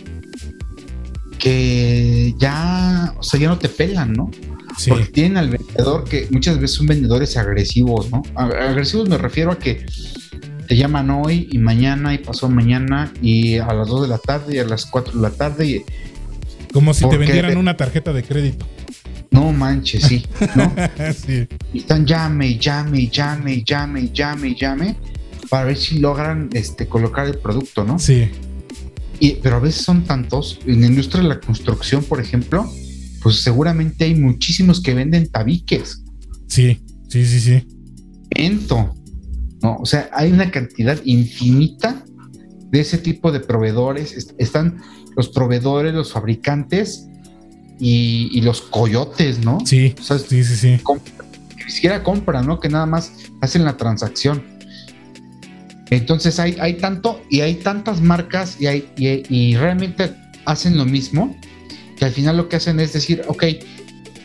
que 1.41 2.35
ya, 2.37 3.15
o 3.17 3.23
sea, 3.23 3.39
ya 3.39 3.47
no 3.49 3.57
te 3.57 3.67
pelan, 3.67 4.13
¿no? 4.13 4.29
Sí. 4.77 4.91
Porque 4.91 5.05
tienen 5.07 5.37
al 5.37 5.49
vendedor 5.49 6.05
que 6.05 6.27
muchas 6.29 6.59
veces 6.59 6.77
son 6.77 6.85
vendedores 6.85 7.35
agresivos, 7.35 8.11
¿no? 8.11 8.21
Agresivos 8.35 9.09
me 9.09 9.17
refiero 9.17 9.51
a 9.51 9.57
que 9.57 9.83
te 10.67 10.77
llaman 10.77 11.09
hoy 11.09 11.49
y 11.51 11.57
mañana 11.57 12.13
y 12.13 12.19
pasó 12.19 12.47
mañana 12.47 13.11
y 13.23 13.57
a 13.57 13.73
las 13.73 13.87
2 13.87 14.03
de 14.03 14.07
la 14.07 14.19
tarde 14.19 14.55
y 14.55 14.59
a 14.59 14.65
las 14.65 14.85
4 14.85 15.15
de 15.15 15.21
la 15.21 15.31
tarde 15.31 15.65
y 15.65 15.83
Como 16.71 16.93
si 16.93 17.09
te 17.09 17.17
vendieran 17.17 17.57
una 17.57 17.75
tarjeta 17.75 18.13
de 18.13 18.23
crédito. 18.23 18.65
no 19.31 19.51
manches, 19.51 20.03
sí, 20.03 20.23
¿no? 20.55 20.71
sí. 21.13 21.47
Y 21.73 21.79
están 21.79 22.05
llame 22.05 22.59
llame 22.59 23.07
llame 23.07 23.63
llame 23.63 24.11
llame 24.13 24.55
llame 24.55 24.95
para 25.49 25.65
ver 25.65 25.77
si 25.77 25.97
logran 25.97 26.49
este, 26.53 26.87
colocar 26.87 27.25
el 27.25 27.39
producto, 27.39 27.83
¿no? 27.83 27.97
Sí. 27.97 28.29
Y, 29.21 29.35
pero 29.35 29.57
a 29.57 29.59
veces 29.59 29.83
son 29.85 30.03
tantos, 30.03 30.57
en 30.65 30.81
la 30.81 30.87
industria 30.87 31.21
de 31.21 31.29
la 31.29 31.39
construcción, 31.39 32.03
por 32.03 32.19
ejemplo, 32.19 32.67
pues 33.21 33.41
seguramente 33.43 34.03
hay 34.05 34.15
muchísimos 34.15 34.81
que 34.81 34.93
venden 34.95 35.27
tabiques. 35.29 36.03
Sí. 36.47 36.81
Sí, 37.07 37.25
sí, 37.25 37.39
sí. 37.39 37.67
Ento, 38.31 38.95
¿no? 39.61 39.77
O 39.77 39.85
sea, 39.85 40.09
hay 40.13 40.31
una 40.31 40.49
cantidad 40.49 40.99
infinita 41.05 42.03
de 42.71 42.79
ese 42.79 42.97
tipo 42.97 43.31
de 43.31 43.41
proveedores. 43.41 44.13
Est- 44.13 44.31
Están 44.39 44.77
los 45.15 45.29
proveedores, 45.29 45.93
los 45.93 46.11
fabricantes 46.11 47.05
y, 47.79 48.29
y 48.31 48.41
los 48.41 48.61
coyotes, 48.61 49.39
¿no? 49.45 49.59
Sí. 49.65 49.93
O 49.99 50.03
sea, 50.03 50.17
Sí, 50.17 50.43
sí, 50.43 50.55
sí. 50.55 50.79
que 51.57 51.65
ni 51.65 51.71
siquiera 51.71 52.01
compran, 52.03 52.47
¿no? 52.47 52.59
Que 52.59 52.69
nada 52.69 52.85
más 52.87 53.11
hacen 53.41 53.65
la 53.65 53.77
transacción. 53.77 54.41
Entonces 55.91 56.39
hay, 56.39 56.57
hay 56.59 56.73
tanto 56.75 57.21
y 57.29 57.41
hay 57.41 57.55
tantas 57.55 58.01
marcas 58.01 58.57
y, 58.59 58.65
hay, 58.65 58.89
y, 58.97 59.23
y 59.29 59.55
realmente 59.55 60.11
hacen 60.45 60.77
lo 60.77 60.85
mismo 60.85 61.37
que 62.01 62.05
al 62.05 62.11
final 62.11 62.35
lo 62.35 62.49
que 62.49 62.55
hacen 62.55 62.79
es 62.79 62.93
decir, 62.93 63.21
ok, 63.27 63.43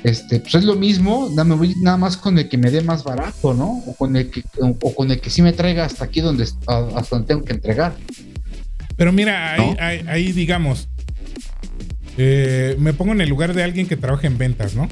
este, 0.02 0.40
pues 0.40 0.54
es 0.54 0.64
lo 0.64 0.76
mismo, 0.76 1.28
me 1.28 1.54
voy 1.54 1.74
nada 1.82 1.98
más 1.98 2.16
con 2.16 2.38
el 2.38 2.48
que 2.48 2.56
me 2.56 2.70
dé 2.70 2.80
más 2.80 3.04
barato, 3.04 3.52
¿no? 3.52 3.82
O 3.86 3.94
con 3.94 4.16
el 4.16 4.30
que, 4.30 4.42
o, 4.60 4.68
o 4.80 4.94
con 4.94 5.10
el 5.10 5.20
que 5.20 5.28
sí 5.28 5.42
me 5.42 5.52
traiga 5.52 5.84
hasta 5.84 6.06
aquí 6.06 6.22
donde, 6.22 6.44
hasta 6.44 7.06
donde 7.10 7.26
tengo 7.26 7.44
que 7.44 7.52
entregar. 7.52 7.94
Pero 8.96 9.12
mira, 9.12 9.52
ahí, 9.52 9.60
¿No? 9.60 9.76
ahí, 9.78 10.04
ahí, 10.08 10.32
digamos, 10.32 10.88
eh, 12.16 12.76
me 12.78 12.92
pongo 12.94 13.12
en 13.12 13.20
el 13.20 13.28
lugar 13.28 13.52
de 13.52 13.62
alguien 13.62 13.86
que 13.86 13.96
trabaja 13.96 14.26
en 14.26 14.38
ventas, 14.38 14.74
¿no? 14.74 14.88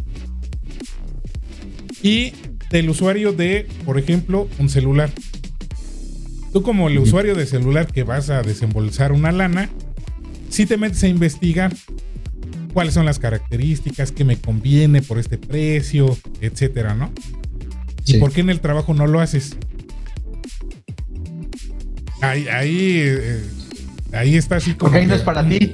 Y 2.03 2.33
del 2.71 2.91
usuario 2.91 3.33
de, 3.33 3.67
por 3.87 3.99
ejemplo, 3.99 4.47
un 4.59 4.69
celular. 4.69 5.11
Tú 6.55 6.63
como 6.63 6.89
el 6.89 6.99
usuario 7.01 7.35
de 7.35 7.47
celular 7.47 7.89
que 7.89 8.05
vas 8.05 8.31
a 8.31 8.43
desembolsar 8.43 9.11
una 9.11 9.33
lana, 9.33 9.69
si 10.51 10.67
te 10.67 10.77
metes 10.77 11.03
a 11.03 11.09
investigar 11.09 11.75
cuáles 12.73 12.95
son 12.95 13.05
las 13.05 13.19
características, 13.19 14.13
qué 14.13 14.25
me 14.25 14.37
conviene 14.37 15.03
por 15.03 15.19
este 15.19 15.37
precio, 15.37 16.17
etcétera, 16.41 16.95
¿no? 16.95 17.11
¿Y 18.07 18.13
Sí. 18.13 18.19
por 18.19 18.31
qué 18.31 18.43
en 18.43 18.51
el 18.51 18.61
trabajo 18.61 18.95
no 18.95 19.09
lo 19.09 19.19
haces? 19.19 19.57
Ahí, 22.21 22.47
ahí, 22.47 23.01
eh, 23.05 23.43
ahí 24.13 24.37
está 24.37 24.55
así 24.57 24.75
como. 24.75 24.93
Porque 24.93 24.99
ahí 24.99 25.07
no 25.07 25.15
que- 25.15 25.19
es 25.19 25.25
para 25.25 25.49
ti. 25.49 25.73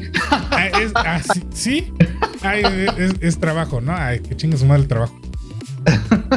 Ah, 0.50 0.66
es- 0.82 0.92
ah, 0.94 1.20
sí, 1.34 1.42
sí. 1.52 1.92
Ay, 2.40 2.62
es, 2.96 3.12
es 3.20 3.38
trabajo, 3.38 3.82
¿no? 3.82 3.94
Ay, 3.94 4.20
que 4.20 4.34
chingue 4.34 4.56
su 4.56 4.64
madre 4.64 4.80
el 4.82 4.88
trabajo. 4.88 5.19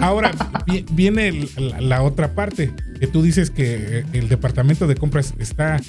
Ahora 0.01 0.31
vi- 0.65 0.85
viene 0.91 1.47
la, 1.79 2.01
otra 2.03 2.33
parte, 2.33 2.71
que 2.99 3.07
tú 3.07 3.21
dices 3.21 3.49
que 3.49 3.99
eh, 3.99 4.05
el 4.13 4.27
departamento 4.29 4.87
de 4.87 4.95
compras 4.95 5.33
está 5.39 5.79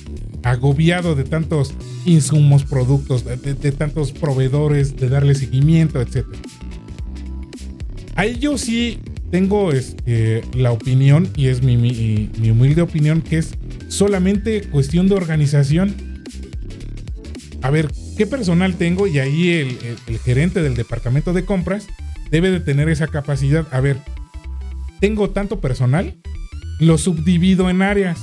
agobiado 0.43 1.15
de 1.15 1.25
tantos 1.25 1.75
insumos, 2.05 2.65
productos, 2.65 3.25
de, 3.25 3.73
tantos 3.73 4.13
proveedores, 4.13 4.97
de 4.97 5.09
darle 5.09 5.35
seguimiento, 5.35 6.01
etc. 6.01 6.27
Ahí 8.17 8.39
yo 8.39 8.59
sí 8.59 8.99
tengo 9.31 9.73
este, 9.73 10.43
la 10.55 10.71
opinión, 10.71 11.29
y 11.37 11.47
es 11.49 11.63
mi, 11.63 11.77
mi- 11.77 12.31
mi 12.39 12.51
humilde 12.51 12.83
opinión, 12.83 13.23
que 13.23 13.39
es 13.39 13.55
solamente 13.89 14.63
cuestión 14.63 15.09
de 15.09 15.15
organización. 15.17 15.95
A 17.63 17.71
ver, 17.71 17.91
¿qué 18.19 18.27
personal 18.27 18.75
tengo? 18.75 19.07
Y 19.07 19.19
ahí 19.19 19.49
el 20.07 20.19
gerente 20.19 20.63
del 20.63 20.75
departamento 20.75 21.33
de 21.33 21.45
compras 21.45 21.87
debe 22.35 22.51
de 22.51 22.59
tener 22.59 22.89
esa 22.89 23.07
capacidad. 23.07 23.65
A 23.71 23.79
ver, 23.81 23.97
tengo 25.01 25.31
tanto 25.31 25.61
personal, 25.61 26.17
lo 26.81 26.99
subdivido 26.99 27.71
en 27.71 27.81
áreas. 27.81 28.19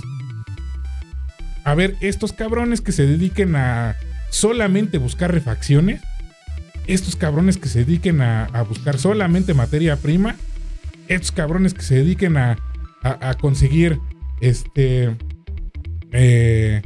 A 1.64 1.76
ver, 1.76 1.96
estos 2.02 2.34
cabrones 2.34 2.82
que 2.82 2.92
se 2.92 3.06
dediquen 3.08 3.56
a 3.56 3.96
solamente 4.30 4.98
buscar 4.98 5.32
refacciones, 5.32 6.02
estos 6.88 7.16
cabrones 7.16 7.58
que 7.58 7.70
se 7.70 7.86
dediquen 7.86 8.20
a, 8.20 8.46
a 8.48 8.64
buscar 8.64 8.98
solamente 8.98 9.54
materia 9.54 9.96
prima, 9.96 10.36
estos 11.08 11.32
cabrones 11.32 11.74
que 11.74 11.84
se 11.84 11.96
dediquen 11.96 12.36
a, 12.36 12.58
a- 13.04 13.34
conseguir 13.36 13.98
este 14.42 15.16
eh, 16.12 16.82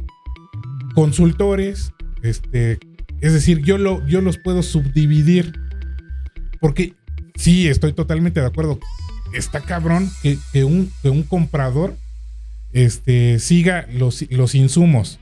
consultores, 0.94 1.92
este, 2.22 2.78
es 3.20 3.32
decir, 3.32 3.62
yo, 3.62 3.78
lo, 3.78 4.06
yo 4.06 4.20
los 4.20 4.38
puedo 4.38 4.62
subdividir. 4.62 5.52
Porque 6.58 6.94
sí, 7.36 7.68
estoy 7.68 7.92
totalmente 7.92 8.40
de 8.40 8.46
acuerdo. 8.46 8.78
Está 9.32 9.60
cabrón 9.60 10.10
que, 10.22 10.38
que 10.52 10.64
un, 10.64 10.90
que 11.02 11.08
un 11.10 11.22
comprador 11.22 11.96
este, 12.72 13.38
siga 13.38 13.86
los, 13.92 14.24
los 14.30 14.54
insumos 14.54 15.18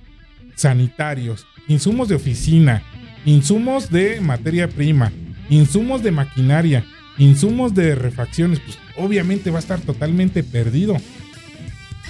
sanitarios, 0.56 1.46
insumos 1.68 2.08
de 2.08 2.14
oficina, 2.14 2.82
insumos 3.24 3.90
de 3.90 4.20
materia 4.20 4.68
prima, 4.68 5.12
insumos 5.50 6.02
de 6.02 6.10
maquinaria, 6.10 6.84
insumos 7.18 7.74
de 7.74 7.94
refacciones. 7.94 8.60
Pues 8.60 8.78
obviamente 8.96 9.50
va 9.50 9.56
a 9.58 9.60
estar 9.60 9.80
totalmente 9.80 10.42
perdido. 10.42 10.96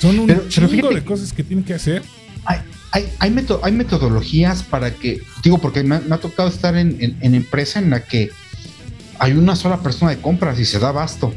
Son 0.00 0.18
un 0.18 0.26
Pero- 0.26 0.40
pero 0.42 0.50
chingo 0.68 0.68
fíjate- 0.70 0.94
de 0.96 1.04
cosas 1.04 1.32
que 1.32 1.44
tienen 1.44 1.64
que 1.64 1.74
hacer. 1.74 2.02
hay, 2.44 2.58
hay, 2.92 3.08
hay, 3.20 3.30
meto- 3.30 3.60
hay 3.62 3.72
metodologías 3.72 4.62
para 4.62 4.92
que, 4.94 5.22
digo, 5.42 5.58
porque 5.58 5.82
me, 5.82 5.96
ha- 5.96 6.00
me 6.00 6.14
ha 6.14 6.18
tocado 6.18 6.48
estar 6.48 6.76
en, 6.76 6.96
en, 7.00 7.16
en 7.20 7.34
empresa 7.34 7.78
en 7.78 7.90
la 7.90 8.04
que 8.04 8.30
hay 9.18 9.32
una 9.32 9.56
sola 9.56 9.80
persona 9.82 10.10
de 10.12 10.18
compras 10.20 10.58
y 10.60 10.64
se 10.64 10.78
da 10.78 10.88
abasto. 10.88 11.32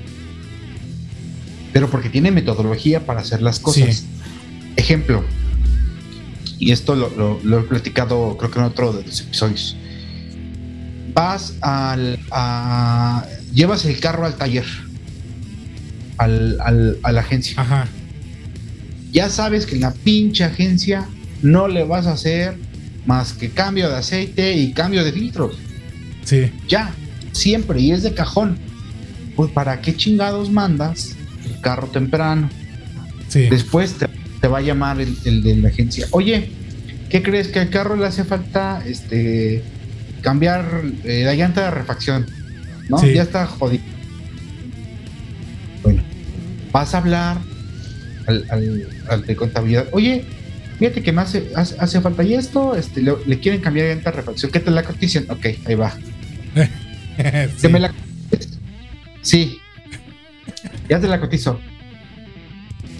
Pero 1.73 1.89
porque 1.89 2.09
tiene 2.09 2.31
metodología 2.31 3.05
para 3.05 3.21
hacer 3.21 3.41
las 3.41 3.59
cosas. 3.59 3.97
Sí. 3.97 4.05
Ejemplo, 4.75 5.23
y 6.59 6.71
esto 6.71 6.95
lo, 6.95 7.09
lo- 7.09 7.39
lo 7.43 7.59
he 7.59 7.63
platicado 7.63 8.35
creo 8.37 8.49
que 8.51 8.59
en 8.59 8.65
otro 8.65 8.93
de 8.93 9.03
los 9.05 9.21
episodios. 9.21 9.75
Vas 11.13 11.55
al... 11.61 12.19
a- 12.31 13.25
llevas 13.53 13.85
el 13.85 13.99
carro 13.99 14.25
al 14.25 14.35
taller, 14.35 14.65
al, 16.17 16.57
al- 16.61 16.97
a 17.03 17.11
la 17.11 17.21
agencia 17.21 17.59
Ajá. 17.61 17.87
ya 19.11 19.29
sabes 19.29 19.65
que 19.65 19.75
en 19.75 19.81
la 19.81 19.93
pinche 19.93 20.43
agencia 20.43 21.07
no 21.41 21.67
le 21.67 21.83
vas 21.83 22.05
a 22.07 22.13
hacer 22.13 22.57
más 23.05 23.33
que 23.33 23.49
cambio 23.49 23.89
de 23.89 23.95
aceite 23.95 24.53
y 24.53 24.73
cambio 24.73 25.03
de 25.03 25.11
filtros. 25.11 25.57
Sí. 26.23 26.51
Ya, 26.67 26.93
siempre, 27.37 27.79
y 27.79 27.91
es 27.91 28.03
de 28.03 28.13
cajón. 28.13 28.57
Pues 29.35 29.51
para 29.51 29.81
qué 29.81 29.95
chingados 29.95 30.49
mandas 30.51 31.15
el 31.45 31.61
carro 31.61 31.87
temprano. 31.87 32.49
Sí. 33.29 33.47
Después 33.49 33.93
te, 33.93 34.07
te 34.41 34.47
va 34.47 34.57
a 34.59 34.61
llamar 34.61 34.99
el, 34.99 35.15
el 35.25 35.43
de 35.43 35.55
la 35.57 35.69
agencia. 35.69 36.07
Oye, 36.11 36.49
¿qué 37.09 37.21
crees 37.21 37.47
que 37.49 37.59
al 37.59 37.69
carro 37.69 37.95
le 37.95 38.05
hace 38.07 38.23
falta 38.23 38.81
este 38.85 39.63
cambiar 40.21 40.81
eh, 41.03 41.23
la 41.25 41.35
llanta 41.35 41.65
de 41.65 41.71
refacción? 41.71 42.25
¿No? 42.89 42.97
Sí. 42.97 43.13
Ya 43.13 43.21
está 43.23 43.45
jodido. 43.45 43.83
Bueno, 45.83 46.01
vas 46.71 46.93
a 46.93 46.97
hablar 46.97 47.37
al, 48.25 48.45
al- 48.49 48.87
al 49.09 49.25
de 49.25 49.35
contabilidad. 49.35 49.87
Oye, 49.91 50.25
fíjate 50.79 51.03
que 51.03 51.11
me 51.11 51.21
hace, 51.21 51.51
hace, 51.55 51.75
hace 51.79 52.01
falta 52.01 52.23
y 52.23 52.33
esto, 52.33 52.75
este, 52.75 53.01
le, 53.01 53.13
le 53.25 53.39
quieren 53.39 53.61
cambiar 53.61 53.87
llanta 53.89 54.11
de 54.11 54.17
refacción. 54.17 54.51
¿Qué 54.51 54.59
te 54.59 54.71
la 54.71 54.83
cotizan? 54.83 55.25
Ok, 55.29 55.45
ahí 55.65 55.75
va. 55.75 55.93
¿Que 57.17 57.49
Sí. 57.57 57.67
me 57.67 57.79
la 57.79 57.93
Sí. 59.21 59.59
Ya 60.89 60.99
te 60.99 61.07
la 61.07 61.19
cotizo. 61.19 61.59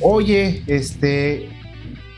Oye, 0.02 0.64
este. 0.68 1.50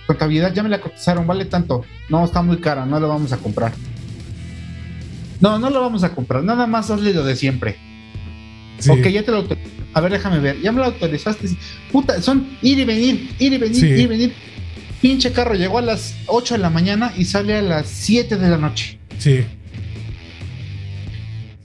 Contabilidad, 0.07 0.53
ya 0.53 0.63
me 0.63 0.69
la 0.69 0.81
cotizaron, 0.81 1.27
vale 1.27 1.45
tanto. 1.45 1.85
No, 2.09 2.25
está 2.25 2.41
muy 2.41 2.57
cara, 2.57 2.85
no 2.85 2.99
la 2.99 3.07
vamos 3.07 3.31
a 3.31 3.37
comprar. 3.37 3.71
No, 5.39 5.59
no 5.59 5.69
la 5.69 5.79
vamos 5.79 6.03
a 6.03 6.13
comprar, 6.15 6.43
nada 6.43 6.65
más 6.67 6.89
hazle 6.89 7.13
lo 7.13 7.23
de 7.23 7.35
siempre. 7.35 7.77
Sí. 8.79 8.89
Ok, 8.89 9.07
ya 9.07 9.23
te 9.23 9.31
lo. 9.31 9.45
A 9.93 10.01
ver, 10.01 10.11
déjame 10.11 10.39
ver. 10.39 10.59
Ya 10.61 10.71
me 10.71 10.79
lo 10.79 10.85
autorizaste. 10.85 11.47
Puta, 11.91 12.21
son 12.21 12.47
ir 12.61 12.79
y 12.79 12.85
venir, 12.85 13.29
ir 13.39 13.53
y 13.53 13.57
venir, 13.57 13.75
Sí. 13.79 13.85
ir 13.87 13.99
y 13.99 14.05
venir. 14.07 14.33
Pinche 15.01 15.31
carro 15.31 15.53
llegó 15.53 15.77
a 15.77 15.81
las 15.81 16.15
8 16.27 16.55
de 16.55 16.59
la 16.59 16.69
mañana 16.69 17.13
y 17.15 17.25
sale 17.25 17.55
a 17.55 17.61
las 17.61 17.87
7 17.87 18.35
de 18.37 18.49
la 18.49 18.57
noche. 18.57 18.99
Sí. 19.17 19.45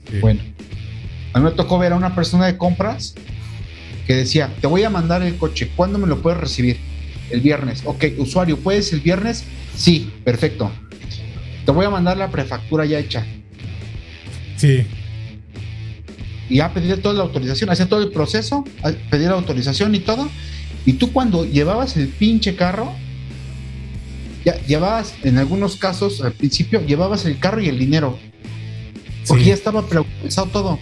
Sí. 0.09 0.19
Bueno, 0.19 0.41
a 1.33 1.39
mí 1.39 1.45
me 1.45 1.51
tocó 1.51 1.79
ver 1.79 1.93
a 1.93 1.95
una 1.95 2.13
persona 2.15 2.45
de 2.45 2.57
compras 2.57 3.15
que 4.07 4.15
decía, 4.15 4.53
te 4.61 4.67
voy 4.67 4.83
a 4.83 4.89
mandar 4.89 5.23
el 5.23 5.35
coche, 5.37 5.71
¿cuándo 5.75 5.97
me 5.97 6.07
lo 6.07 6.21
puedes 6.21 6.39
recibir? 6.39 6.77
El 7.31 7.41
viernes. 7.41 7.81
Ok, 7.85 8.05
usuario, 8.19 8.57
¿puedes 8.57 8.93
el 8.93 8.99
viernes? 8.99 9.43
Sí, 9.75 10.11
perfecto. 10.23 10.71
Te 11.65 11.71
voy 11.71 11.85
a 11.85 11.89
mandar 11.89 12.17
la 12.17 12.29
prefactura 12.29 12.85
ya 12.85 12.99
hecha. 12.99 13.25
Sí. 14.57 14.83
Y 16.47 16.57
ya 16.57 16.71
pedí 16.71 16.95
toda 17.01 17.15
la 17.15 17.23
autorización, 17.23 17.71
hacía 17.71 17.87
todo 17.89 18.03
el 18.03 18.11
proceso, 18.11 18.63
a- 18.83 18.91
pedí 19.09 19.23
la 19.25 19.31
autorización 19.31 19.95
y 19.95 19.99
todo. 19.99 20.29
Y 20.85 20.93
tú 20.93 21.11
cuando 21.11 21.43
llevabas 21.45 21.97
el 21.97 22.09
pinche 22.09 22.55
carro, 22.55 22.93
ya 24.45 24.55
llevabas, 24.67 25.15
en 25.23 25.39
algunos 25.39 25.75
casos, 25.77 26.21
al 26.21 26.33
principio, 26.33 26.85
llevabas 26.85 27.25
el 27.25 27.39
carro 27.39 27.59
y 27.61 27.67
el 27.69 27.79
dinero. 27.79 28.19
Porque 29.27 29.43
Sí. 29.43 29.49
ya 29.49 29.55
estaba 29.55 29.87
preauthorizado 29.87 30.47
todo. 30.47 30.79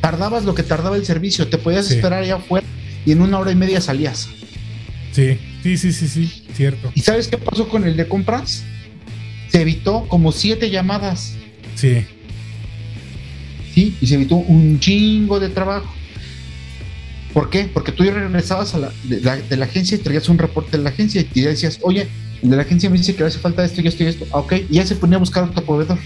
Tardabas 0.00 0.44
lo 0.44 0.54
que 0.54 0.62
tardaba 0.62 0.96
el 0.96 1.04
servicio, 1.04 1.48
te 1.48 1.58
podías 1.58 1.86
Sí. 1.88 1.94
esperar 1.94 2.22
allá 2.22 2.36
afuera 2.36 2.66
y 3.04 3.12
en 3.12 3.20
una 3.22 3.38
hora 3.38 3.50
y 3.50 3.56
media 3.56 3.80
salías. 3.80 4.28
Sí. 5.12 5.38
Sí, 5.62 5.76
sí, 5.76 5.92
sí, 5.92 6.08
sí. 6.08 6.44
Cierto. 6.54 6.92
¿Y 6.94 7.00
sabes 7.00 7.28
qué 7.28 7.38
pasó 7.38 7.68
con 7.68 7.84
el 7.84 7.96
de 7.96 8.06
compras? 8.06 8.62
Se 9.50 9.62
evitó 9.62 10.06
como 10.08 10.32
siete 10.32 10.70
llamadas, 10.70 11.34
Sí. 11.74 12.04
¿sí? 13.74 13.96
Y 14.00 14.06
se 14.06 14.14
evitó 14.14 14.36
un 14.36 14.78
chingo 14.80 15.40
de 15.40 15.48
trabajo. 15.48 15.92
¿Por 17.32 17.50
qué? 17.50 17.64
Porque 17.72 17.92
tú 17.92 18.04
ya 18.04 18.12
regresabas 18.12 18.74
a 18.74 18.78
la, 18.78 18.92
de, 19.04 19.20
la, 19.20 19.36
de 19.36 19.56
la 19.56 19.66
agencia 19.66 19.96
y 19.96 20.00
traías 20.00 20.28
un 20.28 20.38
reporte 20.38 20.76
de 20.78 20.82
la 20.82 20.90
agencia 20.90 21.20
y 21.34 21.40
ya 21.42 21.48
decías, 21.50 21.78
oye, 21.82 22.06
el 22.42 22.50
de 22.50 22.56
la 22.56 22.62
agencia 22.62 22.88
me 22.88 22.96
dice 22.96 23.14
que 23.14 23.24
hace 23.24 23.38
falta 23.38 23.64
esto 23.64 23.80
y 23.82 23.86
esto 23.88 24.04
y 24.04 24.06
esto. 24.06 24.26
Ah, 24.32 24.38
ok, 24.38 24.54
y 24.70 24.74
ya 24.76 24.86
se 24.86 24.94
ponía 24.96 25.16
a 25.16 25.20
buscar 25.20 25.44
otro 25.44 25.62
proveedor. 25.64 25.98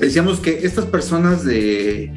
Decíamos 0.00 0.40
que 0.40 0.60
estas 0.62 0.86
personas 0.86 1.44
de, 1.44 2.12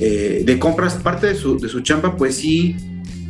eh, 0.00 0.42
de 0.44 0.58
compras, 0.58 0.94
parte 0.94 1.28
de 1.28 1.34
su, 1.34 1.58
de 1.58 1.68
su 1.68 1.80
chamba, 1.80 2.16
pues 2.16 2.36
sí, 2.36 2.76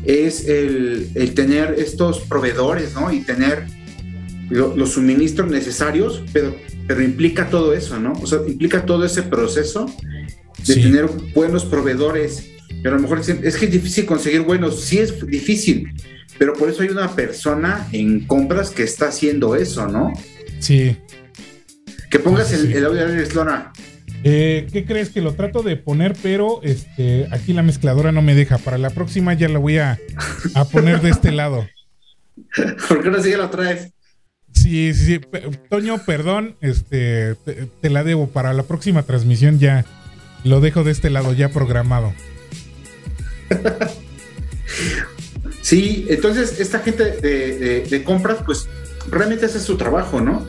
es 0.04 0.46
el, 0.48 1.08
el 1.14 1.34
tener 1.34 1.74
estos 1.78 2.20
proveedores, 2.20 2.94
¿no? 2.94 3.12
Y 3.12 3.20
tener 3.20 3.66
lo- 4.50 4.74
los 4.76 4.92
suministros 4.92 5.50
necesarios, 5.50 6.22
pero, 6.32 6.54
pero 6.86 7.02
implica 7.02 7.50
todo 7.50 7.74
eso, 7.74 7.98
¿no? 8.00 8.12
O 8.14 8.26
sea, 8.26 8.38
implica 8.46 8.86
todo 8.86 9.04
ese 9.04 9.22
proceso 9.22 9.86
de 10.66 10.74
Sí. 10.74 10.82
tener 10.82 11.06
buenos 11.34 11.64
proveedores. 11.64 12.50
Pero 12.82 12.94
a 12.94 12.96
lo 12.96 13.02
mejor 13.02 13.18
dicen, 13.18 13.40
es 13.42 13.56
que 13.56 13.66
es 13.66 13.72
difícil 13.72 14.06
conseguir 14.06 14.42
buenos, 14.42 14.80
sí 14.82 14.98
es 14.98 15.26
difícil, 15.26 15.92
pero 16.38 16.52
por 16.52 16.70
eso 16.70 16.82
hay 16.82 16.88
una 16.90 17.14
persona 17.14 17.88
en 17.92 18.20
compras 18.20 18.70
que 18.70 18.84
está 18.84 19.08
haciendo 19.08 19.56
eso, 19.56 19.88
¿no? 19.88 20.12
Sí. 20.60 20.96
Que 22.11 22.18
pongas 22.18 22.52
el, 22.52 22.84
audio 22.84 23.06
de 23.09 23.26
Slona. 23.26 23.72
Eh, 24.24 24.66
¿Qué 24.72 24.84
crees 24.84 25.11
que 25.11 25.20
lo 25.20 25.34
trato 25.34 25.62
de 25.62 25.76
poner? 25.76 26.16
Pero 26.22 26.61
este, 26.62 27.28
aquí 27.30 27.52
la 27.52 27.62
mezcladora 27.62 28.12
no 28.12 28.22
me 28.22 28.34
deja. 28.34 28.59
Para 28.59 28.78
la 28.78 28.90
próxima 28.90 29.34
ya 29.34 29.48
la 29.48 29.59
voy 29.59 29.78
a, 29.78 29.98
a 30.54 30.64
poner 30.64 31.00
de 31.00 31.11
este 31.11 31.32
lado. 31.32 31.66
¿Por 32.88 33.02
qué 33.02 33.11
no 33.11 33.22
sigue 33.22 33.36
la 33.36 33.50
traes? 33.50 33.92
Sí, 34.52 34.92
sí, 34.94 35.04
sí. 35.04 35.20
Toño, 35.70 35.98
perdón, 36.04 36.56
este, 36.61 37.34
te, 37.44 37.66
te 37.80 37.90
la 37.90 38.02
debo. 38.04 38.28
Para 38.28 38.52
la 38.54 38.62
próxima 38.64 39.02
transmisión 39.04 39.59
ya 39.59 39.84
lo 40.44 40.61
dejo 40.61 40.84
de 40.84 40.92
este 40.92 41.11
lado, 41.11 41.32
ya 41.32 41.48
programado. 41.50 42.12
Sí, 45.62 46.06
entonces 46.09 46.61
esta 46.61 46.78
gente 46.78 47.04
de, 47.20 47.59
de- 47.59 47.80
de 47.82 48.04
compras, 48.04 48.38
pues 48.46 48.68
realmente 49.11 49.46
es 49.46 49.52
su 49.52 49.76
trabajo, 49.76 50.20
¿no? 50.20 50.46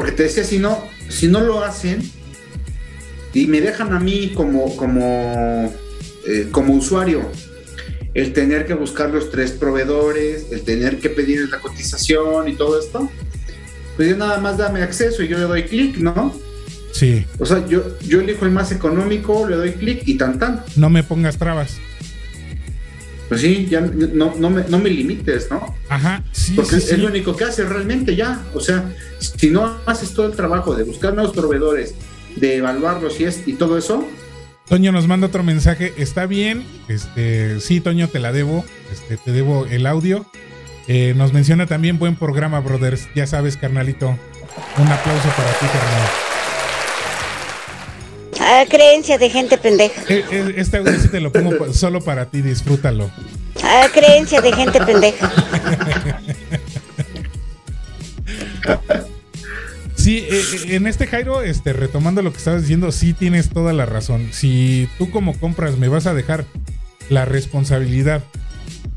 Porque 0.00 0.12
te 0.12 0.22
decía, 0.22 0.44
si 0.44 0.58
no, 0.58 0.82
si 1.10 1.28
no 1.28 1.42
lo 1.42 1.62
hacen 1.62 2.00
y 3.34 3.46
me 3.48 3.60
dejan 3.60 3.92
a 3.92 4.00
mí 4.00 4.32
como, 4.34 4.74
como, 4.74 5.70
eh, 6.26 6.48
como 6.50 6.72
usuario 6.72 7.30
el 8.14 8.32
tener 8.32 8.64
que 8.64 8.72
buscar 8.72 9.10
los 9.10 9.30
tres 9.30 9.50
proveedores, 9.50 10.46
el 10.52 10.62
tener 10.62 11.00
que 11.00 11.10
pedir 11.10 11.50
la 11.50 11.58
cotización 11.58 12.48
y 12.48 12.54
todo 12.56 12.80
esto, 12.80 13.10
pues 13.96 14.08
yo 14.08 14.16
nada 14.16 14.40
más 14.40 14.56
dame 14.56 14.80
acceso 14.80 15.22
y 15.22 15.28
yo 15.28 15.36
le 15.36 15.44
doy 15.44 15.64
clic, 15.64 15.98
¿no? 15.98 16.34
Sí, 16.92 17.26
O 17.38 17.44
sea, 17.44 17.66
yo, 17.66 17.98
yo 18.00 18.22
elijo 18.22 18.46
el 18.46 18.52
más 18.52 18.72
económico, 18.72 19.46
le 19.46 19.56
doy 19.56 19.72
clic 19.72 20.04
y 20.06 20.16
tan 20.16 20.38
tan. 20.38 20.64
no 20.76 20.88
me 20.88 21.02
pongas 21.02 21.36
trabas. 21.36 21.76
Pues 23.30 23.42
sí, 23.42 23.68
ya 23.70 23.80
no, 23.80 24.34
no, 24.36 24.50
me, 24.50 24.64
no 24.64 24.80
me 24.80 24.90
limites, 24.90 25.48
¿no? 25.52 25.72
Ajá, 25.88 26.24
sí, 26.32 26.54
Porque 26.56 26.80
sí, 26.80 26.80
sí. 26.80 26.94
es 26.94 26.98
lo 26.98 27.06
único 27.06 27.36
que 27.36 27.44
hace 27.44 27.64
realmente 27.64 28.16
ya. 28.16 28.42
O 28.54 28.60
sea, 28.60 28.92
si 29.20 29.50
no 29.50 29.78
haces 29.86 30.12
todo 30.14 30.26
el 30.26 30.32
trabajo 30.32 30.74
de 30.74 30.82
buscar 30.82 31.14
nuevos 31.14 31.32
proveedores, 31.32 31.94
de 32.34 32.56
evaluarlos 32.56 33.20
y, 33.20 33.24
es, 33.24 33.46
y 33.46 33.52
todo 33.52 33.78
eso, 33.78 34.04
Toño 34.68 34.90
nos 34.90 35.06
manda 35.06 35.28
otro 35.28 35.44
mensaje. 35.44 35.92
Está 35.96 36.26
bien. 36.26 36.64
Este, 36.88 37.60
sí, 37.60 37.80
Toño, 37.80 38.08
te 38.08 38.18
la 38.18 38.32
debo. 38.32 38.64
Este, 38.92 39.16
te 39.16 39.30
debo 39.30 39.66
el 39.66 39.86
audio. 39.86 40.26
Eh, 40.88 41.14
nos 41.16 41.32
menciona 41.32 41.66
también 41.66 41.98
buen 42.00 42.16
programa, 42.16 42.58
brothers. 42.58 43.08
Ya 43.14 43.28
sabes, 43.28 43.56
carnalito. 43.56 44.08
Un 44.78 44.88
aplauso 44.88 45.28
para 45.36 45.52
ti, 45.58 45.66
carnal. 45.66 46.29
Ah, 48.40 48.64
creencia 48.68 49.18
de 49.18 49.30
gente 49.30 49.58
pendeja. 49.58 50.02
Eh, 50.08 50.24
eh, 50.30 50.54
Este 50.56 50.78
audio 50.78 50.98
sí 50.98 51.08
te 51.08 51.20
lo 51.20 51.30
pongo 51.30 51.72
solo 51.72 52.00
para 52.00 52.26
ti, 52.26 52.40
disfrútalo. 52.40 53.10
Ah, 53.62 53.86
creencia 53.92 54.40
de 54.40 54.52
gente 54.52 54.80
pendeja. 54.80 55.30
Sí, 59.96 60.26
eh, 60.30 60.42
en 60.76 60.86
este 60.86 61.06
Jairo, 61.06 61.42
este, 61.42 61.74
retomando 61.74 62.22
lo 62.22 62.32
que 62.32 62.38
estabas 62.38 62.62
diciendo, 62.62 62.90
sí 62.90 63.12
tienes 63.12 63.50
toda 63.50 63.74
la 63.74 63.84
razón. 63.84 64.30
Si 64.32 64.88
tú 64.96 65.10
como 65.10 65.38
compras 65.38 65.76
me 65.76 65.88
vas 65.88 66.06
a 66.06 66.14
dejar 66.14 66.46
la 67.10 67.26
responsabilidad 67.26 68.24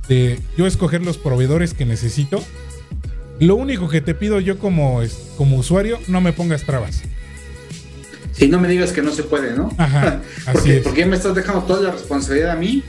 de 0.07 0.39
yo 0.57 0.65
escoger 0.65 1.03
los 1.03 1.17
proveedores 1.17 1.73
que 1.73 1.85
necesito, 1.85 2.41
lo 3.39 3.55
único 3.55 3.89
que 3.89 3.99
te 3.99 4.15
pido 4.15 4.39
yo 4.39 4.57
como, 4.59 5.01
como 5.35 5.57
usuario, 5.57 5.99
no 6.07 6.21
me 6.21 6.31
pongas 6.31 6.63
trabas. 6.63 7.01
Si 8.33 8.47
no 8.49 8.59
me 8.59 8.67
digas 8.67 8.91
que 8.91 9.01
no 9.01 9.11
se 9.11 9.23
puede, 9.23 9.55
¿no? 9.55 9.73
Ajá, 9.77 10.21
porque, 10.53 10.81
porque 10.83 11.05
me 11.05 11.15
estás 11.15 11.35
dejando 11.35 11.63
toda 11.63 11.81
la 11.81 11.91
responsabilidad 11.91 12.51
a 12.51 12.55
mí. 12.55 12.83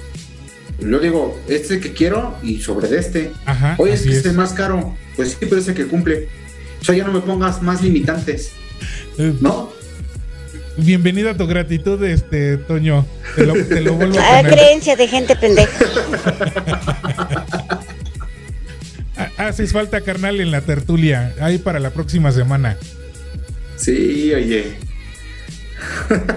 Yo 0.80 0.98
digo, 0.98 1.40
este 1.48 1.64
es 1.66 1.70
el 1.72 1.80
que 1.80 1.92
quiero 1.92 2.36
y 2.42 2.60
sobre 2.60 2.88
de 2.88 2.98
este. 2.98 3.32
Ajá, 3.46 3.76
Oye, 3.78 3.92
es 3.94 4.02
que 4.02 4.10
es. 4.10 4.16
este 4.16 4.30
es 4.30 4.34
más 4.34 4.52
caro. 4.52 4.96
Pues 5.16 5.30
sí, 5.30 5.36
pero 5.40 5.58
es 5.58 5.68
el 5.68 5.74
que 5.74 5.86
cumple. 5.86 6.28
O 6.80 6.84
sea, 6.84 6.94
ya 6.96 7.04
no 7.04 7.12
me 7.12 7.20
pongas 7.20 7.62
más 7.62 7.80
limitantes, 7.82 8.50
Eh, 9.18 9.32
¿no? 9.40 9.72
Bienvenido 10.76 11.30
a 11.30 11.36
tu 11.36 11.46
gratitud, 11.46 12.02
este, 12.02 12.56
Toño. 12.56 13.06
Te 13.36 13.46
lo, 13.46 13.54
te 13.64 13.80
lo 13.80 13.94
vuelvo 13.94 14.18
a 14.18 14.22
Ah, 14.38 14.42
poner. 14.42 14.52
creencia 14.58 14.96
de 14.96 15.06
gente 15.08 15.36
pendeja. 15.36 15.78
Ha- 19.16 19.46
Haces 19.46 19.72
falta, 19.72 20.00
carnal, 20.00 20.40
en 20.40 20.50
la 20.50 20.60
tertulia. 20.62 21.34
Ahí 21.40 21.58
para 21.58 21.78
la 21.78 21.90
próxima 21.90 22.32
semana. 22.32 22.76
Sí, 23.76 24.32
oye. 24.34 24.76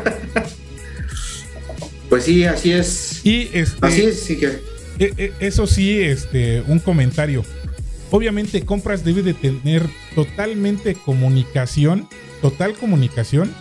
pues 2.09 2.23
sí, 2.23 2.45
así 2.45 2.71
es. 2.71 3.21
Y 3.25 3.49
este. 3.53 3.85
Así 3.85 4.01
es, 4.03 4.19
sí 4.21 4.37
que. 4.37 4.47
E- 4.99 5.13
e- 5.17 5.33
Eso 5.39 5.67
sí, 5.67 5.99
este, 5.99 6.63
un 6.67 6.79
comentario. 6.79 7.43
Obviamente, 8.09 8.63
compras 8.63 9.03
debe 9.03 9.21
de 9.21 9.33
tener 9.33 9.83
totalmente 10.15 10.95
comunicación, 10.95 12.07
total 12.41 12.73
comunicación 12.73 13.53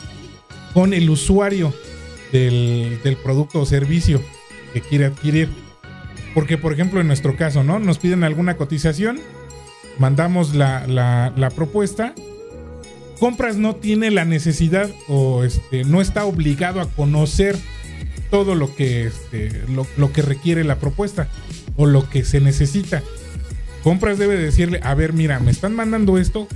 con 0.73 0.95
el 0.95 1.11
usuario 1.11 1.75
del, 2.33 3.01
del 3.03 3.17
producto 3.17 3.61
o 3.61 3.67
servicio 3.67 4.23
que 4.73 4.81
quiere 4.81 5.07
adquirir. 5.07 5.49
Porque, 6.33 6.59
por 6.59 6.73
ejemplo, 6.73 7.01
en 7.01 7.09
nuestro 7.09 7.37
caso, 7.37 7.65
¿no? 7.65 7.79
Nos 7.81 7.99
piden 7.99 8.23
alguna 8.23 8.57
cotización, 8.57 9.21
mandamos 9.99 10.55
la, 10.55 10.87
la- 10.87 11.33
la 11.37 11.51
propuesta. 11.51 12.15
Compras 13.19 13.57
no 13.57 13.77
tiene 13.77 14.11
la 14.11 14.25
necesidad 14.25 14.91
o 15.09 15.45
este, 15.45 15.85
no 15.85 16.01
está 16.01 16.27
obligado 16.27 16.81
a 16.81 16.91
conocer 16.91 17.57
todo 18.31 18.55
lo 18.55 18.75
que, 18.75 19.07
este, 19.07 19.51
lo, 19.69 20.13
que 20.13 20.23
requiere 20.23 20.65
la 20.65 20.79
propuesta 20.79 21.29
o 21.77 21.87
lo 21.87 22.09
que 22.11 22.25
se 22.25 22.41
necesita. 22.41 23.03
Compras 23.83 24.19
debe 24.19 24.37
decirle, 24.37 24.81
a 24.83 24.95
ver, 24.95 25.13
mira, 25.13 25.39
me 25.39 25.51
están 25.51 25.75
mandando 25.75 26.19
esto, 26.19 26.49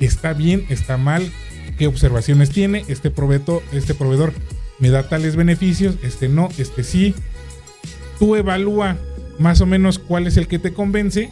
está 0.00 0.32
bien, 0.32 0.64
está 0.68 0.96
mal, 0.96 1.30
qué 1.78 1.86
observaciones 1.86 2.50
tiene, 2.50 2.84
este 2.88 3.10
proveedor, 3.10 3.62
este 3.72 3.94
proveedor 3.94 4.32
me 4.78 4.90
da 4.90 5.08
tales 5.08 5.36
beneficios, 5.36 5.96
este 6.02 6.28
no, 6.28 6.48
este 6.58 6.84
sí. 6.84 7.14
Tú 8.18 8.36
evalúa 8.36 8.96
más 9.38 9.60
o 9.60 9.66
menos 9.66 9.98
cuál 9.98 10.26
es 10.26 10.36
el 10.36 10.46
que 10.46 10.58
te 10.58 10.72
convence. 10.72 11.30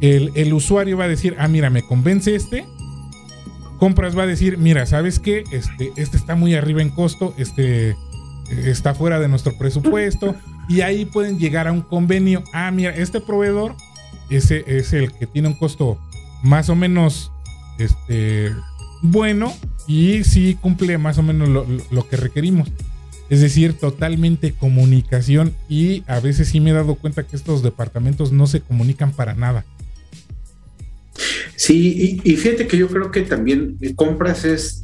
El, 0.00 0.32
el 0.34 0.52
usuario 0.52 0.96
va 0.96 1.04
a 1.04 1.08
decir, 1.08 1.36
ah, 1.38 1.46
mira, 1.46 1.70
me 1.70 1.82
convence 1.82 2.34
este. 2.34 2.64
Compras 3.78 4.16
va 4.16 4.24
a 4.24 4.26
decir, 4.26 4.58
mira, 4.58 4.86
¿sabes 4.86 5.18
qué? 5.18 5.44
Este, 5.52 5.92
este 5.96 6.16
está 6.16 6.34
muy 6.34 6.54
arriba 6.54 6.82
en 6.82 6.90
costo, 6.90 7.34
este 7.38 7.96
está 8.50 8.94
fuera 8.94 9.20
de 9.20 9.28
nuestro 9.28 9.56
presupuesto 9.58 10.34
y 10.68 10.80
ahí 10.80 11.04
pueden 11.04 11.38
llegar 11.38 11.68
a 11.68 11.72
un 11.72 11.82
convenio. 11.82 12.42
Ah, 12.52 12.70
mira, 12.70 12.90
este 12.90 13.20
proveedor 13.20 13.74
ese 14.30 14.64
es 14.66 14.92
el 14.92 15.12
que 15.12 15.26
tiene 15.26 15.48
un 15.48 15.54
costo 15.54 15.98
más 16.42 16.68
o 16.68 16.74
menos 16.74 17.32
este, 17.78 18.52
bueno 19.02 19.52
y 19.86 20.24
sí 20.24 20.56
cumple 20.60 20.98
más 20.98 21.18
o 21.18 21.22
menos 21.22 21.48
lo, 21.48 22.08
que 22.08 22.16
requerimos. 22.16 22.70
Es 23.30 23.40
decir, 23.40 23.74
totalmente 23.74 24.52
comunicación 24.52 25.54
y 25.68 26.02
a 26.06 26.20
veces 26.20 26.48
sí 26.48 26.60
me 26.60 26.70
he 26.70 26.74
dado 26.74 26.94
cuenta 26.94 27.24
que 27.24 27.36
estos 27.36 27.62
departamentos 27.62 28.32
no 28.32 28.46
se 28.46 28.60
comunican 28.60 29.12
para 29.12 29.34
nada. 29.34 29.64
Sí, 31.56 32.20
y, 32.24 32.36
fíjate 32.36 32.66
que 32.66 32.76
yo 32.76 32.88
creo 32.88 33.10
que 33.10 33.22
también 33.22 33.76
compras 33.96 34.44
es 34.44 34.82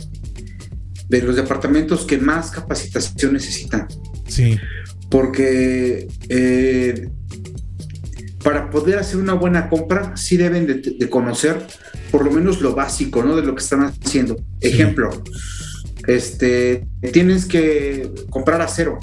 de 1.09 1.23
los 1.23 1.37
departamentos 1.37 2.05
que 2.05 2.19
más 2.19 2.51
capacitación 2.51 3.35
necesitan. 3.35 3.87
Sí. 4.27 4.59
Porque 5.11 6.09
eh, 6.29 7.09
para 8.45 8.71
poder 8.71 8.99
hacer 8.99 9.19
una 9.19 9.33
buena 9.33 9.69
compra, 9.69 10.17
sí 10.17 10.37
deben 10.37 10.67
de, 10.67 11.09
conocer 11.09 11.67
por 12.11 12.25
lo 12.25 12.31
menos 12.31 12.61
lo 12.61 12.75
básico, 12.75 13.23
¿no? 13.23 13.35
De 13.35 13.43
lo 13.43 13.55
que 13.55 13.63
están 13.63 13.83
haciendo. 13.83 14.37
Ejemplo, 14.61 15.11
este, 16.07 16.87
tienes 17.13 17.47
que 17.47 18.11
comprar 18.29 18.61
acero. 18.61 18.99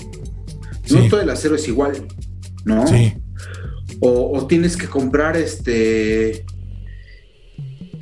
No 0.91 1.07
todo 1.07 1.21
el 1.21 1.29
acero 1.29 1.55
es 1.55 1.67
igual, 1.67 2.07
¿no? 2.65 2.85
Sí. 2.87 3.13
O, 3.99 4.45
tienes 4.47 4.77
que 4.77 4.87
comprar 4.87 5.37
este 5.37 6.45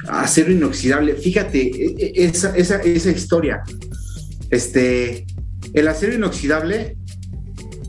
acero 0.10 0.52
inoxidable. 0.52 1.16
Fíjate, 1.16 1.60
e, 1.60 2.14
e, 2.16 2.26
esa, 2.26 2.56
esa, 2.56 2.78
esa 2.78 3.12
historia. 3.12 3.62
Este, 4.50 5.26
el 5.74 5.88
acero 5.88 6.14
inoxidable, 6.14 6.98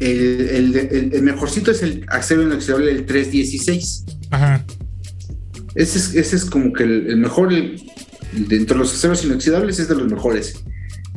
el, 0.01 1.23
mejorcito 1.23 1.71
es 1.71 1.83
el 1.83 2.05
acero 2.09 2.43
inoxidable 2.43 2.91
el 2.91 3.07
316. 3.07 4.05
Ajá. 4.31 4.65
Ese 5.75 5.99
es, 5.99 6.15
ese 6.15 6.37
es 6.37 6.45
como 6.45 6.73
que 6.73 6.85
el, 6.85 7.17
mejor, 7.17 7.53
dentro 8.33 8.77
de 8.77 8.83
los 8.83 8.95
aceros 8.95 9.25
inoxidables 9.25 9.79
es 9.79 9.89
de 9.89 9.95
los 9.95 10.11
mejores. 10.11 10.63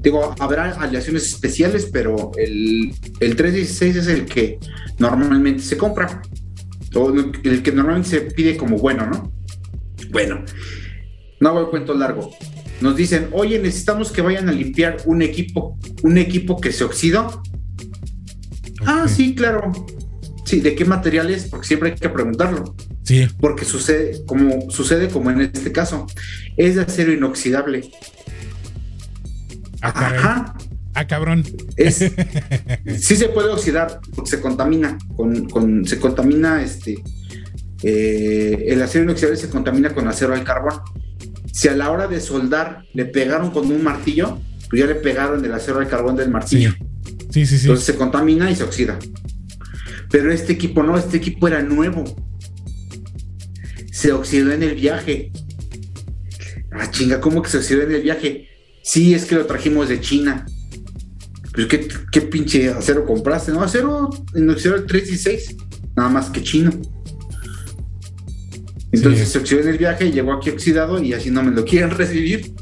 Digo, 0.01 0.36
habrá 0.39 0.72
aleaciones 0.72 1.28
especiales, 1.28 1.89
pero 1.91 2.32
el, 2.38 2.93
el 3.20 3.36
316 3.36 3.95
es 3.95 4.08
el 4.08 4.26
que 4.26 4.60
normalmente 4.99 5.64
se 5.64 5.78
compra. 5.78 6.22
O 6.95 7.12
el 7.12 7.64
que 7.64 7.72
normalmente 7.72 8.10
se 8.10 8.22
pide 8.22 8.56
como 8.56 8.78
bueno, 8.78 9.08
¿no? 9.08 9.34
Bueno, 10.12 10.43
no 11.43 11.49
hago 11.49 11.59
el 11.59 11.67
cuento 11.67 11.93
largo. 11.93 12.31
Nos 12.79 12.95
dicen, 12.95 13.27
oye, 13.33 13.59
necesitamos 13.59 14.11
que 14.11 14.21
vayan 14.21 14.47
a 14.47 14.53
limpiar 14.53 14.97
un 15.05 15.21
equipo, 15.21 15.77
un 16.01 16.17
equipo 16.17 16.59
que 16.59 16.71
se 16.71 16.85
oxidó. 16.85 17.43
Ah, 18.85 19.07
sí, 19.07 19.35
claro. 19.35 19.71
Sí, 20.45 20.61
¿de 20.61 20.73
qué 20.73 20.85
material 20.85 21.29
es? 21.29 21.45
Porque 21.45 21.67
siempre 21.67 21.91
hay 21.91 21.95
que 21.95 22.09
preguntarlo. 22.09 22.75
Sí. 23.03 23.27
Porque 23.39 23.65
sucede 23.65 24.23
como, 24.25 24.71
sucede 24.71 25.09
como 25.09 25.31
en 25.31 25.41
este 25.41 25.71
caso. 25.73 26.07
Es 26.55 26.75
de 26.75 26.83
acero 26.83 27.11
inoxidable. 27.11 27.91
Ah, 29.81 29.93
Ajá. 29.93 30.55
Ah, 30.93 31.07
cabrón. 31.07 31.43
Es, 31.75 31.97
sí 32.99 33.15
se 33.17 33.27
puede 33.29 33.49
oxidar 33.49 33.99
porque 34.15 34.31
se 34.31 34.39
contamina. 34.39 34.97
Con, 35.15 35.85
se 35.85 35.99
contamina 35.99 36.61
este. 36.63 37.03
Eh, 37.83 38.65
el 38.69 38.81
acero 38.81 39.03
inoxidable 39.03 39.37
se 39.37 39.49
contamina 39.49 39.93
con 39.93 40.07
acero 40.07 40.33
al 40.33 40.43
carbón. 40.45 40.79
Si 41.54 41.68
a 41.68 41.76
la 41.76 41.91
hora 41.91 42.08
de 42.08 42.20
soldar 42.20 42.84
le 42.93 43.06
pegaron 43.06 43.51
con 43.51 43.72
un 43.72 43.84
martillo, 43.84 44.39
pues 44.70 44.82
ya 44.82 44.88
le 44.88 44.95
pegaron 44.95 45.45
el 45.45 45.54
acero 45.54 45.80
al 45.80 45.88
carbón 45.88 46.16
del 46.16 46.32
martillo. 46.32 46.74
Sí, 47.30 47.45
sí, 47.45 47.60
sí. 47.60 47.68
Entonces 47.68 47.86
se 47.86 47.95
contamina 47.95 48.49
y 48.49 48.56
se 48.56 48.64
oxida. 48.64 48.97
Pero 50.10 50.34
este 50.34 50.54
equipo 50.54 50.82
no, 50.82 50.97
este 50.97 51.18
equipo 51.18 51.47
era 51.47 51.62
nuevo. 51.62 52.04
Se 53.91 54.12
oxidó 54.12 54.51
en 54.51 54.64
el 54.64 54.74
viaje. 54.74 55.32
Ah, 56.72 56.89
chinga, 56.89 57.22
¿cómo 57.22 57.43
que 57.43 57.51
se 57.51 57.58
oxidó 57.58 57.84
en 57.84 57.91
el 57.91 58.01
viaje? 58.01 58.47
Sí, 58.82 59.14
es 59.14 59.26
que 59.26 59.36
lo 59.36 59.45
trajimos 59.45 59.89
de 59.89 60.01
China. 60.01 60.47
Pues 61.54 61.68
qué, 61.68 61.88
qué 62.12 62.22
pinche 62.22 62.70
acero 62.72 63.06
compraste, 63.06 63.51
¿no? 63.51 63.62
Acero 63.62 64.10
inoxidable 64.34 64.86
3 64.88 65.12
y 65.12 65.18
6, 65.18 65.56
nada 65.95 66.10
más 66.10 66.32
que 66.32 66.41
chino. 66.41 66.72
Entonces 68.93 69.29
se 69.29 69.39
oxidó 69.39 69.61
en 69.61 69.69
el 69.69 69.77
viaje, 69.79 70.11
llegó 70.11 70.33
aquí 70.33 70.51
oxidado 70.51 71.01
y 71.01 71.13
así 71.13 71.31
no 71.31 71.41
me 71.41 71.51
lo 71.51 71.65
quieren 71.65 71.89
recibir. 71.89 72.53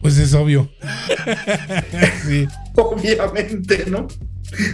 Pues 0.00 0.16
es 0.16 0.32
obvio. 0.32 0.70
sí. 2.26 2.48
Obviamente, 2.74 3.84
¿no? 3.86 4.08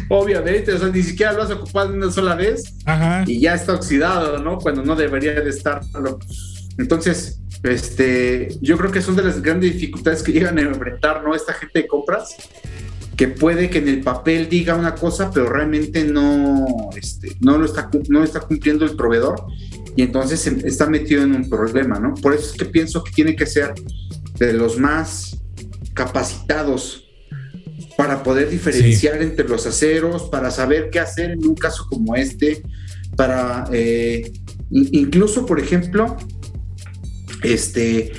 Obviamente, 0.08 0.72
o 0.72 0.78
sea, 0.78 0.88
ni 0.88 1.02
siquiera 1.02 1.32
lo 1.32 1.42
has 1.42 1.50
ocupado 1.50 1.92
una 1.92 2.10
sola 2.10 2.36
vez 2.36 2.72
Ajá. 2.84 3.24
y 3.26 3.40
ya 3.40 3.54
está 3.54 3.74
oxidado, 3.74 4.38
¿no? 4.38 4.58
Cuando 4.58 4.84
no 4.84 4.94
debería 4.94 5.32
de 5.32 5.50
estarlo. 5.50 6.20
Entonces, 6.78 7.40
este, 7.64 8.48
yo 8.60 8.78
creo 8.78 8.92
que 8.92 9.02
son 9.02 9.16
de 9.16 9.24
las 9.24 9.42
grandes 9.42 9.72
dificultades 9.72 10.22
que 10.22 10.30
llegan 10.30 10.56
a 10.58 10.62
enfrentar, 10.62 11.24
¿no? 11.24 11.34
Esta 11.34 11.52
gente 11.52 11.82
de 11.82 11.88
compras, 11.88 12.36
que 13.16 13.26
puede 13.26 13.68
que 13.70 13.78
en 13.78 13.88
el 13.88 14.02
papel 14.02 14.48
diga 14.48 14.76
una 14.76 14.94
cosa, 14.94 15.32
pero 15.32 15.48
realmente 15.48 16.04
no, 16.04 16.90
este, 16.96 17.36
no, 17.40 17.58
lo 17.58 17.64
está, 17.64 17.90
no 18.08 18.22
está 18.22 18.40
cumpliendo 18.40 18.84
el 18.84 18.94
proveedor 18.94 19.42
y 19.96 20.02
entonces 20.02 20.46
está 20.46 20.86
metido 20.86 21.22
en 21.22 21.34
un 21.34 21.48
problema, 21.48 21.98
¿no? 21.98 22.14
Por 22.14 22.34
eso 22.34 22.50
es 22.50 22.52
que 22.52 22.66
pienso 22.66 23.02
que 23.02 23.12
tiene 23.12 23.34
que 23.34 23.46
ser 23.46 23.72
de 24.38 24.52
los 24.52 24.78
más 24.78 25.38
capacitados 25.94 27.08
para 27.96 28.22
poder 28.22 28.50
diferenciar 28.50 29.22
entre 29.22 29.48
los 29.48 29.66
aceros, 29.66 30.24
para 30.24 30.50
saber 30.50 30.90
qué 30.90 31.00
hacer 31.00 31.30
en 31.30 31.46
un 31.46 31.54
caso 31.54 31.86
como 31.88 32.14
este, 32.14 32.62
para 33.16 33.64
eh, 33.72 34.30
incluso, 34.70 35.46
por 35.46 35.58
ejemplo, 35.58 36.16
este, 37.42 38.12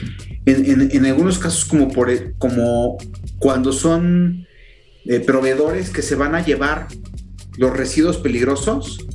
en, 0.45 1.05
algunos 1.05 1.37
casos 1.37 1.65
como, 1.65 1.89
por, 1.89 2.09
e, 2.09 2.33
como 2.39 2.97
cuando 3.37 3.71
son 3.71 4.47
eh, 5.05 5.19
proveedores 5.19 5.91
que 5.91 6.01
se 6.01 6.15
van 6.15 6.33
a 6.33 6.43
llevar 6.43 6.87
los 7.57 7.75
residuos 7.75 8.17
peligrosos, 8.17 9.05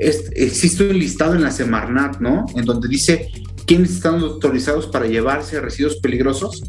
existe 0.00 0.88
un 0.88 0.98
listado 0.98 1.34
en 1.34 1.42
la 1.42 1.50
Semarnat, 1.50 2.20
¿no? 2.20 2.46
En 2.56 2.64
donde 2.64 2.88
dice 2.88 3.28
quiénes 3.66 3.90
están 3.90 4.20
autorizados 4.20 4.86
para 4.86 5.06
llevarse 5.06 5.60
residuos 5.60 5.96
peligrosos 5.96 6.64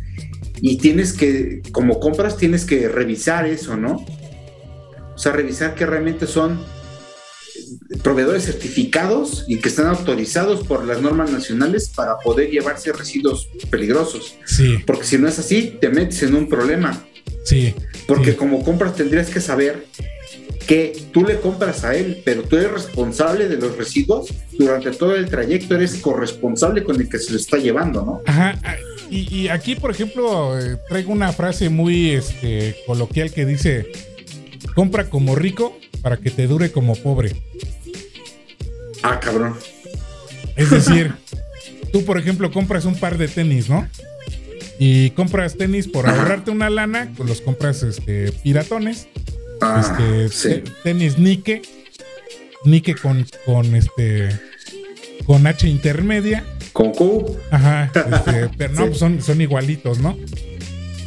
y 0.59 0.77
tienes 0.77 1.13
que, 1.13 1.61
como 1.71 1.99
compras, 1.99 2.37
tienes 2.37 2.65
que 2.65 2.87
revisar 2.87 3.47
eso, 3.47 3.77
¿no? 3.77 4.05
O 5.15 5.17
sea, 5.17 5.31
revisar 5.31 5.75
que 5.75 5.85
realmente 5.85 6.27
son 6.27 6.59
proveedores 8.03 8.45
certificados 8.45 9.45
y 9.47 9.57
que 9.57 9.69
están 9.69 9.87
autorizados 9.87 10.65
por 10.65 10.85
las 10.85 11.01
normas 11.01 11.31
nacionales 11.31 11.89
para 11.89 12.17
poder 12.19 12.49
llevarse 12.49 12.91
residuos 12.91 13.49
peligrosos. 13.69 14.35
Sí. 14.45 14.77
Porque 14.85 15.05
si 15.05 15.17
no 15.17 15.27
es 15.27 15.39
así, 15.39 15.77
te 15.79 15.89
metes 15.89 16.23
en 16.23 16.35
un 16.35 16.49
problema. 16.49 17.05
Sí. 17.43 17.73
Porque 18.07 18.35
como 18.35 18.63
compras 18.63 18.95
tendrías 18.95 19.29
que 19.29 19.41
saber 19.41 19.85
que 20.67 20.97
tú 21.11 21.23
le 21.23 21.39
compras 21.39 21.83
a 21.83 21.95
él, 21.95 22.21
pero 22.23 22.43
tú 22.43 22.57
eres 22.57 22.71
responsable 22.71 23.47
de 23.47 23.57
los 23.57 23.77
residuos 23.77 24.29
durante 24.57 24.91
todo 24.91 25.15
el 25.15 25.29
trayecto, 25.29 25.75
eres 25.75 25.95
corresponsable 25.95 26.83
con 26.83 26.99
el 26.99 27.09
que 27.09 27.19
se 27.19 27.31
lo 27.31 27.37
está 27.37 27.57
llevando, 27.57 28.05
¿no? 28.05 28.21
Ajá. 28.25 28.59
Y, 29.09 29.49
aquí, 29.49 29.75
por 29.75 29.91
ejemplo, 29.91 30.57
eh, 30.57 30.77
traigo 30.87 31.11
una 31.11 31.33
frase 31.33 31.67
muy 31.67 32.11
este, 32.11 32.77
coloquial 32.87 33.31
que 33.31 33.45
dice, 33.45 33.91
compra 34.73 35.09
como 35.09 35.35
rico 35.35 35.77
para 36.01 36.15
que 36.15 36.31
te 36.31 36.47
dure 36.47 36.71
como 36.71 36.95
pobre. 36.95 37.35
Ah, 39.03 39.19
cabrón. 39.19 39.55
Es 40.55 40.69
decir, 40.69 41.13
tú, 41.91 42.05
por 42.05 42.17
ejemplo, 42.17 42.51
compras 42.51 42.85
un 42.85 42.95
par 42.95 43.17
de 43.17 43.27
tenis, 43.27 43.69
¿no? 43.69 43.85
Y 44.79 45.09
compras 45.11 45.57
tenis 45.57 45.89
por 45.89 46.07
ahorrarte 46.07 46.49
una 46.49 46.69
lana, 46.69 47.11
pues 47.17 47.27
los 47.27 47.41
compras 47.41 47.83
este, 47.83 48.31
piratones. 48.31 49.07
Ah, 49.61 49.81
este, 50.25 50.63
tenis 50.83 51.17
Nike. 51.17 51.61
Nike 52.65 52.95
con, 52.95 53.25
con 53.45 53.75
este. 53.75 54.29
Con 55.25 55.45
H 55.45 55.67
intermedia. 55.67 56.43
Con 56.73 56.91
Q. 56.91 57.37
Ajá. 57.51 57.91
Este, 58.11 58.49
pero 58.57 58.73
no, 58.73 58.87
pues 58.87 58.97
son, 58.97 59.21
son 59.21 59.39
igualitos, 59.41 59.99
¿no? 59.99 60.17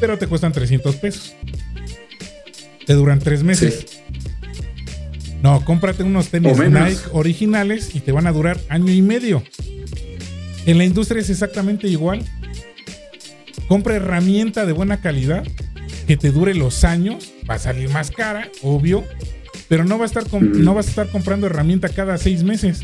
Pero 0.01 0.19
te 0.19 0.27
cuestan 0.27 0.53
300 0.53 0.97
pesos. 0.97 1.35
Te 2.87 2.93
duran 2.93 3.19
tres 3.19 3.43
meses. 3.43 3.87
No, 5.43 5.65
cómprate 5.65 6.03
unos 6.03 6.29
tenis 6.29 6.59
Nike 6.59 7.01
originales 7.13 7.95
y 7.95 8.01
te 8.01 8.13
van 8.13 8.27
a 8.27 8.33
durar 8.33 8.59
año 8.69 8.93
y 8.93 9.03
medio. 9.03 9.43
En 10.67 10.79
la 10.79 10.85
industria 10.85 11.21
es 11.21 11.31
exactamente 11.31 11.89
igual. 11.89 12.25
Compra 13.69 13.97
herramienta 13.97 14.65
de 14.65 14.73
buena 14.73 15.01
calidad 15.01 15.45
que 16.05 16.17
te 16.17 16.31
dure 16.31 16.55
los 16.55 16.85
años. 16.85 17.33
Va 17.49 17.55
a 17.55 17.59
salir 17.59 17.89
más 17.91 18.11
cara, 18.11 18.51
obvio. 18.63 19.05
Pero 19.69 19.85
no, 19.85 19.97
va 19.99 20.05
a 20.05 20.07
estar 20.07 20.25
no 20.33 20.75
vas 20.75 20.87
a 20.87 20.91
estar 20.91 21.09
comprando 21.09 21.47
herramienta 21.47 21.89
cada 21.89 22.19
seis 22.19 22.43
meses. 22.45 22.83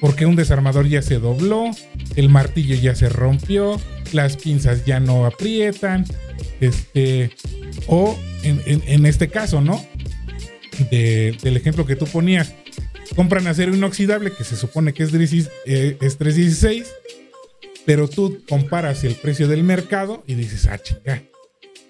Porque 0.00 0.26
un 0.26 0.36
desarmador 0.36 0.86
ya 0.88 1.00
se 1.02 1.18
dobló, 1.18 1.70
el 2.16 2.28
martillo 2.28 2.74
ya 2.76 2.94
se 2.94 3.08
rompió, 3.08 3.80
las 4.12 4.36
pinzas 4.36 4.84
ya 4.84 5.00
no 5.00 5.24
aprietan, 5.26 6.04
este, 6.60 7.30
O 7.86 8.18
en, 8.42 8.60
en- 8.66 8.82
en 8.86 9.06
este 9.06 9.28
caso, 9.28 9.60
¿no? 9.60 9.82
De- 10.90 11.36
del 11.42 11.56
ejemplo 11.56 11.86
que 11.86 11.96
tú 11.96 12.06
ponías. 12.06 12.52
Compran 13.14 13.46
acero 13.46 13.74
inoxidable, 13.74 14.32
que 14.32 14.44
se 14.44 14.56
supone 14.56 14.92
que 14.92 15.02
es, 15.04 15.12
16 15.12 15.48
eh, 15.66 15.96
es 16.00 16.18
316, 16.18 16.86
pero 17.86 18.08
tú 18.08 18.42
comparas 18.48 19.04
el 19.04 19.14
precio 19.14 19.48
del 19.48 19.62
mercado 19.62 20.22
y 20.26 20.34
dices, 20.34 20.66
ah, 20.66 20.78
chica, 20.78 21.22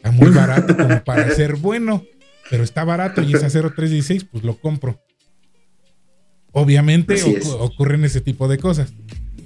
está 0.06 0.24
muy 0.24 0.30
barato 0.30 0.76
como 0.76 1.02
para 1.04 1.30
ser 1.30 1.56
bueno, 1.56 2.04
pero 2.50 2.62
está 2.62 2.84
barato 2.84 3.22
y 3.22 3.34
es 3.34 3.42
acero 3.42 3.72
316, 3.74 4.24
pues 4.30 4.44
lo 4.44 4.56
compro. 4.58 5.00
Obviamente 6.52 7.14
es. 7.14 7.46
ocurren 7.46 8.04
ese 8.04 8.20
tipo 8.20 8.48
de 8.48 8.58
cosas. 8.58 8.94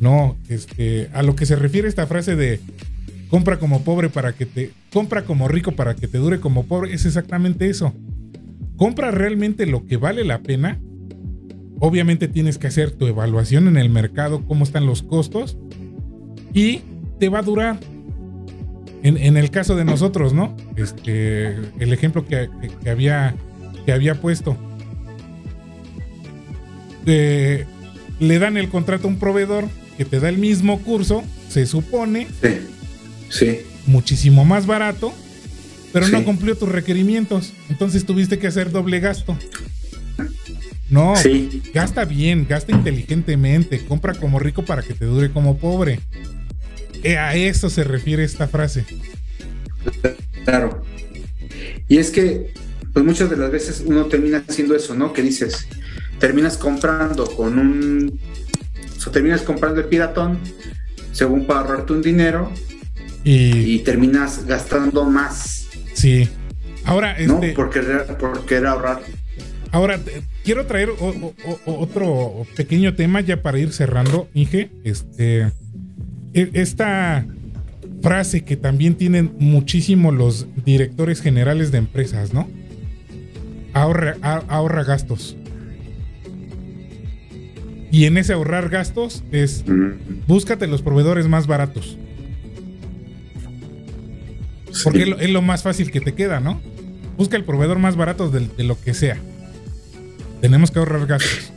No, 0.01 0.37
este, 0.49 1.11
a 1.13 1.23
lo 1.23 1.35
que 1.35 1.47
se 1.47 1.57
refiere 1.57 1.89
esta 1.89 2.07
frase 2.07 2.37
de 2.37 2.61
compra 3.29 3.59
como 3.59 3.83
pobre 3.85 4.09
para 4.09 4.33
que 4.33 4.47
te 4.47 4.73
compra 4.93 5.25
como 5.25 5.47
rico 5.47 5.73
para 5.73 5.95
que 5.95 6.09
te 6.09 6.19
dure 6.19 6.41
como 6.41 6.67
pobre 6.67 6.95
es 6.95 7.05
exactamente 7.07 7.69
eso. 7.69 7.95
Compra 8.77 9.11
realmente 9.11 9.67
lo 9.67 9.87
que 9.87 9.97
vale 9.97 10.25
la 10.25 10.41
pena. 10.41 10.81
Obviamente 11.79 12.29
tienes 12.29 12.59
que 12.59 12.67
hacer 12.67 12.91
tu 12.91 13.07
evaluación 13.07 13.69
en 13.69 13.77
el 13.77 13.91
mercado, 13.91 14.45
cómo 14.47 14.65
están 14.65 14.87
los 14.87 15.03
costos 15.03 15.59
y 16.53 16.83
te 17.19 17.29
va 17.29 17.41
a 17.41 17.43
durar. 17.43 17.79
En, 19.03 19.17
en 19.17 19.37
el 19.37 19.51
caso 19.51 19.77
de 19.77 19.85
nosotros, 19.85 20.33
¿no? 20.35 20.55
Este, 20.77 21.55
el 21.79 21.93
ejemplo 21.93 22.25
que, 22.27 22.49
que- 22.61 22.69
que 22.69 22.91
había 22.91 23.35
que 23.87 23.93
había 23.93 24.21
puesto. 24.21 24.57
Eh, 27.07 27.65
le 28.19 28.39
dan 28.39 28.57
el 28.57 28.69
contrato 28.69 29.07
a 29.07 29.11
un 29.11 29.19
proveedor 29.19 29.65
que 29.97 30.05
te 30.05 30.21
da 30.21 30.29
el 30.29 30.39
mismo 30.39 30.79
curso, 30.81 31.23
se 31.49 31.67
supone, 31.67 32.27
Sí. 32.43 32.59
Sí. 33.31 33.59
muchísimo 33.87 34.45
más 34.45 34.67
barato, 34.67 35.13
pero 35.93 36.09
no 36.09 36.23
cumplió 36.25 36.57
tus 36.57 36.69
requerimientos. 36.69 37.53
Entonces 37.71 38.05
tuviste 38.05 38.39
que 38.39 38.47
hacer 38.47 38.71
doble 38.71 39.01
gasto. 39.01 39.37
No, 40.91 41.15
Sí. 41.17 41.63
gasta 41.73 42.05
bien, 42.05 42.47
gasta 42.49 42.73
inteligentemente, 42.73 43.85
compra 43.87 44.13
como 44.15 44.39
rico 44.39 44.65
para 44.65 44.83
que 44.83 44.93
te 44.95 45.05
dure 45.07 45.31
como 45.31 45.57
pobre. 45.57 46.01
Eh, 47.03 47.17
a 47.17 47.35
eso 47.35 47.71
se 47.71 47.85
refiere 47.85 48.25
esta 48.25 48.47
frase. 48.49 48.85
Claro. 50.45 50.83
Y 51.89 51.99
es 51.99 52.11
que, 52.11 52.53
pues 52.93 53.05
muchas 53.05 53.31
de 53.31 53.37
las 53.37 53.51
veces 53.51 53.83
uno 53.85 54.07
termina 54.07 54.45
haciendo 54.47 54.75
eso, 54.75 54.95
¿no? 54.95 55.13
Que 55.13 55.23
dices, 55.23 55.67
terminas 56.19 56.57
comprando 56.57 57.25
con 57.27 57.59
un. 57.59 58.21
O 58.97 59.01
sea, 59.01 59.13
terminas 59.13 59.43
comprando 59.43 59.81
el 59.81 59.87
piratón, 59.87 60.39
según 61.13 61.47
para 61.47 61.61
ahorrarte 61.61 61.93
un 61.95 62.03
dinero, 62.03 62.53
Y 63.25 63.75
y 63.75 63.79
terminas 63.81 64.45
gastando 64.47 65.05
más, 65.05 65.67
sí. 65.95 66.29
Ahora, 66.85 67.17
¿no? 67.21 67.35
este, 67.37 67.53
Por 67.53 67.71
querer, 67.71 68.07
por 68.19 68.45
querer 68.47 68.67
ahorrar. 68.67 69.01
ahora 69.71 69.99
te- 69.99 70.23
quiero 70.45 70.65
traer 70.67 70.89
o- 70.91 70.95
o- 70.99 71.35
o- 71.67 71.79
otro 71.81 72.47
pequeño 72.57 72.95
tema 72.95 73.21
ya 73.21 73.43
para 73.43 73.59
ir 73.59 73.73
cerrando, 73.73 74.29
Inge. 74.35 74.71
Este, 74.85 75.51
esta 76.33 77.27
frase 78.03 78.45
que 78.45 78.57
también 78.57 78.95
tienen 78.95 79.33
muchísimo 79.39 80.13
los 80.13 80.47
directores 80.65 81.21
generales 81.21 81.71
de 81.73 81.79
empresas, 81.79 82.33
¿no? 82.33 82.49
Ahorra, 83.73 84.17
gastos. 84.85 85.37
Y 87.93 88.05
en 88.05 88.17
ese 88.19 88.33
ahorrar 88.33 88.69
gastos 88.69 89.25
es 89.33 89.65
búscate 90.27 90.67
los 90.67 90.83
proveedores 90.83 91.27
más 91.29 91.47
baratos. 91.47 91.99
Porque 94.85 94.99
Sí. 94.99 95.03
es, 95.03 95.09
lo, 95.09 95.19
es 95.19 95.31
lo 95.31 95.43
más 95.43 95.63
fácil 95.63 95.91
que 95.91 96.01
te 96.01 96.15
queda, 96.15 96.41
¿no? 96.41 96.61
Busca 97.17 97.37
el 97.37 97.45
proveedor 97.45 97.79
más 97.81 97.97
barato 97.97 98.31
de, 98.31 98.47
de 98.57 98.65
lo 98.65 98.81
que 98.81 98.95
sea. 98.95 99.19
Tenemos 100.41 100.71
que 100.71 100.79
ahorrar 100.79 101.07
gastos. 101.07 101.53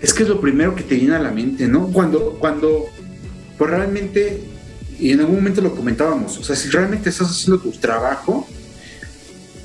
Es 0.00 0.14
que 0.14 0.22
es 0.22 0.28
lo 0.28 0.40
primero 0.40 0.74
que 0.74 0.82
te 0.82 0.94
viene 0.96 1.14
a 1.14 1.18
la 1.18 1.30
mente, 1.30 1.68
¿no? 1.68 1.88
Cuando, 1.88 2.36
cuando, 2.40 2.86
pues 3.58 3.70
realmente, 3.70 4.40
y 4.98 5.10
en 5.12 5.20
algún 5.20 5.36
momento 5.36 5.60
lo 5.60 5.74
comentábamos, 5.74 6.38
o 6.38 6.44
sea, 6.44 6.56
si 6.56 6.68
realmente 6.70 7.10
estás 7.10 7.30
haciendo 7.30 7.60
tu 7.60 7.72
trabajo, 7.72 8.48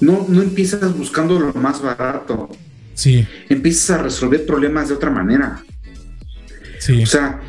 no, 0.02 0.26
no 0.28 0.42
empiezas 0.42 0.98
buscando 0.98 1.40
lo 1.40 1.54
más 1.54 1.82
barato, 1.82 2.50
Sí, 2.96 3.26
empiezas 3.50 3.90
a 4.00 4.04
resolver 4.04 4.46
problemas 4.46 4.90
de 4.90 4.96
otra 4.96 5.10
manera. 5.10 5.64
sí, 6.80 7.02
O 7.02 7.06
sea, 7.08 7.42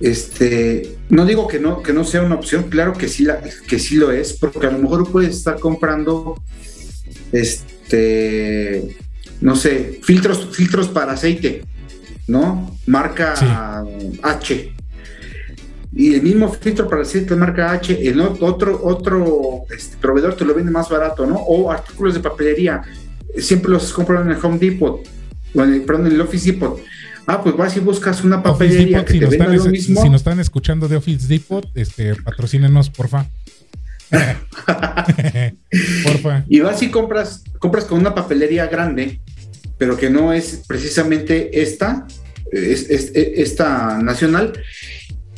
este, 0.00 0.96
no 1.08 1.24
digo 1.24 1.46
que 1.46 1.58
no, 1.58 1.82
que 1.82 1.92
no 1.92 2.04
sea 2.04 2.22
una 2.22 2.34
opción, 2.34 2.64
claro 2.68 2.92
que 2.92 3.08
sí, 3.08 3.24
la, 3.24 3.40
que 3.40 3.78
sí 3.78 3.96
lo 3.96 4.10
es, 4.10 4.32
porque 4.34 4.66
a 4.66 4.70
lo 4.70 4.78
mejor 4.78 5.10
puedes 5.10 5.36
estar 5.36 5.58
comprando, 5.58 6.42
este, 7.32 8.96
no 9.40 9.56
sé, 9.56 10.00
filtros, 10.02 10.48
filtros 10.52 10.88
para 10.88 11.12
aceite, 11.12 11.64
¿no? 12.26 12.76
Marca 12.86 13.84
H. 14.22 14.75
Y 15.98 16.14
el 16.14 16.22
mismo 16.22 16.52
filtro 16.52 16.86
para 16.88 17.02
aceite 17.02 17.34
marca 17.36 17.72
H, 17.72 18.06
el 18.06 18.20
otro, 18.20 18.78
otro 18.84 19.62
este, 19.74 19.96
proveedor 19.96 20.36
te 20.36 20.44
lo 20.44 20.54
vende 20.54 20.70
más 20.70 20.90
barato, 20.90 21.26
¿no? 21.26 21.36
O 21.36 21.72
artículos 21.72 22.12
de 22.14 22.20
papelería, 22.20 22.82
siempre 23.38 23.70
los 23.70 23.92
compran 23.94 24.26
en 24.30 24.36
el 24.36 24.44
Home 24.44 24.58
Depot, 24.58 25.00
o 25.54 25.62
en 25.64 25.72
el, 25.72 25.82
perdón, 25.82 26.08
en 26.08 26.12
el 26.12 26.20
Office 26.20 26.52
Depot. 26.52 26.78
Ah, 27.26 27.42
pues 27.42 27.56
vas 27.56 27.74
y 27.76 27.80
buscas 27.80 28.22
una 28.22 28.42
papelería 28.42 28.98
Depot, 28.98 29.06
que 29.06 29.12
si 29.14 29.18
te 29.20 29.26
venda 29.26 29.44
están, 29.46 29.56
lo 29.56 29.64
mismo. 29.72 30.02
si 30.02 30.08
nos 30.10 30.20
están 30.20 30.38
escuchando 30.38 30.86
de 30.86 30.96
Office 30.96 31.26
Depot, 31.26 31.66
este, 31.74 32.14
patrocínenos, 32.14 32.90
porfa. 32.90 33.26
porfa. 36.04 36.44
Y 36.48 36.60
vas 36.60 36.82
y 36.82 36.90
compras, 36.90 37.42
compras 37.58 37.84
con 37.84 37.98
una 37.98 38.14
papelería 38.14 38.66
grande, 38.66 39.20
pero 39.78 39.96
que 39.96 40.10
no 40.10 40.32
es 40.32 40.62
precisamente 40.66 41.62
esta, 41.62 42.06
es, 42.52 42.88
es- 42.90 43.10
es- 43.14 43.38
esta 43.38 43.98
nacional, 44.02 44.52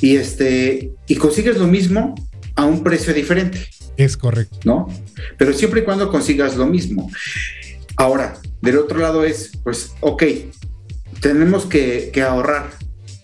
y 0.01 0.17
este, 0.17 0.93
y 1.07 1.17
consigues 1.17 1.57
lo 1.59 1.67
mismo 1.67 2.15
a 2.55 2.65
un 2.65 2.83
precio 2.83 3.13
diferente, 3.15 3.67
Es 3.97 4.17
correcto. 4.17 4.59
¿no? 4.65 4.89
Pero 5.37 5.53
siempre 5.53 5.81
y 5.81 5.85
cuando 5.85 6.11
consigas 6.11 6.57
lo 6.57 6.67
mismo. 6.67 7.11
Ahora, 7.97 8.37
del 8.63 8.79
otro 8.79 8.99
lado 9.01 9.25
es, 9.25 9.53
pues, 9.65 9.93
ok, 10.01 10.23
tenemos 11.21 11.67
que, 11.67 12.11
que 12.13 12.23
ahorrar, 12.23 12.71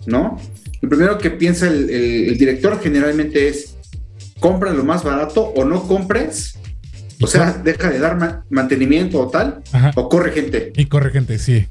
¿no? 0.06 0.38
Lo 0.80 0.88
primero 0.88 1.18
que 1.18 1.30
piensa 1.30 1.68
el, 1.68 1.88
el- 1.90 2.28
el 2.30 2.38
director 2.38 2.80
generalmente 2.82 3.48
es, 3.48 3.76
compra 4.40 4.72
lo 4.72 4.84
más 4.84 5.02
barato 5.04 5.42
o 5.42 5.64
no 5.64 5.86
compres, 5.86 6.58
o 7.22 7.26
sea, 7.26 7.52
deja 7.52 7.88
de 7.90 7.98
dar 8.00 8.16
ma- 8.18 8.44
mantenimiento 8.50 9.20
o 9.20 9.28
tal, 9.30 9.62
Ajá. 9.72 9.92
o 9.94 10.08
corre 10.08 10.32
gente. 10.32 10.72
Y 10.76 10.86
corre 10.86 11.10
gente, 11.10 11.38
sí. 11.38 11.66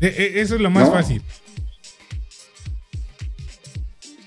E- 0.00 0.06
e- 0.06 0.40
eso 0.40 0.56
es 0.56 0.60
lo 0.60 0.70
más 0.70 0.88
No. 0.88 0.92
fácil. 0.94 1.22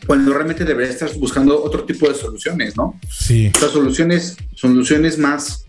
Cuando 0.10 0.34
realmente 0.34 0.66
debería 0.66 0.92
estar 0.92 1.14
buscando 1.20 1.64
otro 1.64 1.84
tipo 1.84 2.10
de 2.10 2.16
soluciones, 2.16 2.76
¿no? 2.76 3.00
Sí, 3.12 3.52
O 3.56 3.60
sea, 3.60 3.70
soluciones, 3.70 4.38
soluciones 4.56 5.20
más, 5.20 5.66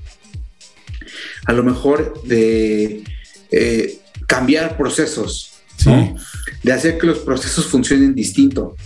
a 1.44 1.52
lo 1.52 1.62
mejor, 1.62 2.22
de 2.22 3.04
eh, 3.50 3.98
cambiar 4.26 4.78
procesos, 4.78 5.50
sí, 5.76 5.90
¿no? 5.90 6.16
De 6.62 6.72
hacer 6.72 6.96
que 6.96 7.08
los 7.08 7.18
procesos 7.18 7.66
funcionen 7.66 8.14
distinto, 8.14 8.76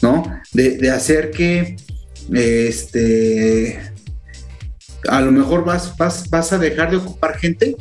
¿no? 0.00 0.24
De, 0.52 0.78
de 0.78 0.90
hacer 0.90 1.30
que, 1.32 1.76
este, 2.32 3.78
a 5.06 5.20
lo 5.20 5.32
mejor 5.32 5.66
vas, 5.66 5.94
vas, 5.98 6.30
vas 6.30 6.50
a 6.54 6.58
dejar 6.58 6.90
de 6.90 6.96
ocupar 6.96 7.36
gente, 7.36 7.76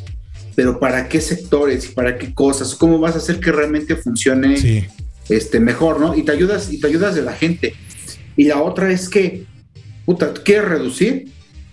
pero 0.55 0.77
¿para 0.77 1.07
qué 1.07 1.21
sectores 1.21 1.85
y 1.85 1.93
para 1.93 2.17
qué 2.17 2.33
cosas? 2.33 2.75
¿Cómo 2.75 2.99
vas 2.99 3.15
a 3.15 3.19
hacer 3.19 3.39
que 3.39 3.53
realmente 3.53 3.95
funcione 3.95 4.57
sí, 4.57 4.85
este, 5.29 5.59
mejor, 5.59 5.99
¿no? 5.99 6.15
Y 6.15 6.23
te 6.23 6.31
ayudas, 6.31 6.71
y 6.71 6.79
te 6.79 6.87
ayudas 6.87 7.15
de 7.15 7.21
la 7.21 7.33
gente. 7.33 7.73
Y 8.35 8.45
la 8.45 8.61
otra 8.61 8.91
es 8.91 9.09
que, 9.09 9.45
puta, 10.05 10.33
¿tú 10.33 10.41
quieres 10.43 10.67
reducir? 10.69 11.29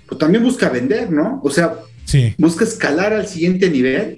Pues 0.06 0.18
también 0.18 0.42
busca 0.44 0.68
vender, 0.68 1.10
¿no? 1.10 1.40
O 1.44 1.50
sea, 1.50 1.74
sí, 2.04 2.34
busca 2.38 2.64
escalar 2.64 3.12
al 3.12 3.26
siguiente 3.28 3.70
nivel 3.70 4.16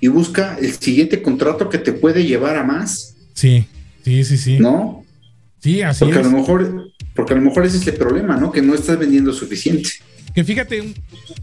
y 0.00 0.08
busca 0.08 0.56
el 0.60 0.72
siguiente 0.72 1.22
contrato 1.22 1.68
que 1.68 1.78
te 1.78 1.92
puede 1.92 2.24
llevar 2.24 2.56
a 2.56 2.64
más, 2.64 3.14
sí, 3.34 3.66
sí, 4.04 4.24
sí, 4.24 4.36
sí. 4.38 4.58
¿no? 4.58 5.04
Sí, 5.62 5.82
así 5.82 6.00
Porque 6.04 6.18
a 6.18 6.20
es. 6.22 6.26
lo 6.26 6.36
mejor, 6.38 6.90
porque 7.14 7.32
a 7.34 7.36
lo 7.36 7.42
mejor 7.42 7.66
ese 7.66 7.76
es 7.76 7.86
el 7.86 7.94
problema, 7.94 8.36
¿no? 8.38 8.50
Que 8.50 8.62
no 8.62 8.74
estás 8.74 8.98
vendiendo 8.98 9.32
suficiente. 9.32 9.90
Que 10.34 10.42
fíjate, 10.44 10.80
un, 10.80 10.94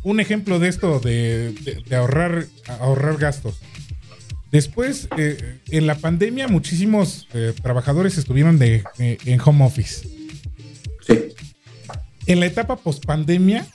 un 0.04 0.20
ejemplo 0.20 0.60
de 0.60 0.70
esto, 0.70 1.00
de, 1.00 1.52
de- 1.64 1.84
de 1.88 1.96
ahorrar, 1.96 2.46
ahorrar 2.80 3.18
gastos. 3.18 3.60
Después, 4.52 5.08
eh, 5.18 5.60
en 5.70 5.88
la 5.88 5.96
pandemia, 5.96 6.48
muchísimos 6.48 7.28
eh, 7.34 7.54
trabajadores 7.62 8.18
estuvieron 8.18 8.58
de, 8.60 8.84
eh, 8.98 9.18
en 9.26 9.40
home 9.44 9.66
office. 9.66 10.08
Sí, 11.06 11.20
En 12.26 12.40
la 12.40 12.46
etapa 12.46 12.76
post 12.78 13.06
pandemia, 13.06 13.66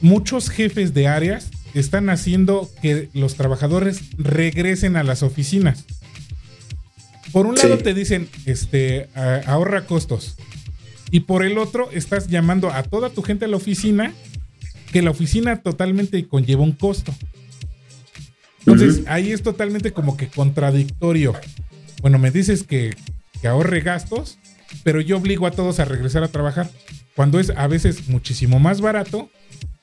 muchos 0.00 0.48
jefes 0.50 0.94
de 0.94 1.06
áreas 1.08 1.50
están 1.74 2.10
haciendo 2.10 2.70
que 2.82 3.08
los 3.14 3.34
trabajadores 3.36 4.00
regresen 4.18 4.96
a 4.96 5.02
las 5.04 5.22
oficinas. 5.22 5.84
Por 7.32 7.46
un 7.46 7.54
lado 7.54 7.78
Sí. 7.78 7.82
te 7.82 7.94
dicen, 7.94 8.28
este, 8.44 9.08
a- 9.14 9.40
ahorra 9.46 9.86
costos. 9.86 10.36
Y 11.10 11.20
por 11.20 11.44
el 11.44 11.58
otro 11.58 11.90
estás 11.92 12.28
llamando 12.28 12.70
a 12.70 12.82
toda 12.82 13.10
tu 13.10 13.22
gente 13.22 13.44
a 13.44 13.48
la 13.48 13.56
oficina 13.56 14.12
que 14.92 15.00
la 15.02 15.10
oficina 15.10 15.62
totalmente 15.62 16.26
conlleva 16.28 16.62
un 16.62 16.72
costo. 16.72 17.14
Entonces, 18.66 19.02
ahí 19.06 19.32
es 19.32 19.42
totalmente 19.42 19.92
como 19.92 20.16
que 20.16 20.28
contradictorio. 20.28 21.34
Bueno, 22.00 22.18
me 22.18 22.30
dices 22.30 22.62
que, 22.62 22.94
que 23.40 23.48
ahorre 23.48 23.80
gastos, 23.80 24.38
pero 24.84 25.00
yo 25.00 25.18
obligo 25.18 25.46
a 25.46 25.50
todos 25.50 25.80
a 25.80 25.84
regresar 25.84 26.22
a 26.22 26.28
trabajar. 26.28 26.70
Cuando 27.16 27.40
es 27.40 27.50
a 27.50 27.66
veces 27.66 28.08
muchísimo 28.08 28.58
más 28.58 28.80
barato 28.80 29.30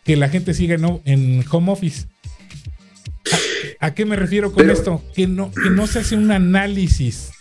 que 0.03 0.15
la 0.15 0.29
gente 0.29 0.53
siga 0.53 0.75
en, 0.75 1.01
en 1.05 1.45
home 1.49 1.71
office. 1.71 2.07
¿A, 3.79 3.93
qué 3.93 4.05
me 4.05 4.15
refiero 4.15 4.51
con 4.51 4.69
esto? 4.69 5.03
Que 5.13 5.27
no, 5.27 5.51
que 5.51 5.69
no 5.69 5.87
se 5.87 5.99
hace 5.99 6.15
un 6.15 6.31
análisis 6.31 7.31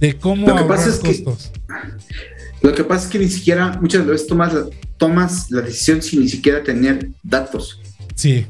de 0.00 0.14
cómo 0.16 0.48
ahorrar 0.48 0.98
costos. 1.00 1.52
lo 2.62 2.74
que 2.74 2.84
pasa 2.84 3.04
es 3.04 3.10
que 3.10 3.18
ni 3.18 3.28
siquiera 3.28 3.78
muchas 3.80 4.06
veces 4.06 4.26
tomas 4.26 4.54
tomas 4.96 5.50
la 5.50 5.62
decisión 5.62 6.02
sin 6.02 6.20
ni 6.20 6.28
siquiera 6.28 6.62
tener 6.62 7.08
datos. 7.22 7.80
Sí. 8.14 8.46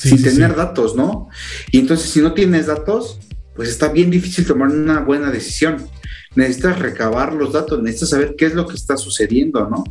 Sin 0.00 0.22
tener 0.22 0.56
datos, 0.56 0.96
¿no? 0.96 1.28
Y 1.70 1.78
entonces 1.78 2.10
si 2.10 2.20
no 2.20 2.32
tienes 2.32 2.66
datos, 2.66 3.20
pues 3.54 3.68
está 3.68 3.88
bien 3.88 4.10
difícil 4.10 4.46
tomar 4.46 4.68
una 4.68 5.00
buena 5.00 5.30
decisión. 5.30 5.86
Necesitas 6.34 6.78
recabar 6.78 7.34
los 7.34 7.52
datos, 7.52 7.82
necesitas 7.82 8.10
saber 8.10 8.34
qué 8.38 8.46
es 8.46 8.54
lo 8.54 8.66
que 8.66 8.76
está 8.76 8.96
sucediendo, 8.96 9.68
¿no? 9.68 9.84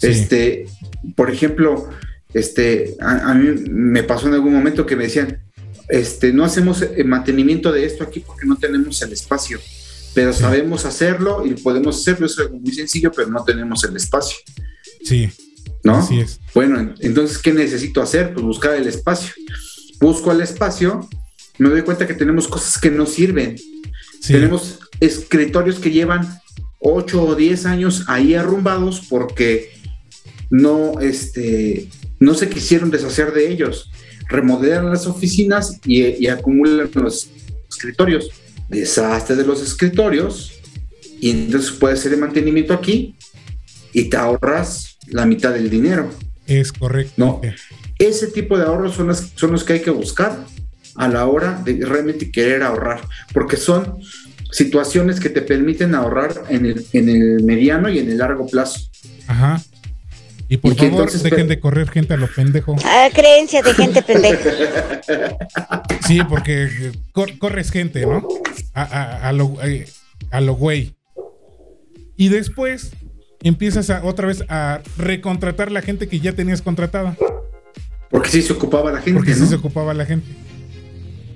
Este, 0.00 0.66
por 1.14 1.30
ejemplo, 1.30 1.88
este, 2.32 2.96
a, 3.00 3.34
mí 3.34 3.62
me 3.68 4.02
pasó 4.02 4.28
en 4.28 4.34
algún 4.34 4.54
momento 4.54 4.86
que 4.86 4.96
me 4.96 5.04
decían, 5.04 5.42
este, 5.88 6.32
no 6.32 6.44
hacemos 6.44 6.82
el 6.82 7.06
mantenimiento 7.06 7.72
de 7.72 7.84
esto 7.84 8.04
aquí 8.04 8.20
porque 8.20 8.46
no 8.46 8.56
tenemos 8.56 9.02
el 9.02 9.12
espacio, 9.12 9.60
pero 10.14 10.32
sabemos 10.32 10.84
hacerlo 10.86 11.44
y 11.44 11.54
podemos 11.54 12.00
hacerlo, 12.00 12.26
es 12.26 12.38
algo 12.38 12.58
muy 12.58 12.72
sencillo, 12.72 13.12
pero 13.14 13.28
no 13.28 13.44
tenemos 13.44 13.84
el 13.84 13.96
espacio. 13.96 14.38
Sí. 15.02 15.30
¿No? 15.84 15.96
Así 15.96 16.18
es. 16.18 16.40
Bueno, 16.54 16.94
entonces, 16.98 17.38
¿qué 17.38 17.52
necesito 17.52 18.02
hacer? 18.02 18.32
Pues 18.32 18.44
buscar 18.44 18.74
el 18.74 18.88
espacio. 18.88 19.32
Busco 20.00 20.32
el 20.32 20.40
espacio, 20.40 21.08
me 21.58 21.68
doy 21.68 21.82
cuenta 21.82 22.06
que 22.06 22.14
tenemos 22.14 22.48
cosas 22.48 22.80
que 22.80 22.90
no 22.90 23.06
sirven. 23.06 23.56
Tenemos 24.26 24.80
escritorios 25.00 25.78
que 25.78 25.90
llevan 25.90 26.40
8 26.80 27.22
o 27.22 27.34
10 27.34 27.66
años 27.66 28.04
ahí 28.08 28.34
arrumbados 28.34 29.02
porque 29.08 29.72
no, 30.50 31.00
este, 31.00 31.88
no 32.18 32.34
se 32.34 32.48
quisieron 32.48 32.90
deshacer 32.90 33.32
de 33.32 33.50
ellos. 33.50 33.90
Remodelan 34.28 34.90
las 34.90 35.06
oficinas 35.06 35.78
y, 35.84 36.26
acumulan 36.26 36.90
los 36.94 37.28
escritorios. 37.68 38.30
Deshazte 38.68 39.36
de 39.36 39.44
los 39.44 39.62
escritorios 39.62 40.52
y 41.20 41.30
entonces 41.30 41.70
puedes 41.72 42.00
hacer 42.00 42.14
el 42.14 42.20
mantenimiento 42.20 42.72
aquí 42.74 43.14
y 43.92 44.04
te 44.04 44.16
ahorras 44.16 44.93
la 45.06 45.26
mitad 45.26 45.52
del 45.52 45.70
dinero. 45.70 46.10
Es 46.46 46.72
correcto. 46.72 47.12
No, 47.16 47.40
ese 47.98 48.28
tipo 48.28 48.58
de 48.58 48.64
ahorros 48.64 48.94
son, 48.94 49.14
son 49.14 49.52
los 49.52 49.64
que 49.64 49.74
hay 49.74 49.80
que 49.80 49.90
buscar 49.90 50.44
a 50.96 51.08
la 51.08 51.26
hora 51.26 51.60
de 51.64 51.84
realmente 51.84 52.30
querer 52.30 52.62
ahorrar, 52.62 53.00
porque 53.32 53.56
son 53.56 53.98
situaciones 54.50 55.18
que 55.18 55.30
te 55.30 55.42
permiten 55.42 55.94
ahorrar 55.94 56.44
en 56.48 56.66
el, 56.66 56.86
en 56.92 57.08
el 57.08 57.42
mediano 57.42 57.88
y 57.88 57.98
en 57.98 58.10
el 58.10 58.18
largo 58.18 58.46
plazo. 58.46 58.88
Ajá. 59.26 59.60
Y 60.48 60.58
por 60.58 60.76
favor, 60.76 61.10
dejen 61.10 61.48
de 61.48 61.58
correr 61.58 61.88
gente 61.88 62.14
a 62.14 62.16
lo 62.16 62.28
pendejo. 62.28 62.76
Ah, 62.84 63.08
creencia 63.12 63.62
de 63.62 63.74
gente 63.74 64.02
pendeja. 64.02 64.50
Sí, 66.06 66.20
porque 66.28 66.92
corres 67.40 67.70
gente, 67.70 68.04
¿no? 68.04 68.28
A, 68.74 69.32
lo, 69.32 69.56
eh, 69.64 69.86
a 70.30 70.42
lo 70.42 70.54
güey. 70.54 70.94
Y 72.16 72.28
después 72.28 72.90
empiezas 73.44 73.90
a, 73.90 74.04
otra 74.04 74.26
vez 74.26 74.44
a 74.48 74.80
recontratar 74.98 75.70
la 75.70 75.82
gente 75.82 76.08
que 76.08 76.18
ya 76.18 76.32
tenías 76.32 76.62
contratada. 76.62 77.16
Porque 78.10 78.30
sí 78.30 78.42
se 78.42 78.52
ocupaba 78.52 78.90
la 78.90 78.98
gente. 78.98 79.14
Porque 79.14 79.34
sí 79.34 79.46
se 79.46 79.54
ocupaba 79.54 79.94
la 79.94 80.06
gente. 80.06 80.26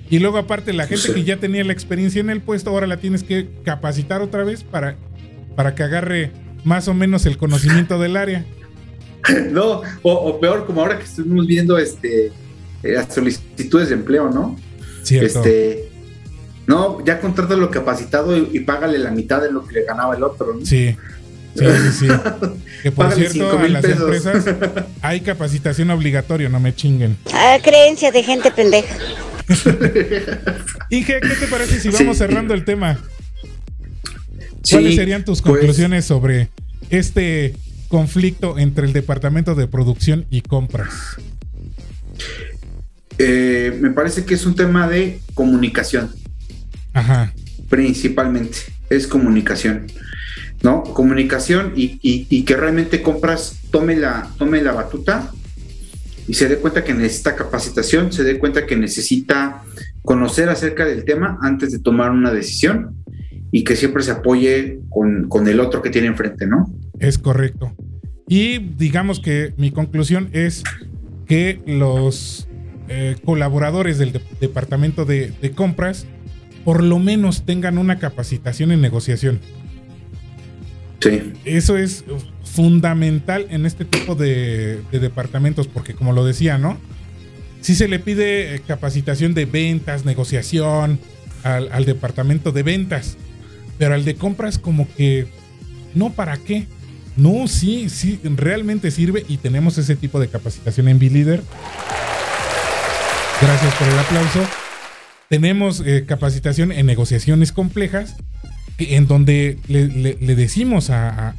Y 0.09 0.19
luego 0.19 0.37
aparte 0.37 0.73
la 0.73 0.87
gente 0.87 1.13
que 1.13 1.23
ya 1.23 1.37
tenía 1.37 1.63
la 1.63 1.71
experiencia 1.71 2.19
en 2.19 2.29
el 2.31 2.41
puesto, 2.41 2.71
ahora 2.71 2.87
la 2.87 2.97
tienes 2.97 3.23
que 3.23 3.47
capacitar 3.63 4.21
otra 4.21 4.43
vez 4.43 4.63
para, 4.63 4.95
para 5.55 5.75
que 5.75 5.83
agarre 5.83 6.31
más 6.63 6.87
o 6.87 6.93
menos 6.93 7.25
el 7.25 7.37
conocimiento 7.37 7.99
del 7.99 8.17
área. 8.17 8.45
No, 9.51 9.81
o, 10.01 10.39
peor, 10.39 10.65
como 10.65 10.79
ahora 10.79 10.97
que 10.97 11.03
estuvimos 11.03 11.45
viendo 11.45 11.77
este, 11.77 12.27
eh, 12.27 12.31
las 12.83 13.13
solicitudes 13.13 13.89
de 13.89 13.95
empleo, 13.95 14.29
¿no? 14.29 14.55
Cierto. 15.03 15.39
Este, 15.39 15.89
no, 16.65 17.03
ya 17.03 17.19
lo 17.57 17.69
capacitado 17.69 18.37
y, 18.37 18.61
págale 18.61 18.97
la 18.97 19.11
mitad 19.11 19.41
de 19.41 19.51
lo 19.51 19.67
que 19.67 19.73
le 19.73 19.83
ganaba 19.83 20.15
el 20.15 20.23
otro, 20.23 20.53
¿no? 20.53 20.65
Sí. 20.65 20.95
Sí, 21.55 21.65
sí, 21.65 21.91
sí. 21.99 22.07
que 22.83 22.91
por 22.91 23.11
cierto, 23.13 23.63
en 23.63 23.73
las 23.73 23.83
empresas 23.83 24.45
hay 25.01 25.21
capacitación 25.21 25.89
obligatoria, 25.89 26.49
no 26.49 26.59
me 26.59 26.75
chinguen. 26.75 27.17
Ah, 27.33 27.57
creencia 27.63 28.11
de 28.11 28.23
gente 28.23 28.51
pendeja. 28.51 28.95
Inge, 30.89 31.19
¿qué 31.21 31.35
te 31.39 31.47
parece 31.47 31.79
si 31.79 31.89
vamos 31.89 32.17
cerrando 32.17 32.53
el 32.53 32.65
tema? 32.65 32.99
¿Cuáles 34.69 34.95
serían 34.95 35.25
tus 35.25 35.41
pues, 35.41 35.57
conclusiones 35.57 36.05
sobre 36.05 36.49
este 36.89 37.55
conflicto 37.87 38.59
entre 38.59 38.85
el 38.85 38.93
departamento 38.93 39.55
de 39.55 39.67
producción 39.67 40.25
y 40.29 40.41
compras? 40.41 41.17
Eh, 43.17 43.77
me 43.81 43.89
parece 43.89 44.23
que 44.23 44.35
es 44.35 44.45
un 44.45 44.55
tema 44.55 44.87
de 44.87 45.19
comunicación. 45.33 46.11
Ajá. 46.93 47.33
Principalmente, 47.69 48.59
es 48.89 49.07
comunicación. 49.07 49.87
¿No? 50.61 50.83
Comunicación 50.83 51.73
y, 51.75 52.43
que 52.43 52.55
realmente 52.57 53.01
compras, 53.01 53.59
tome 53.71 53.95
la, 53.95 54.29
tome 54.37 54.61
la 54.61 54.73
batuta 54.73 55.31
y 56.27 56.33
se 56.33 56.47
dé 56.47 56.57
cuenta 56.57 56.83
que 56.83 56.93
necesita 56.93 57.35
capacitación, 57.35 58.11
se 58.11 58.23
dé 58.23 58.37
cuenta 58.37 58.65
que 58.65 58.75
necesita 58.75 59.63
conocer 60.03 60.49
acerca 60.49 60.85
del 60.85 61.05
tema 61.05 61.39
antes 61.41 61.71
de 61.71 61.79
tomar 61.79 62.11
una 62.11 62.31
decisión 62.31 62.95
y 63.51 63.63
que 63.63 63.75
siempre 63.75 64.03
se 64.03 64.11
apoye 64.11 64.79
con, 64.89 65.47
el 65.47 65.59
otro 65.59 65.81
que 65.81 65.89
tiene 65.89 66.07
enfrente, 66.07 66.45
¿no? 66.45 66.71
Es 66.99 67.17
correcto. 67.17 67.73
Y 68.27 68.59
digamos 68.59 69.19
que 69.19 69.53
mi 69.57 69.71
conclusión 69.71 70.29
es 70.33 70.63
que 71.25 71.61
los 71.65 72.47
eh, 72.87 73.15
colaboradores 73.25 73.97
del 73.97 74.21
departamento 74.39 75.05
de, 75.05 75.33
compras 75.55 76.05
por 76.63 76.83
lo 76.83 76.99
menos 76.99 77.45
tengan 77.45 77.77
una 77.77 77.97
capacitación 77.97 78.71
en 78.71 78.81
negociación. 78.81 79.39
Sí. 80.99 81.33
Eso 81.45 81.77
es 81.77 82.03
fundamental 82.43 83.47
en 83.49 83.65
este 83.65 83.85
tipo 83.85 84.15
de, 84.15 84.81
de 84.91 84.99
departamentos 84.99 85.67
porque 85.67 85.93
como 85.93 86.13
lo 86.13 86.25
decía, 86.25 86.57
¿no? 86.57 86.77
Si 87.61 87.75
se 87.75 87.87
le 87.87 87.99
pide 87.99 88.55
eh, 88.55 88.61
capacitación 88.65 89.33
de 89.33 89.45
ventas, 89.45 90.05
negociación 90.05 90.99
al, 91.43 91.85
departamento 91.85 92.51
de 92.51 92.63
ventas, 92.63 93.17
pero 93.77 93.93
al 93.93 94.05
de 94.05 94.15
compras 94.15 94.57
como 94.57 94.87
que 94.95 95.27
no 95.93 96.11
para 96.11 96.37
qué. 96.37 96.67
No, 97.15 97.47
sí, 97.47 97.89
sí, 97.89 98.19
realmente 98.23 98.91
sirve 98.91 99.25
y 99.27 99.37
tenemos 99.37 99.77
ese 99.77 99.95
tipo 99.95 100.19
de 100.19 100.29
capacitación 100.29 100.87
en 100.87 100.99
B-Leader. 100.99 101.41
Gracias 103.41 103.73
por 103.75 103.87
el 103.87 103.99
aplauso. 103.99 104.45
Tenemos 105.27 105.83
eh, 105.85 106.05
capacitación 106.07 106.71
en 106.71 106.85
negociaciones 106.85 107.51
complejas, 107.51 108.15
en 108.79 109.07
donde 109.07 109.57
le, 109.67 110.35
decimos 110.35 110.89
a, 110.89 111.35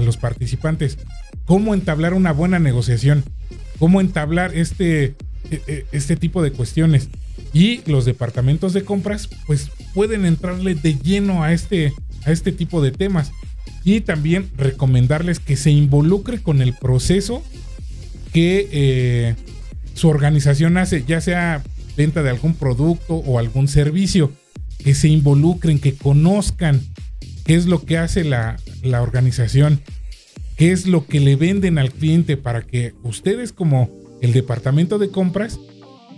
los 0.00 0.16
participantes 0.16 0.98
cómo 1.46 1.74
entablar 1.74 2.14
una 2.14 2.32
buena 2.32 2.58
negociación 2.58 3.24
cómo 3.82 4.00
entablar 4.00 4.56
este, 4.56 5.16
e, 5.50 5.60
e, 5.66 5.86
este 5.90 6.14
tipo 6.14 6.40
de 6.40 6.52
cuestiones. 6.52 7.08
Y 7.52 7.80
los 7.90 8.04
departamentos 8.04 8.72
de 8.74 8.84
compras, 8.84 9.28
pues 9.44 9.72
pueden 9.92 10.24
entrarle 10.24 10.76
de 10.76 10.94
lleno 10.94 11.42
a 11.42 11.52
este, 11.52 11.92
a 12.24 12.30
este 12.30 12.52
tipo 12.52 12.80
de 12.80 12.92
temas. 12.92 13.32
Y 13.82 14.02
también 14.02 14.48
recomendarles 14.56 15.40
que 15.40 15.56
se 15.56 15.72
involucre 15.72 16.40
con 16.40 16.62
el 16.62 16.74
proceso 16.74 17.42
que 18.32 18.68
eh, 18.70 19.34
su 19.94 20.08
organización 20.08 20.76
hace, 20.76 21.02
ya 21.04 21.20
sea 21.20 21.64
venta 21.96 22.22
de 22.22 22.30
algún 22.30 22.54
producto 22.54 23.14
o 23.16 23.40
algún 23.40 23.66
servicio. 23.66 24.30
Que 24.84 24.94
se 24.94 25.08
involucren, 25.08 25.78
que 25.78 25.94
conozcan 25.94 26.80
qué 27.44 27.54
es 27.54 27.66
lo 27.66 27.84
que 27.84 27.98
hace 27.98 28.24
la, 28.24 28.56
la 28.82 29.02
organización 29.02 29.80
qué 30.56 30.72
es 30.72 30.86
lo 30.86 31.06
que 31.06 31.20
le 31.20 31.36
venden 31.36 31.78
al 31.78 31.90
cliente 31.90 32.36
para 32.36 32.62
que 32.62 32.94
ustedes 33.02 33.52
como 33.52 33.90
el 34.20 34.32
departamento 34.32 34.98
de 34.98 35.08
compras 35.08 35.58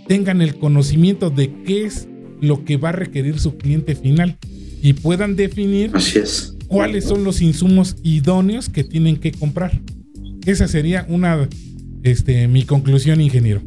tengan 0.07 0.41
el 0.41 0.55
conocimiento 0.55 1.29
de 1.29 1.51
qué 1.63 1.85
es 1.85 2.07
lo 2.41 2.63
que 2.63 2.77
va 2.77 2.89
a 2.89 2.91
requerir 2.91 3.39
su 3.39 3.57
cliente 3.57 3.95
final 3.95 4.37
y 4.81 4.93
puedan 4.93 5.35
definir 5.35 5.91
cuáles 6.67 7.05
son 7.05 7.23
los 7.23 7.41
insumos 7.41 7.95
idóneos 8.03 8.69
que 8.69 8.83
tienen 8.83 9.17
que 9.17 9.31
comprar. 9.31 9.81
Esa 10.45 10.67
sería 10.67 11.07
una 11.09 11.49
este 12.03 12.47
mi 12.47 12.65
conclusión, 12.65 13.21
ingeniero. 13.21 13.63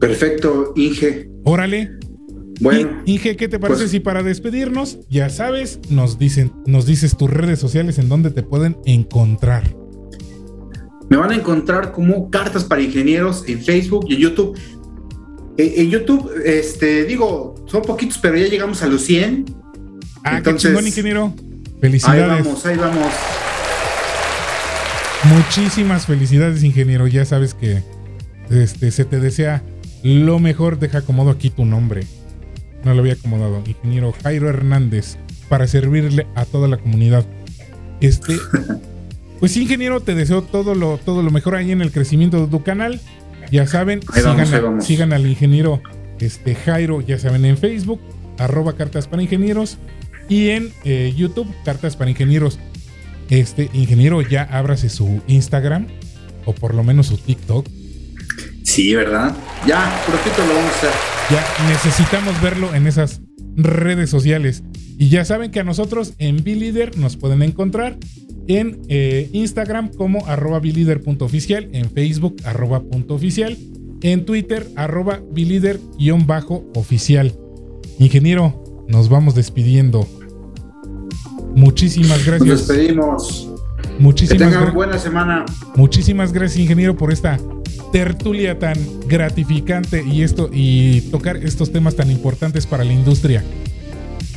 Perfecto, 0.00 0.72
Inge. 0.74 1.35
Órale. 1.46 1.92
Bueno. 2.60 3.02
Inge, 3.06 3.36
¿qué 3.36 3.46
te 3.48 3.58
parece 3.60 3.82
pues- 3.82 3.90
si 3.92 4.00
para 4.00 4.22
despedirnos, 4.24 4.98
ya 5.08 5.30
sabes, 5.30 5.78
nos 5.90 6.18
dicen, 6.18 6.52
nos 6.66 6.86
dices 6.86 7.16
tus 7.16 7.30
redes 7.30 7.60
sociales 7.60 7.98
en 7.98 8.08
donde 8.08 8.30
te 8.30 8.42
pueden 8.42 8.76
encontrar? 8.84 9.62
Me 11.08 11.16
van 11.16 11.30
a 11.30 11.36
encontrar 11.36 11.92
como 11.92 12.30
Cartas 12.30 12.64
para 12.64 12.82
Ingenieros 12.82 13.44
en 13.46 13.62
Facebook 13.62 14.06
y 14.08 14.14
en 14.16 14.20
YouTube. 14.22 14.58
Eh, 15.56 15.74
en 15.76 15.90
YouTube, 15.90 16.28
este, 16.44 17.04
digo, 17.04 17.54
son 17.66 17.82
poquitos, 17.82 18.18
pero 18.18 18.36
ya 18.36 18.48
llegamos 18.48 18.82
a 18.82 18.88
los 18.88 19.02
100. 19.02 19.44
Ah, 20.24 20.38
Entonces, 20.38 20.62
qué 20.62 20.68
chingón, 20.68 20.86
ingeniero. 20.88 21.32
Ahí 21.36 21.80
Felicidades. 21.80 22.44
vamos, 22.44 22.66
ahí 22.66 22.76
vamos. 22.76 23.12
Muchísimas 25.24 26.06
felicidades, 26.06 26.64
ingeniero. 26.64 27.06
Ya 27.06 27.24
sabes 27.24 27.54
que 27.54 27.82
este, 28.50 28.90
se 28.90 29.04
te 29.04 29.20
desea 29.20 29.62
lo 30.06 30.38
mejor. 30.38 30.78
Deja 30.78 30.98
acomodo 30.98 31.30
aquí 31.30 31.50
tu 31.50 31.64
nombre. 31.64 32.06
No 32.84 32.94
lo 32.94 33.00
había 33.00 33.14
acomodado. 33.14 33.62
Ingeniero 33.66 34.14
Jairo 34.22 34.48
Hernández. 34.48 35.16
Para 35.48 35.66
servirle 35.66 36.26
a 36.34 36.44
toda 36.44 36.68
la 36.68 36.76
comunidad. 36.78 37.24
Este. 38.00 38.36
Pues 39.38 39.54
ingeniero, 39.58 40.00
te 40.00 40.14
deseo 40.14 40.40
todo 40.40 40.74
lo, 40.74 40.96
todo 40.96 41.22
lo 41.22 41.30
mejor 41.30 41.56
ahí 41.56 41.70
en 41.70 41.82
el 41.82 41.92
crecimiento 41.92 42.40
de 42.40 42.46
tu 42.46 42.62
canal. 42.62 43.02
Ya 43.52 43.66
saben, 43.66 44.00
a- 44.30 44.46
sigan 44.80 45.12
al 45.12 45.26
ingeniero 45.26 45.82
este, 46.20 46.54
Jairo, 46.54 47.02
ya 47.02 47.18
saben, 47.18 47.44
en 47.44 47.58
Facebook, 47.58 48.00
arroba 48.38 48.76
cartas 48.76 49.06
para 49.06 49.20
ingenieros. 49.22 49.76
Y 50.30 50.48
en 50.48 50.72
eh, 50.84 51.12
YouTube, 51.14 51.46
cartas 51.66 51.96
para 51.96 52.08
ingenieros. 52.10 52.58
Este 53.28 53.68
ingeniero 53.74 54.22
ya 54.22 54.42
ábrase 54.44 54.88
su 54.88 55.20
Instagram 55.26 55.86
o 56.46 56.54
por 56.54 56.74
lo 56.74 56.82
menos 56.82 57.08
su 57.08 57.18
TikTok. 57.18 57.68
Sí, 58.76 58.94
¿verdad? 58.94 59.34
Ya, 59.66 60.00
prontito 60.06 60.46
lo 60.46 60.54
vamos 60.54 60.70
a 60.70 60.76
hacer. 60.76 60.90
Ya 61.30 61.42
necesitamos 61.66 62.38
verlo 62.42 62.74
en 62.74 62.86
esas 62.86 63.22
redes 63.56 64.10
sociales. 64.10 64.62
Y 64.98 65.08
ya 65.08 65.24
saben 65.24 65.50
que 65.50 65.60
a 65.60 65.64
nosotros 65.64 66.12
en 66.18 66.44
Bilider 66.44 66.98
nos 66.98 67.16
pueden 67.16 67.42
encontrar 67.42 67.96
en 68.48 68.82
eh, 68.90 69.30
Instagram 69.32 69.94
como 69.94 70.26
arroba 70.26 70.60
bilider.oficial, 70.60 71.70
en 71.72 71.90
Facebook 71.90 72.36
arroba 72.44 72.82
punto 72.82 73.14
oficial, 73.14 73.56
en 74.02 74.26
Twitter 74.26 74.68
arroba 74.76 75.22
bilider-oficial. 75.32 77.32
Ingeniero, 77.98 78.62
nos 78.88 79.08
vamos 79.08 79.34
despidiendo. 79.34 80.06
Muchísimas 81.54 82.26
Nos 82.26 82.26
gracias. 82.26 82.68
Despedimos. 83.96 83.98
Que 83.98 84.02
Muchísimas 84.02 84.38
tengan 84.38 84.52
gracias. 84.52 84.74
buena 84.74 84.98
semana. 84.98 85.44
Muchísimas 85.74 86.32
gracias, 86.32 86.58
ingeniero, 86.60 86.96
por 86.96 87.12
esta 87.12 87.38
tertulia 87.92 88.58
tan 88.58 88.74
gratificante 89.08 90.02
y 90.04 90.22
esto 90.22 90.50
y 90.52 91.02
tocar 91.12 91.36
estos 91.38 91.72
temas 91.72 91.96
tan 91.96 92.10
importantes 92.10 92.66
para 92.66 92.84
la 92.84 92.92
industria. 92.92 93.42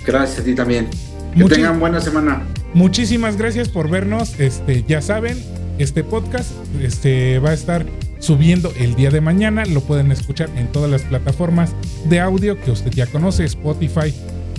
Gracias 0.05 0.39
a 0.39 0.43
ti 0.43 0.55
también. 0.55 0.87
Que 1.33 1.39
Muchi- 1.43 1.55
tengan 1.55 1.79
buena 1.79 1.99
semana. 2.01 2.41
Muchísimas 2.73 3.37
gracias 3.37 3.69
por 3.69 3.89
vernos. 3.89 4.39
Este, 4.39 4.83
ya 4.87 5.01
saben, 5.01 5.37
este 5.77 6.03
podcast 6.03 6.51
este, 6.81 7.39
va 7.39 7.49
a 7.49 7.53
estar 7.53 7.85
subiendo 8.19 8.71
el 8.79 8.95
día 8.95 9.09
de 9.09 9.21
mañana. 9.21 9.65
Lo 9.65 9.81
pueden 9.81 10.11
escuchar 10.11 10.49
en 10.55 10.67
todas 10.67 10.89
las 10.89 11.01
plataformas 11.03 11.71
de 12.05 12.19
audio 12.19 12.59
que 12.61 12.71
usted 12.71 12.91
ya 12.91 13.07
conoce: 13.07 13.43
Spotify, 13.45 14.13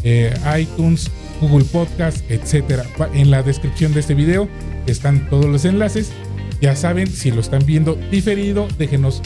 eh, 0.04 0.34
iTunes, 0.58 1.10
Google 1.40 1.64
Podcast, 1.64 2.28
etcétera. 2.30 2.84
En 3.14 3.30
la 3.30 3.42
descripción 3.42 3.92
de 3.94 4.00
este 4.00 4.14
video 4.14 4.48
están 4.86 5.28
todos 5.28 5.46
los 5.46 5.64
enlaces. 5.64 6.12
Ya 6.60 6.76
saben, 6.76 7.06
si 7.06 7.30
lo 7.30 7.40
están 7.40 7.64
viendo 7.64 7.94
diferido, 8.10 8.68
déjenos 8.78 9.22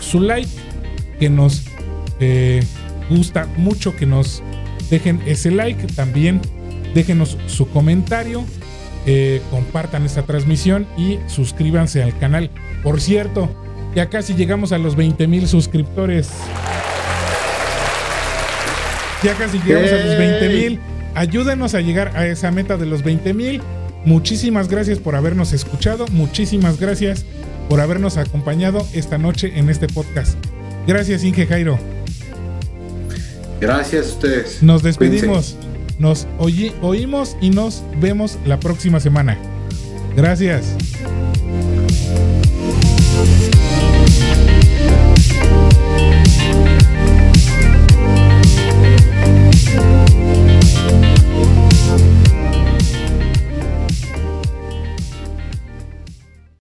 su 0.00 0.20
like, 0.20 0.50
que 1.18 1.28
nos 1.28 1.64
eh, 2.20 2.62
gusta 3.08 3.46
mucho 3.56 3.96
que 3.96 4.06
nos 4.06 4.42
dejen 4.88 5.20
ese 5.26 5.50
like. 5.50 5.86
También 5.94 6.40
déjenos 6.94 7.36
su 7.46 7.68
comentario, 7.68 8.44
eh, 9.06 9.42
compartan 9.50 10.04
esta 10.04 10.22
transmisión 10.22 10.86
y 10.96 11.18
suscríbanse 11.26 12.02
al 12.02 12.16
canal. 12.18 12.50
Por 12.82 13.00
cierto, 13.00 13.48
ya 13.94 14.08
casi 14.08 14.34
llegamos 14.34 14.72
a 14.72 14.78
los 14.78 14.94
20 14.96 15.26
mil 15.26 15.48
suscriptores. 15.48 16.30
Ya 19.22 19.34
casi 19.34 19.58
llegamos 19.58 19.90
a 19.92 19.96
los 19.96 20.18
20 20.18 20.48
mil. 20.48 20.80
Ayúdenos 21.14 21.74
a 21.74 21.80
llegar 21.80 22.12
a 22.16 22.26
esa 22.26 22.50
meta 22.50 22.76
de 22.76 22.86
los 22.86 23.02
20 23.02 23.34
mil. 23.34 23.60
Muchísimas 24.04 24.68
gracias 24.68 24.98
por 24.98 25.14
habernos 25.14 25.52
escuchado. 25.52 26.06
Muchísimas 26.12 26.80
gracias 26.80 27.24
por 27.68 27.80
habernos 27.80 28.16
acompañado 28.16 28.86
esta 28.94 29.18
noche 29.18 29.52
en 29.58 29.68
este 29.68 29.88
podcast. 29.88 30.38
Gracias, 30.86 31.22
Inge 31.24 31.46
Jairo. 31.46 31.78
Gracias 33.60 34.06
a 34.06 34.08
ustedes. 34.10 34.62
Nos 34.62 34.80
Cuídense. 34.82 35.06
despedimos. 35.06 35.56
Nos 35.98 36.26
oyi- 36.38 36.72
oímos 36.80 37.36
y 37.42 37.50
nos 37.50 37.82
vemos 38.00 38.38
la 38.46 38.58
próxima 38.58 39.00
semana. 39.00 39.36
Gracias. 40.16 40.74